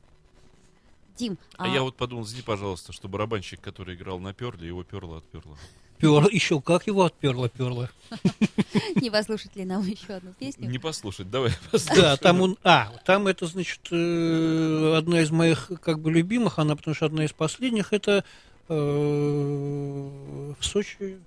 Дим, 1.16 1.38
А 1.58 1.70
я 1.70 1.84
вот 1.84 1.96
подумал, 1.96 2.26
извини, 2.26 2.42
пожалуйста, 2.42 2.92
что 2.92 3.08
барабанщик, 3.08 3.62
который 3.62 3.96
играл 3.96 4.20
на 4.20 4.34
перле, 4.34 4.68
его 4.68 4.84
перло 4.84 5.20
отперло. 5.20 5.58
Перло, 5.98 6.28
еще 6.30 6.60
как 6.60 6.88
его 6.88 7.06
отперло, 7.06 7.48
перло. 7.48 7.90
не 8.96 9.10
послушать 9.10 9.56
ли 9.56 9.64
нам 9.64 9.86
еще 9.86 10.16
одну 10.16 10.34
песню? 10.34 10.70
Не 10.70 10.80
послушать, 10.80 11.30
давай 11.30 11.52
Да, 11.52 11.70
послушаем. 11.72 12.18
там 12.18 12.42
он, 12.42 12.58
а, 12.64 12.92
там 13.06 13.28
это, 13.28 13.46
значит, 13.46 13.80
э, 13.92 14.96
одна 14.98 15.22
из 15.22 15.30
моих, 15.30 15.72
как 15.82 16.00
бы, 16.00 16.12
любимых, 16.12 16.58
она, 16.60 16.76
потому 16.76 16.96
что 16.96 17.06
одна 17.06 17.24
из 17.24 17.32
последних, 17.32 17.94
это 17.94 18.26
э, 18.68 18.74
в 18.74 20.66
Сочи. 20.66 21.20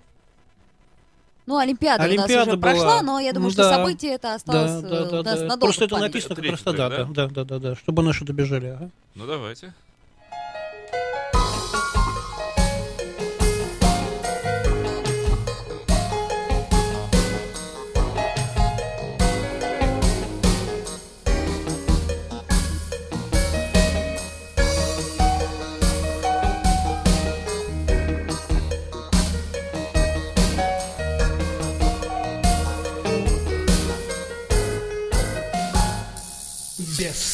Ну, 1.49 1.57
Олимпиада, 1.57 2.03
у 2.03 2.05
Олимпиада 2.05 2.35
нас 2.35 2.47
уже 2.47 2.57
была. 2.57 2.71
прошла, 2.73 3.01
но 3.01 3.19
я 3.19 3.33
думаю, 3.33 3.49
что 3.49 3.63
Да. 3.63 3.75
событие 3.77 4.13
это 4.13 4.35
осталось 4.35 4.83
да, 4.83 4.87
э, 4.87 4.91
да, 4.91 5.19
у 5.19 5.23
да, 5.23 5.31
нас 5.31 5.39
да. 5.39 5.45
надолго 5.47 5.59
Просто 5.65 5.85
это 5.85 5.97
написано 5.97 6.35
как 6.35 6.45
просто 6.45 6.73
дата. 6.73 7.07
Да, 7.09 7.27
да, 7.27 7.43
да, 7.43 7.57
да, 7.59 7.75
чтобы 7.75 8.03
наши 8.03 8.23
добежали. 8.23 8.67
Ага. 8.67 8.91
Ну 9.15 9.25
давайте. 9.25 9.73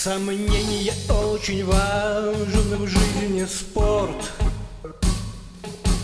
Сомнения 0.06 0.94
очень 1.10 1.66
важен 1.66 2.78
в 2.78 2.86
жизни 2.88 3.44
спорт. 3.46 4.32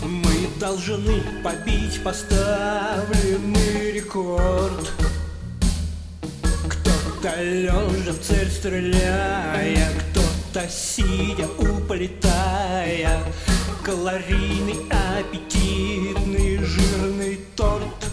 Мы 0.02 0.48
должны 0.58 1.22
побить 1.44 2.02
поставленный 2.02 3.92
рекорд. 3.92 4.90
Кто-то 6.68 7.42
лежа 7.44 8.12
в 8.12 8.18
цель 8.18 8.50
стреляя 8.50 9.88
Кто-то 10.00 10.68
сидя 10.68 11.46
уплетая 11.56 13.22
Калорийный, 13.84 14.84
аппетитный, 14.90 16.58
жирный 16.58 17.38
торт. 17.54 18.10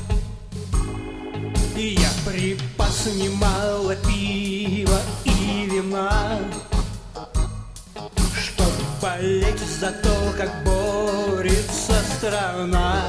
И 1.76 1.98
я 2.00 2.12
припас 2.28 3.08
немало 3.16 3.96
пива 3.96 4.59
вина 5.82 6.40
Чтоб 8.42 8.72
болеть 9.02 9.60
за 9.80 9.92
то, 9.92 10.34
как 10.38 10.64
борется 10.64 11.94
страна. 12.18 13.02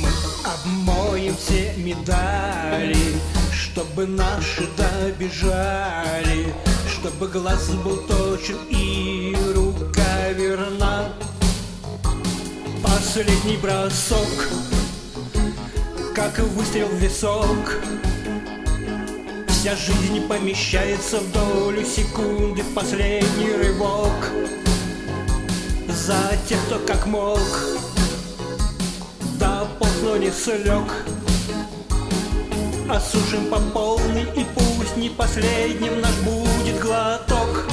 Мы 0.00 0.08
обмоем 0.44 1.36
все 1.36 1.74
медали 1.76 2.96
Чтобы 3.52 4.06
наши 4.06 4.68
добежали 4.76 6.54
Чтобы 6.88 7.28
глаз 7.28 7.70
был 7.84 7.96
точен 8.06 8.58
и 8.70 9.36
рука 9.54 10.30
верна. 10.30 11.08
Последний 12.82 13.56
бросок 13.56 14.28
как 16.14 16.38
выстрел 16.40 16.88
в 16.88 16.94
висок 16.94 17.78
Вся 19.62 19.76
жизнь 19.76 20.26
помещается 20.26 21.20
в 21.20 21.32
долю 21.32 21.84
секунды. 21.84 22.64
Последний 22.74 23.52
рывок 23.52 24.10
За 25.86 26.36
тех, 26.48 26.58
кто 26.66 26.80
как 26.80 27.06
мог. 27.06 27.38
До 29.38 29.68
полно 29.78 30.16
не 30.16 30.32
слег. 30.32 30.82
Осушим 32.90 33.46
по 33.50 33.60
полной 33.60 34.24
И 34.34 34.44
пусть 34.52 34.96
не 34.96 35.10
последним 35.10 36.00
наш 36.00 36.16
будет 36.22 36.80
глоток 36.80 37.71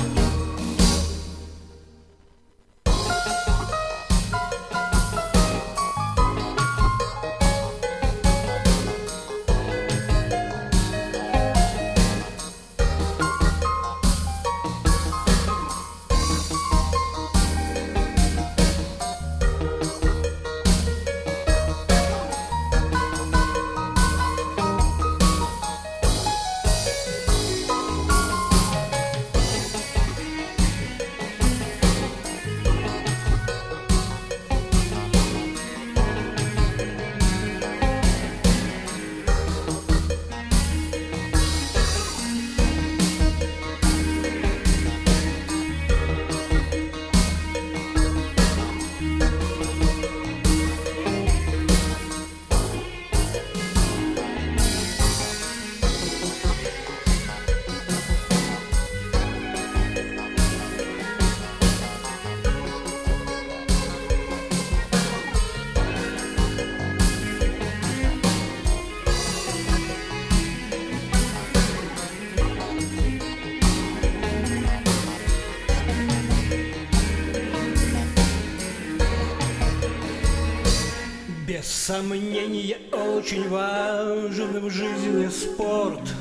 Без 81.90 81.96
сомнения 81.96 82.78
очень 82.92 83.50
важен 83.50 84.60
в 84.60 84.70
жизни 84.70 85.28
спорт. 85.28 86.14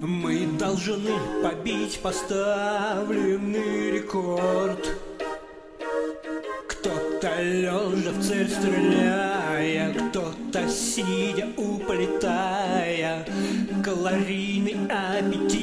Мы 0.00 0.48
должны 0.58 1.12
побить 1.40 2.00
поставленный 2.00 3.92
рекорд. 3.92 4.96
Кто-то 6.66 7.42
лежа 7.42 8.10
в 8.10 8.20
цель 8.24 8.48
стреляя 8.48 9.94
Кто-то 9.94 10.68
сидя 10.68 11.46
уплетая 11.56 13.24
Калорийный, 13.84 14.88
аппетитный, 14.88 15.61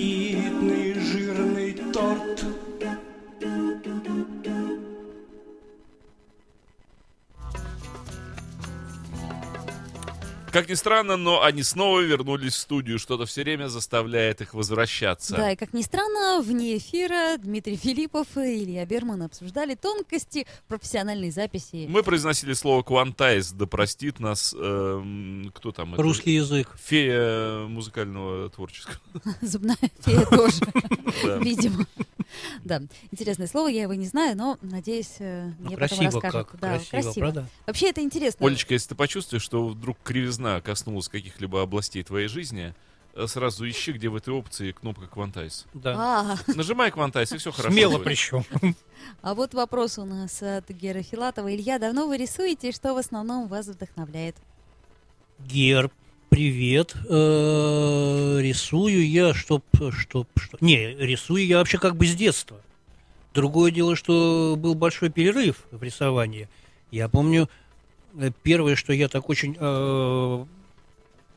Как 10.59 10.67
ни 10.67 10.73
странно, 10.73 11.15
но 11.15 11.41
они 11.41 11.63
снова 11.63 12.01
вернулись 12.01 12.53
в 12.53 12.57
студию. 12.57 12.99
Что-то 12.99 13.25
все 13.25 13.43
время 13.43 13.67
заставляет 13.69 14.41
их 14.41 14.53
возвращаться. 14.53 15.33
Да, 15.37 15.53
и 15.53 15.55
как 15.55 15.73
ни 15.73 15.81
странно, 15.81 16.41
вне 16.41 16.77
эфира 16.77 17.37
Дмитрий 17.37 17.77
Филиппов 17.77 18.27
и 18.35 18.65
Илья 18.65 18.85
Берман 18.85 19.21
обсуждали 19.21 19.75
тонкости 19.75 20.45
профессиональной 20.67 21.31
записи. 21.31 21.85
Мы 21.87 22.03
произносили 22.03 22.51
слово 22.51 22.83
«квантайз», 22.83 23.53
да 23.53 23.67
простит 23.67 24.19
нас... 24.19 24.53
эм, 24.53 25.49
кто 25.55 25.71
там? 25.71 25.93
это? 25.93 26.03
Русский 26.03 26.31
язык. 26.33 26.75
Фея 26.77 27.65
музыкального 27.67 28.49
творческого. 28.49 28.99
Зубная 29.41 29.77
фея 30.01 30.25
тоже, 30.25 30.59
видимо. 31.39 31.85
Да, 32.63 32.81
интересное 33.11 33.47
слово, 33.47 33.67
я 33.69 33.83
его 33.83 33.93
не 33.93 34.05
знаю, 34.07 34.37
но, 34.37 34.57
надеюсь, 34.61 35.15
э, 35.19 35.51
Ну, 35.59 35.67
мне 35.67 35.77
потом 35.77 35.97
красиво 35.97 36.21
расскажут. 36.21 36.47
как. 36.51 36.59
Да, 36.59 36.79
красиво, 36.89 37.13
правда? 37.13 37.47
Вообще 37.65 37.89
это 37.89 38.01
интересно. 38.01 38.45
Олечка, 38.45 38.73
если 38.73 38.89
ты 38.89 38.95
почувствуешь, 38.95 39.43
что 39.43 39.67
вдруг 39.67 39.97
кривизна 40.03 40.61
коснулась 40.61 41.07
каких-либо 41.07 41.61
областей 41.61 42.03
твоей 42.03 42.27
жизни, 42.27 42.73
э, 43.15 43.27
сразу 43.27 43.67
ищи, 43.67 43.91
где 43.91 44.09
в 44.09 44.15
этой 44.15 44.33
опции 44.33 44.71
кнопка 44.71 45.07
«Квантайз». 45.07 45.65
Да. 45.73 45.95
А, 45.97 46.37
Нажимай 46.53 46.91
«Квантайз», 46.91 47.31
и 47.31 47.37
все 47.37 47.51
хорошо 47.51 47.73
Смело 47.73 47.93
будет. 47.93 48.03
причем. 48.05 48.45
а 49.21 49.33
вот 49.33 49.53
вопрос 49.53 49.97
у 49.97 50.05
нас 50.05 50.41
от 50.43 50.69
Геры 50.69 51.01
Филатова. 51.01 51.53
Илья, 51.53 51.79
давно 51.79 52.07
вы 52.07 52.17
рисуете, 52.17 52.71
что 52.71 52.93
в 52.93 52.97
основном 52.97 53.47
вас 53.47 53.67
вдохновляет? 53.67 54.35
Герб, 55.39 55.93
привет. 56.29 56.93
Э, 57.09 58.37
Рисую 58.41 59.07
я, 59.09 59.33
чтоб, 59.33 59.63
чтоб, 59.91 60.27
что... 60.37 60.57
Не, 60.61 60.95
рисую 60.95 61.45
я 61.45 61.57
вообще 61.57 61.77
как 61.77 61.95
бы 61.95 62.05
с 62.07 62.15
детства. 62.15 62.57
Другое 63.33 63.71
дело, 63.71 63.95
что 63.95 64.55
был 64.57 64.75
большой 64.75 65.09
перерыв 65.09 65.65
в 65.71 65.81
рисовании. 65.83 66.47
Я 66.91 67.09
помню, 67.09 67.49
э, 68.17 68.31
первое, 68.43 68.75
что 68.75 68.93
я 68.93 69.07
так 69.07 69.29
очень... 69.29 69.55
э, 69.59 70.45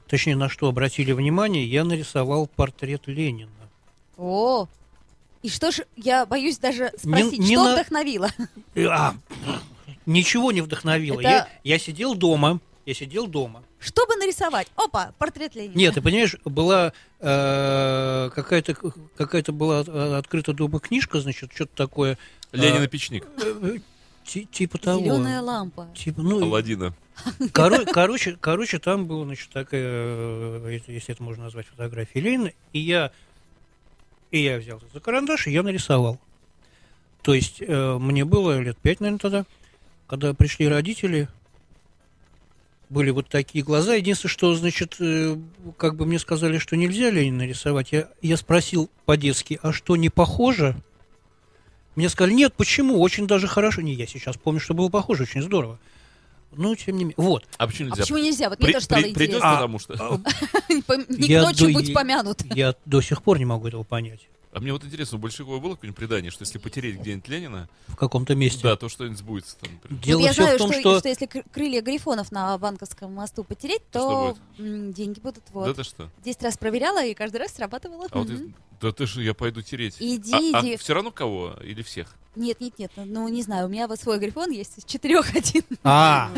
Точнее, 0.08 0.36
на 0.36 0.50
что 0.50 0.68
обратили 0.68 1.12
внимание, 1.12 1.64
я 1.66 1.84
нарисовал 1.84 2.46
портрет 2.46 3.02
Ленина. 3.06 3.50
О, 4.18 4.68
и 5.42 5.48
что 5.48 5.70
ж, 5.72 5.80
я 5.96 6.26
боюсь 6.26 6.58
даже 6.58 6.92
спросить, 6.98 7.38
не 7.38 7.54
что 7.56 7.64
на- 7.64 7.72
вдохновило? 7.74 8.28
А, 8.76 9.14
ничего 10.04 10.52
не 10.52 10.60
вдохновило. 10.60 11.18
Это- 11.20 11.28
Я, 11.30 11.48
я 11.64 11.78
сидел 11.78 12.14
дома. 12.14 12.60
Я 12.84 12.94
сидел 12.94 13.26
дома. 13.28 13.62
Чтобы 13.78 14.16
нарисовать? 14.16 14.66
Опа, 14.74 15.12
портрет 15.18 15.54
Ленина. 15.54 15.76
Нет, 15.78 15.94
ты 15.94 16.02
понимаешь, 16.02 16.36
была 16.44 16.92
э, 17.20 18.30
какая-то 18.34 18.74
какая-то 19.16 19.52
была 19.52 19.84
э, 19.86 20.14
открыта 20.18 20.52
дома 20.52 20.80
книжка, 20.80 21.20
значит, 21.20 21.52
что-то 21.54 21.76
такое. 21.76 22.18
Ленин 22.50 22.82
А, 22.82 22.84
и 22.84 22.88
печник. 22.88 23.24
э, 23.40 23.78
ти- 24.24 24.46
типа 24.46 24.78
того. 24.78 25.00
Зеленая 25.00 25.40
лампа. 25.40 25.88
Типа, 25.94 26.22
ну, 26.22 26.42
Аладдина. 26.42 26.92
коро- 27.52 27.86
короче, 27.90 28.36
короче, 28.40 28.78
там 28.80 29.06
была, 29.06 29.26
значит, 29.26 29.50
такая, 29.50 29.80
э, 29.84 30.68
если- 30.72 30.92
если 30.92 31.14
это 31.14 31.22
можно 31.22 31.44
назвать 31.44 31.66
фотографией 31.68 32.24
Ленина, 32.24 32.50
и 32.72 32.80
я, 32.80 33.12
и 34.32 34.40
я 34.42 34.58
взялся 34.58 34.86
за 34.92 34.98
карандаш, 34.98 35.46
и 35.46 35.52
я 35.52 35.62
нарисовал. 35.62 36.18
То 37.22 37.32
есть 37.32 37.58
э, 37.60 37.98
мне 37.98 38.24
было 38.24 38.58
лет 38.58 38.76
пять, 38.78 38.98
наверное, 38.98 39.20
тогда, 39.20 39.44
когда 40.08 40.34
пришли 40.34 40.66
родители, 40.66 41.28
были 42.92 43.10
вот 43.10 43.28
такие 43.28 43.64
глаза. 43.64 43.94
Единственное, 43.94 44.30
что, 44.32 44.54
значит, 44.54 44.96
э, 45.00 45.36
как 45.78 45.96
бы 45.96 46.04
мне 46.06 46.18
сказали, 46.18 46.58
что 46.58 46.76
нельзя 46.76 47.10
Ленина 47.10 47.38
нарисовать. 47.38 47.90
Я, 47.92 48.08
я 48.20 48.36
спросил 48.36 48.90
по-детски, 49.06 49.58
а 49.62 49.72
что, 49.72 49.96
не 49.96 50.10
похоже? 50.10 50.76
Мне 51.96 52.08
сказали, 52.08 52.34
нет, 52.34 52.54
почему? 52.54 53.00
Очень 53.00 53.26
даже 53.26 53.46
хорошо. 53.48 53.80
Не, 53.80 53.94
я 53.94 54.06
сейчас 54.06 54.36
помню, 54.36 54.60
что 54.60 54.74
было 54.74 54.88
похоже, 54.88 55.24
очень 55.24 55.42
здорово. 55.42 55.78
Ну, 56.54 56.76
тем 56.76 56.96
не 56.98 57.04
менее. 57.04 57.14
Вот. 57.16 57.46
А 57.56 57.66
почему 57.66 57.88
А 57.88 57.90
нельзя? 57.90 58.02
почему 58.02 58.18
нельзя? 58.18 58.48
Вот 58.50 58.58
мне 58.58 58.66
При- 58.66 58.72
тоже 58.74 58.84
стало 58.84 59.02
при- 59.02 59.10
интересно. 59.10 59.40
потому 59.40 59.78
что... 59.78 59.94
Пом- 60.86 61.06
Не 61.08 61.28
Я 61.28 61.40
к 61.40 61.44
ночи 61.44 61.66
до- 61.66 61.72
будь 61.72 61.94
помянут. 61.94 62.42
Я 62.54 62.74
до 62.84 63.00
сих 63.00 63.22
пор 63.22 63.38
не 63.38 63.46
могу 63.46 63.68
этого 63.68 63.84
понять. 63.84 64.28
А 64.52 64.60
мне 64.60 64.70
вот 64.72 64.84
интересно, 64.84 65.16
у 65.16 65.20
Большакова 65.20 65.58
было 65.60 65.76
какое-нибудь 65.76 65.96
предание, 65.98 66.30
что 66.30 66.42
если 66.42 66.58
потереть 66.58 66.98
где-нибудь 67.00 67.26
Ленина, 67.28 67.68
В 67.86 67.96
каком-то 67.96 68.34
месте. 68.34 68.60
да, 68.62 68.76
то 68.76 68.90
что-нибудь 68.90 69.18
сбудется 69.18 69.56
там. 69.56 69.72
например. 69.72 70.02
Дело 70.04 70.20
я 70.20 70.32
все 70.32 70.42
знаю, 70.42 70.56
в 70.56 70.58
том, 70.58 70.72
что, 70.72 70.80
что... 70.80 70.98
что 70.98 71.08
если 71.08 71.26
кры- 71.26 71.46
крылья 71.50 71.80
грифонов 71.80 72.30
на 72.30 72.58
банковском 72.58 73.14
мосту 73.14 73.44
потереть, 73.44 73.82
то 73.90 74.36
деньги 74.58 75.20
будут 75.20 75.42
вот. 75.52 75.68
Да 75.68 75.74
ты 75.74 75.84
что? 75.84 76.10
Десять 76.22 76.42
раз 76.42 76.58
проверяла, 76.58 77.02
и 77.02 77.14
каждый 77.14 77.38
раз 77.38 77.52
срабатывало. 77.54 78.06
А 78.10 78.18
вот 78.18 78.28
да 78.82 78.92
ты 78.92 79.06
же, 79.06 79.22
я 79.22 79.32
пойду 79.34 79.62
тереть. 79.62 79.96
Иди, 80.00 80.32
а, 80.54 80.60
иди. 80.60 80.76
все 80.76 80.92
равно 80.94 81.10
кого? 81.10 81.54
Или 81.62 81.82
всех? 81.82 82.14
Нет, 82.34 82.60
нет, 82.62 82.78
нет, 82.78 82.90
ну 82.96 83.28
не 83.28 83.42
знаю, 83.42 83.66
у 83.66 83.68
меня 83.68 83.86
вот 83.86 84.00
свой 84.00 84.18
грифон 84.18 84.50
есть 84.50 84.78
из 84.78 84.84
четырех 84.84 85.30
один. 85.36 85.62
А, 85.84 86.30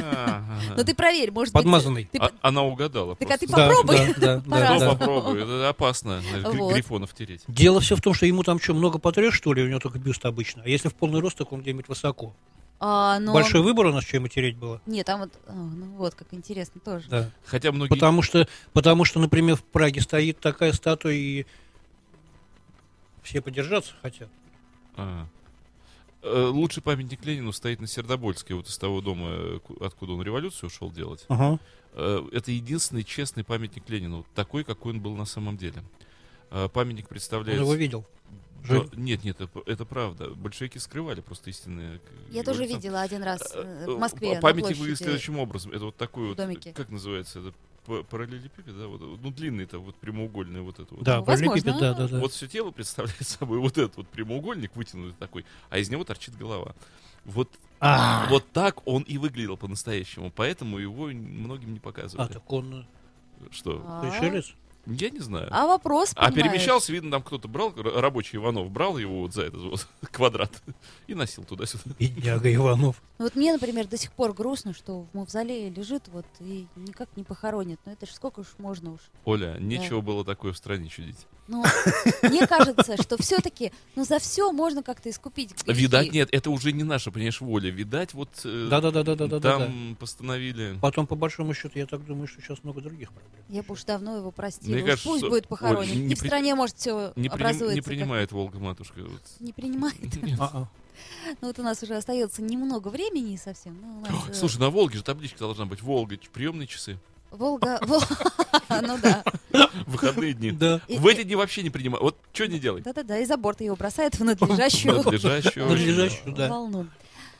Но 0.76 0.82
ты 0.82 0.92
проверь, 0.94 1.30
может 1.30 1.54
Подмазанный. 1.54 2.02
быть... 2.02 2.10
ты- 2.10 2.18
А- 2.18 2.32
Она 2.42 2.64
угадала 2.64 3.14
Так 3.14 3.30
а 3.30 3.38
ты 3.38 3.46
попробуй. 3.46 3.96
да, 3.96 4.04
да, 4.06 4.12
да, 4.36 4.40
Кто 4.40 4.50
По-разному. 4.50 4.80
да. 4.92 4.96
попробуй? 4.98 5.42
Это 5.42 5.68
опасно, 5.68 6.22
Вот. 6.44 6.74
грифонов 6.74 7.14
тереть. 7.14 7.42
Дело 7.46 7.80
все 7.80 7.94
в 7.96 8.00
том, 8.00 8.12
что 8.12 8.26
ему 8.26 8.42
там 8.42 8.60
что, 8.60 8.74
много 8.74 8.98
потрешь, 8.98 9.34
что 9.34 9.52
ли, 9.52 9.62
у 9.62 9.68
него 9.68 9.78
только 9.78 9.98
бюст 10.00 10.24
обычно. 10.26 10.62
А 10.64 10.68
если 10.68 10.88
в 10.88 10.94
полный 10.94 11.20
рост, 11.20 11.36
так 11.38 11.52
он 11.52 11.60
где-нибудь 11.62 11.88
высоко. 11.88 12.34
А, 12.80 13.20
но- 13.20 13.32
Большой 13.32 13.62
выбор 13.62 13.86
у 13.86 13.92
нас, 13.92 14.04
чем 14.04 14.28
тереть 14.28 14.56
было. 14.56 14.80
Нет, 14.86 15.06
там 15.06 15.20
вот... 15.20 15.30
а, 15.46 15.52
ну 15.54 15.86
вот, 15.96 16.16
как 16.16 16.26
интересно 16.32 16.80
тоже. 16.84 17.04
Да. 17.08 17.30
Хотя 17.46 17.70
многие... 17.70 17.88
Потому 17.90 18.20
что, 18.20 18.48
потому 18.72 19.04
что, 19.04 19.20
например, 19.20 19.54
в 19.56 19.62
Праге 19.62 20.00
стоит 20.00 20.40
такая 20.40 20.72
статуя, 20.72 21.14
и 21.14 21.46
все 23.24 23.40
подержаться 23.40 23.92
хотят. 24.00 24.28
А. 24.96 25.26
Э, 26.22 26.44
Лучший 26.46 26.82
памятник 26.82 27.24
Ленину 27.24 27.52
стоит 27.52 27.80
на 27.80 27.86
Сердобольской, 27.86 28.54
вот 28.56 28.68
из 28.68 28.78
того 28.78 29.00
дома, 29.00 29.26
э, 29.30 29.58
ку- 29.62 29.82
откуда 29.84 30.12
он 30.12 30.22
революцию 30.22 30.68
ушел 30.68 30.90
делать. 30.92 31.24
Ага. 31.28 31.58
Э, 31.94 32.26
Это 32.32 32.52
единственный 32.52 33.02
честный 33.02 33.42
памятник 33.44 33.88
Ленину, 33.90 34.18
вот 34.18 34.26
такой, 34.34 34.62
какой 34.64 34.92
он 34.92 35.00
был 35.00 35.16
на 35.16 35.24
самом 35.26 35.56
деле. 35.56 35.82
Э, 36.50 36.68
Памятник 36.72 37.06
Он 37.06 37.08
представляет... 37.08 37.60
его 37.60 37.74
видел. 37.74 38.04
Жив. 38.62 38.94
нет, 38.96 39.24
нет, 39.24 39.42
это, 39.42 39.62
это 39.66 39.84
правда. 39.84 40.30
Большевики 40.30 40.78
скрывали 40.78 41.20
просто 41.20 41.50
истинные... 41.50 42.00
Я 42.30 42.42
тоже 42.42 42.62
революционные- 42.62 42.76
видела 42.76 43.00
один 43.02 43.22
раз 43.22 43.54
в 43.54 43.98
Москве. 43.98 44.40
Памятник 44.40 44.76
выглядит 44.78 44.98
следующим 44.98 45.38
образом. 45.38 45.72
Это 45.72 45.84
вот 45.86 45.96
такой 45.96 46.28
вот, 46.28 46.38
как 46.74 46.88
называется, 46.88 47.40
это 47.40 47.52
параллелепипед, 47.84 48.76
да, 48.76 48.86
вот, 48.86 49.00
ну 49.00 49.30
длинный-то, 49.30 49.78
вот 49.78 49.96
прямоугольный 49.96 50.60
вот 50.62 50.78
это 50.78 50.94
вот. 50.94 51.04
Да, 51.04 51.18
Ну, 51.18 51.24
возможно. 51.24 51.62
параллелепипед, 51.62 51.80
да, 51.80 51.94
да, 51.94 52.08
да. 52.08 52.20
Вот 52.20 52.32
все 52.32 52.46
тело 52.46 52.70
представляет 52.70 53.26
собой 53.26 53.58
вот 53.58 53.78
этот 53.78 53.96
вот 53.96 54.08
прямоугольник 54.08 54.74
вытянутый 54.76 55.14
такой, 55.18 55.44
а 55.70 55.78
из 55.78 55.90
него 55.90 56.04
торчит 56.04 56.36
голова. 56.36 56.74
Вот, 57.24 57.50
А, 57.80 58.26
вот 58.28 58.50
так 58.52 58.86
он 58.86 59.02
и 59.02 59.16
выглядел 59.18 59.56
по-настоящему, 59.56 60.30
поэтому 60.30 60.78
его 60.78 61.06
многим 61.06 61.72
не 61.72 61.78
а, 61.78 61.82
показывали. 61.82 62.32
так 62.32 62.52
он 62.52 62.86
Что? 63.50 63.82
А, 63.84 64.02
пришелец? 64.02 64.54
Я 64.86 65.10
не 65.10 65.20
знаю. 65.20 65.48
А 65.50 65.66
вопрос, 65.66 66.12
А 66.14 66.26
понимаешь? 66.30 66.52
перемещался, 66.52 66.92
видно, 66.92 67.10
там 67.10 67.22
кто-то 67.22 67.48
брал, 67.48 67.72
рабочий 67.76 68.36
Иванов 68.36 68.70
брал 68.70 68.98
его 68.98 69.20
вот 69.22 69.32
за 69.32 69.42
этот 69.42 69.60
вот 69.62 69.86
квадрат 70.10 70.50
и 71.06 71.14
носил 71.14 71.44
туда-сюда. 71.44 71.84
Бедняга 71.98 72.52
Иванов. 72.54 73.00
Ну 73.18 73.24
Вот 73.24 73.34
мне, 73.36 73.52
например, 73.52 73.86
до 73.86 73.96
сих 73.96 74.12
пор 74.12 74.32
грустно, 74.34 74.74
что 74.74 75.02
в 75.12 75.16
мавзолее 75.16 75.70
лежит 75.70 76.08
вот 76.08 76.26
и 76.40 76.66
никак 76.76 77.08
не 77.16 77.24
похоронят. 77.24 77.80
Ну 77.86 77.92
это 77.92 78.06
ж 78.06 78.10
сколько 78.10 78.40
уж 78.40 78.48
можно 78.58 78.92
уж. 78.92 79.00
Оля, 79.24 79.56
нечего 79.58 80.00
было 80.00 80.24
такое 80.24 80.52
в 80.52 80.56
стране 80.56 80.88
чудить. 80.88 81.26
Ну, 81.46 81.62
мне 82.22 82.46
кажется, 82.46 83.00
что 83.02 83.20
все-таки, 83.22 83.70
ну 83.96 84.04
за 84.04 84.18
все 84.18 84.50
можно 84.50 84.82
как-то 84.82 85.10
искупить 85.10 85.50
грехи. 85.64 85.80
Видать, 85.82 86.12
нет, 86.12 86.28
это 86.32 86.50
уже 86.50 86.72
не 86.72 86.84
наша, 86.84 87.10
понимаешь, 87.10 87.40
воля. 87.42 87.70
Видать, 87.70 88.14
вот 88.14 88.30
э, 88.44 88.68
Да-да-да-да-да-да. 88.70 89.58
там 89.58 89.96
постановили... 90.00 90.78
Потом, 90.80 91.06
по 91.06 91.16
большому 91.16 91.52
счету, 91.52 91.78
я 91.78 91.86
так 91.86 92.04
думаю, 92.06 92.26
что 92.28 92.40
сейчас 92.40 92.64
много 92.64 92.80
других 92.80 93.12
проблем. 93.12 93.32
Я 93.50 93.62
бы 93.62 93.72
уж 93.74 93.84
давно 93.84 94.16
его 94.16 94.30
простила. 94.30 94.72
Мне 94.72 94.82
Уж 94.82 94.88
кажется, 94.88 95.08
пусть 95.08 95.20
что- 95.20 95.28
будет 95.30 95.44
Оль, 95.44 95.48
похоронен. 95.48 96.06
не 96.06 96.12
И 96.12 96.14
в 96.16 96.20
при- 96.20 96.26
стране, 96.28 96.54
может, 96.54 96.76
все 96.78 97.12
Не, 97.16 97.28
образуется. 97.28 97.74
не 97.74 97.80
как- 97.80 97.88
принимает 97.88 98.32
Волга-матушка. 98.32 99.00
вот. 99.02 99.22
Не 99.40 99.52
принимает. 99.52 100.00
Нет. 100.22 100.40
А-а. 100.40 100.68
Ну 101.42 101.48
вот 101.48 101.58
у 101.58 101.62
нас 101.62 101.82
уже 101.82 101.94
остается 101.96 102.40
немного 102.40 102.88
времени 102.88 103.36
совсем. 103.36 103.76
Ну, 103.82 104.00
нас, 104.00 104.28
э, 104.30 104.34
Слушай, 104.34 104.58
на 104.60 104.70
Волге 104.70 104.98
же 104.98 105.02
табличка 105.04 105.40
должна 105.40 105.66
быть. 105.66 105.82
Волга, 105.82 106.16
приемные 106.32 106.66
часы. 106.68 106.98
Волга... 107.34 107.78
Вол- 107.82 108.02
Ну 108.82 108.98
да. 109.02 109.22
Выходные 109.86 110.32
дни. 110.34 110.50
Да. 110.50 110.80
В 110.88 111.06
эти 111.06 111.22
дни 111.22 111.36
вообще 111.36 111.62
не 111.62 111.70
принимают. 111.70 112.02
Вот 112.02 112.16
что 112.32 112.46
не 112.46 112.58
делай. 112.58 112.82
Да-да-да, 112.82 113.18
и 113.18 113.24
за 113.24 113.36
борт 113.36 113.60
его 113.60 113.76
бросает 113.76 114.18
в 114.18 114.24
надлежащую 114.24 114.96
Надлежащую. 115.04 115.66
Надлежащую, 115.68 116.34
да. 116.34 116.48
волну. 116.48 116.86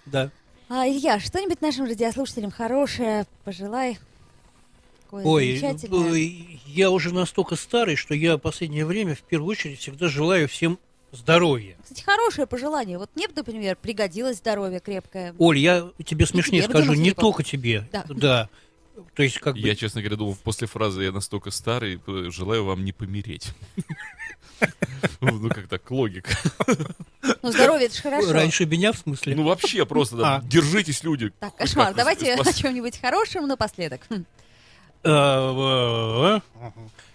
Да. 0.06 0.30
А, 0.68 0.86
Илья, 0.88 1.20
что-нибудь 1.20 1.60
нашим 1.60 1.86
радиослушателям 1.86 2.50
хорошее 2.50 3.26
пожелай. 3.44 3.98
Ой, 5.10 6.60
я 6.66 6.90
уже 6.90 7.14
настолько 7.14 7.54
старый, 7.56 7.94
что 7.94 8.14
я 8.14 8.36
в 8.36 8.40
последнее 8.40 8.84
время 8.84 9.14
в 9.14 9.20
первую 9.20 9.50
очередь 9.50 9.78
всегда 9.78 10.08
желаю 10.08 10.48
всем 10.48 10.78
здоровья. 11.12 11.76
Кстати, 11.82 12.02
хорошее 12.02 12.46
пожелание. 12.46 12.98
Вот 12.98 13.10
мне, 13.14 13.28
бы, 13.28 13.34
например, 13.36 13.76
пригодилось 13.80 14.38
здоровье 14.38 14.80
крепкое. 14.80 15.34
Оль, 15.38 15.58
я 15.58 15.90
тебе 16.04 16.26
смешнее 16.26 16.62
тебе, 16.62 16.72
скажу, 16.72 16.94
не 16.94 17.12
только 17.12 17.44
тебе. 17.44 17.88
Да. 17.92 18.04
Да. 18.08 18.48
То 19.14 19.22
есть, 19.22 19.38
как 19.38 19.54
бы... 19.54 19.60
Я, 19.60 19.74
честно 19.74 20.00
говоря, 20.00 20.16
думал, 20.16 20.36
после 20.42 20.66
фразы 20.66 21.04
«я 21.04 21.12
настолько 21.12 21.50
старый, 21.50 22.00
желаю 22.30 22.64
вам 22.64 22.84
не 22.84 22.92
помереть». 22.92 23.52
Ну, 25.20 25.48
как 25.48 25.66
так, 25.68 25.90
логика. 25.90 26.30
Ну, 27.42 27.52
здоровье 27.52 27.86
это 27.86 27.96
же 27.96 28.02
хорошо. 28.02 28.32
Раньше 28.32 28.66
меня, 28.66 28.92
в 28.92 28.98
смысле? 28.98 29.34
Ну, 29.34 29.42
вообще, 29.42 29.84
просто, 29.84 30.16
да, 30.16 30.36
А. 30.36 30.42
держитесь, 30.42 31.02
люди. 31.02 31.32
Так, 31.40 31.56
кошмар. 31.56 31.92
Давайте 31.92 32.34
о 32.40 32.52
чем-нибудь 32.52 33.00
хорошем 33.00 33.46
напоследок. 33.46 34.02
Хм. 34.08 34.24
Э, 35.02 35.10
э, 35.10 36.40
э. 36.60 36.70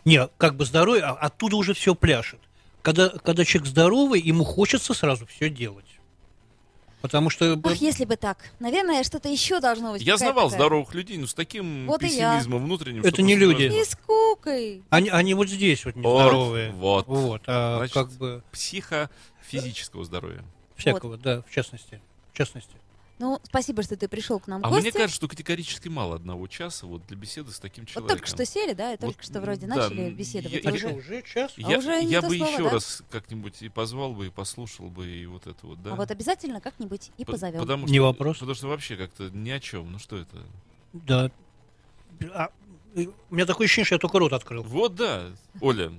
Не, 0.06 0.28
как 0.38 0.56
бы 0.56 0.66
здоровый, 0.66 1.02
а 1.02 1.14
оттуда 1.14 1.56
уже 1.56 1.74
все 1.74 1.96
пляшет. 1.96 2.40
Когда, 2.82 3.10
когда 3.10 3.46
человек 3.46 3.70
здоровый, 3.70 4.22
ему 4.22 4.44
хочется 4.44 4.94
сразу 4.94 5.26
все 5.26 5.50
делать. 5.50 5.99
Потому 7.02 7.30
что... 7.30 7.58
Ах, 7.64 7.76
если 7.78 8.04
бы 8.04 8.18
так. 8.18 8.38
Наверное, 8.60 9.04
что-то 9.04 9.30
еще 9.30 9.60
должно 9.62 9.94
быть. 9.94 10.02
Я 10.02 10.18
знавал 10.18 10.48
такая- 10.50 10.60
здоровых 10.60 10.94
людей, 10.94 11.18
но 11.18 11.28
с 11.28 11.34
таким 11.34 11.88
Вот 11.88 12.02
пессимизмом 12.02 12.66
внутренним. 12.66 13.04
Это 13.04 13.22
не 13.22 13.36
люди. 13.36 13.64
И 13.64 13.86
скукой. 13.86 14.84
Они, 14.90 15.10
они 15.10 15.34
вот 15.34 15.48
здесь 15.48 15.86
вот 15.86 15.96
Вот, 15.96 16.02
нездоровые. 16.04 16.72
вот. 16.72 17.08
Вот, 17.08 17.42
а 17.48 17.78
Значит, 17.78 17.94
как 17.94 18.12
бы 18.14 18.44
Психофизического 18.52 20.04
здоровья. 20.04 20.44
всякого, 20.76 21.18
да, 21.18 21.42
в 21.42 21.52
частности. 21.52 22.02
В 22.34 22.38
частности. 22.38 22.72
Ну, 23.20 23.40
спасибо, 23.44 23.84
что 23.84 23.98
ты 23.98 24.08
пришел 24.08 24.40
к 24.40 24.48
нам 24.48 24.62
А 24.64 24.70
гости. 24.70 24.82
мне 24.84 24.92
кажется, 24.94 25.16
что 25.18 25.28
категорически 25.28 25.90
мало 25.90 26.16
одного 26.16 26.48
часа 26.48 26.88
вот 26.88 27.06
для 27.08 27.18
беседы 27.18 27.52
с 27.52 27.60
таким 27.60 27.84
вот 27.84 27.90
человеком. 27.90 28.18
только 28.18 28.28
что 28.28 28.46
сели, 28.46 28.72
да, 28.74 28.94
и 28.94 28.98
Вот, 28.98 29.02
только 29.02 29.24
что 29.24 29.42
вроде 29.42 29.68
да, 29.68 29.76
начали 29.76 30.10
беседовать. 30.12 30.54
я- 30.54 30.60
и 30.60 30.64
я- 30.64 30.72
уже... 30.74 30.88
уже 30.94 31.22
час? 31.24 31.52
Я, 31.58 31.78
уже 31.80 32.02
не 32.04 32.12
я 32.12 32.22
бы 32.22 32.36
слово, 32.38 32.50
еще 32.52 32.64
да? 32.64 32.70
раз 32.70 33.04
как-нибудь 33.12 33.62
и 33.62 33.68
позвал 33.68 34.14
бы, 34.14 34.28
и 34.28 34.30
послушал 34.30 34.88
бы, 34.88 35.06
и 35.06 35.26
вот 35.26 35.48
это 35.48 35.68
вот, 35.68 35.84
да. 35.84 35.92
А 35.92 35.96
вот 35.96 36.10
обязательно 36.12 36.62
как-нибудь 36.62 37.12
и 37.18 37.26
По- 37.26 37.34
позовем. 37.34 37.60
Потому 37.60 37.88
Не 37.88 37.98
что, 37.98 38.04
вопрос. 38.04 38.38
Потому 38.38 38.56
что 38.56 38.68
вообще 38.70 38.96
как-то 38.96 39.30
ни 39.32 39.50
о 39.50 39.60
чем. 39.60 39.92
Ну 39.92 40.00
что 40.00 40.18
это? 40.18 40.38
Да. 40.94 41.30
А, 42.34 42.50
у 42.96 43.36
меня 43.36 43.46
такое 43.46 43.66
ощущение, 43.66 43.86
что 43.86 43.96
я 43.96 44.00
только 44.00 44.18
рот 44.20 44.32
открыл. 44.32 44.64
Вот 44.64 44.96
да, 44.96 45.28
Оля. 45.60 45.92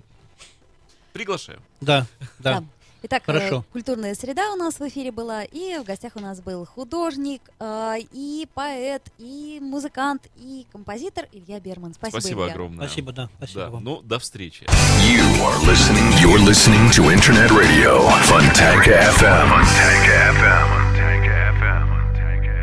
Приглашаю. 1.12 1.60
Да, 1.82 2.06
да. 2.38 2.64
Итак, 3.02 3.22
э, 3.26 3.32
Хорошо. 3.32 3.64
культурная 3.72 4.14
среда 4.14 4.52
у 4.52 4.56
нас 4.56 4.78
в 4.78 4.86
эфире 4.86 5.10
была, 5.10 5.42
и 5.44 5.78
в 5.78 5.84
гостях 5.84 6.12
у 6.16 6.20
нас 6.20 6.40
был 6.42 6.66
художник, 6.66 7.40
э, 7.58 7.94
и 8.12 8.46
поэт, 8.54 9.02
и 9.18 9.58
музыкант, 9.62 10.28
и 10.36 10.66
композитор 10.70 11.26
Илья 11.32 11.60
Берман. 11.60 11.94
Спасибо, 11.94 12.20
Спасибо 12.20 12.42
Илья. 12.42 12.52
огромное. 12.52 12.86
Спасибо, 12.86 13.12
да. 13.12 13.28
Спасибо 13.38 13.60
Да, 13.60 13.70
вам. 13.70 13.84
ну, 13.84 14.02
до 14.02 14.18
встречи. 14.18 14.64
You 14.64 15.24
are 15.42 15.58
listening. 15.66 16.10
You're 16.20 16.44
listening 16.44 16.90
to 16.90 17.10
Internet 17.10 17.50
Radio. 17.50 18.00
Fontanka 18.28 18.92
FM. 19.16 19.48
Fontanka 19.48 20.14
FM. 20.36 20.66
Fontanka 20.68 21.32
FM. 21.56 21.88
Fontanka 21.88 22.54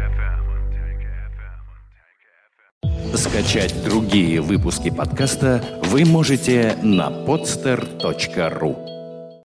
FM. 3.11 3.17
Скачать 3.17 3.83
другие 3.83 4.41
выпуски 4.41 4.89
подкаста 4.91 5.81
вы 5.85 6.05
можете 6.05 6.77
на 6.83 7.09
podster.ru. 7.09 8.86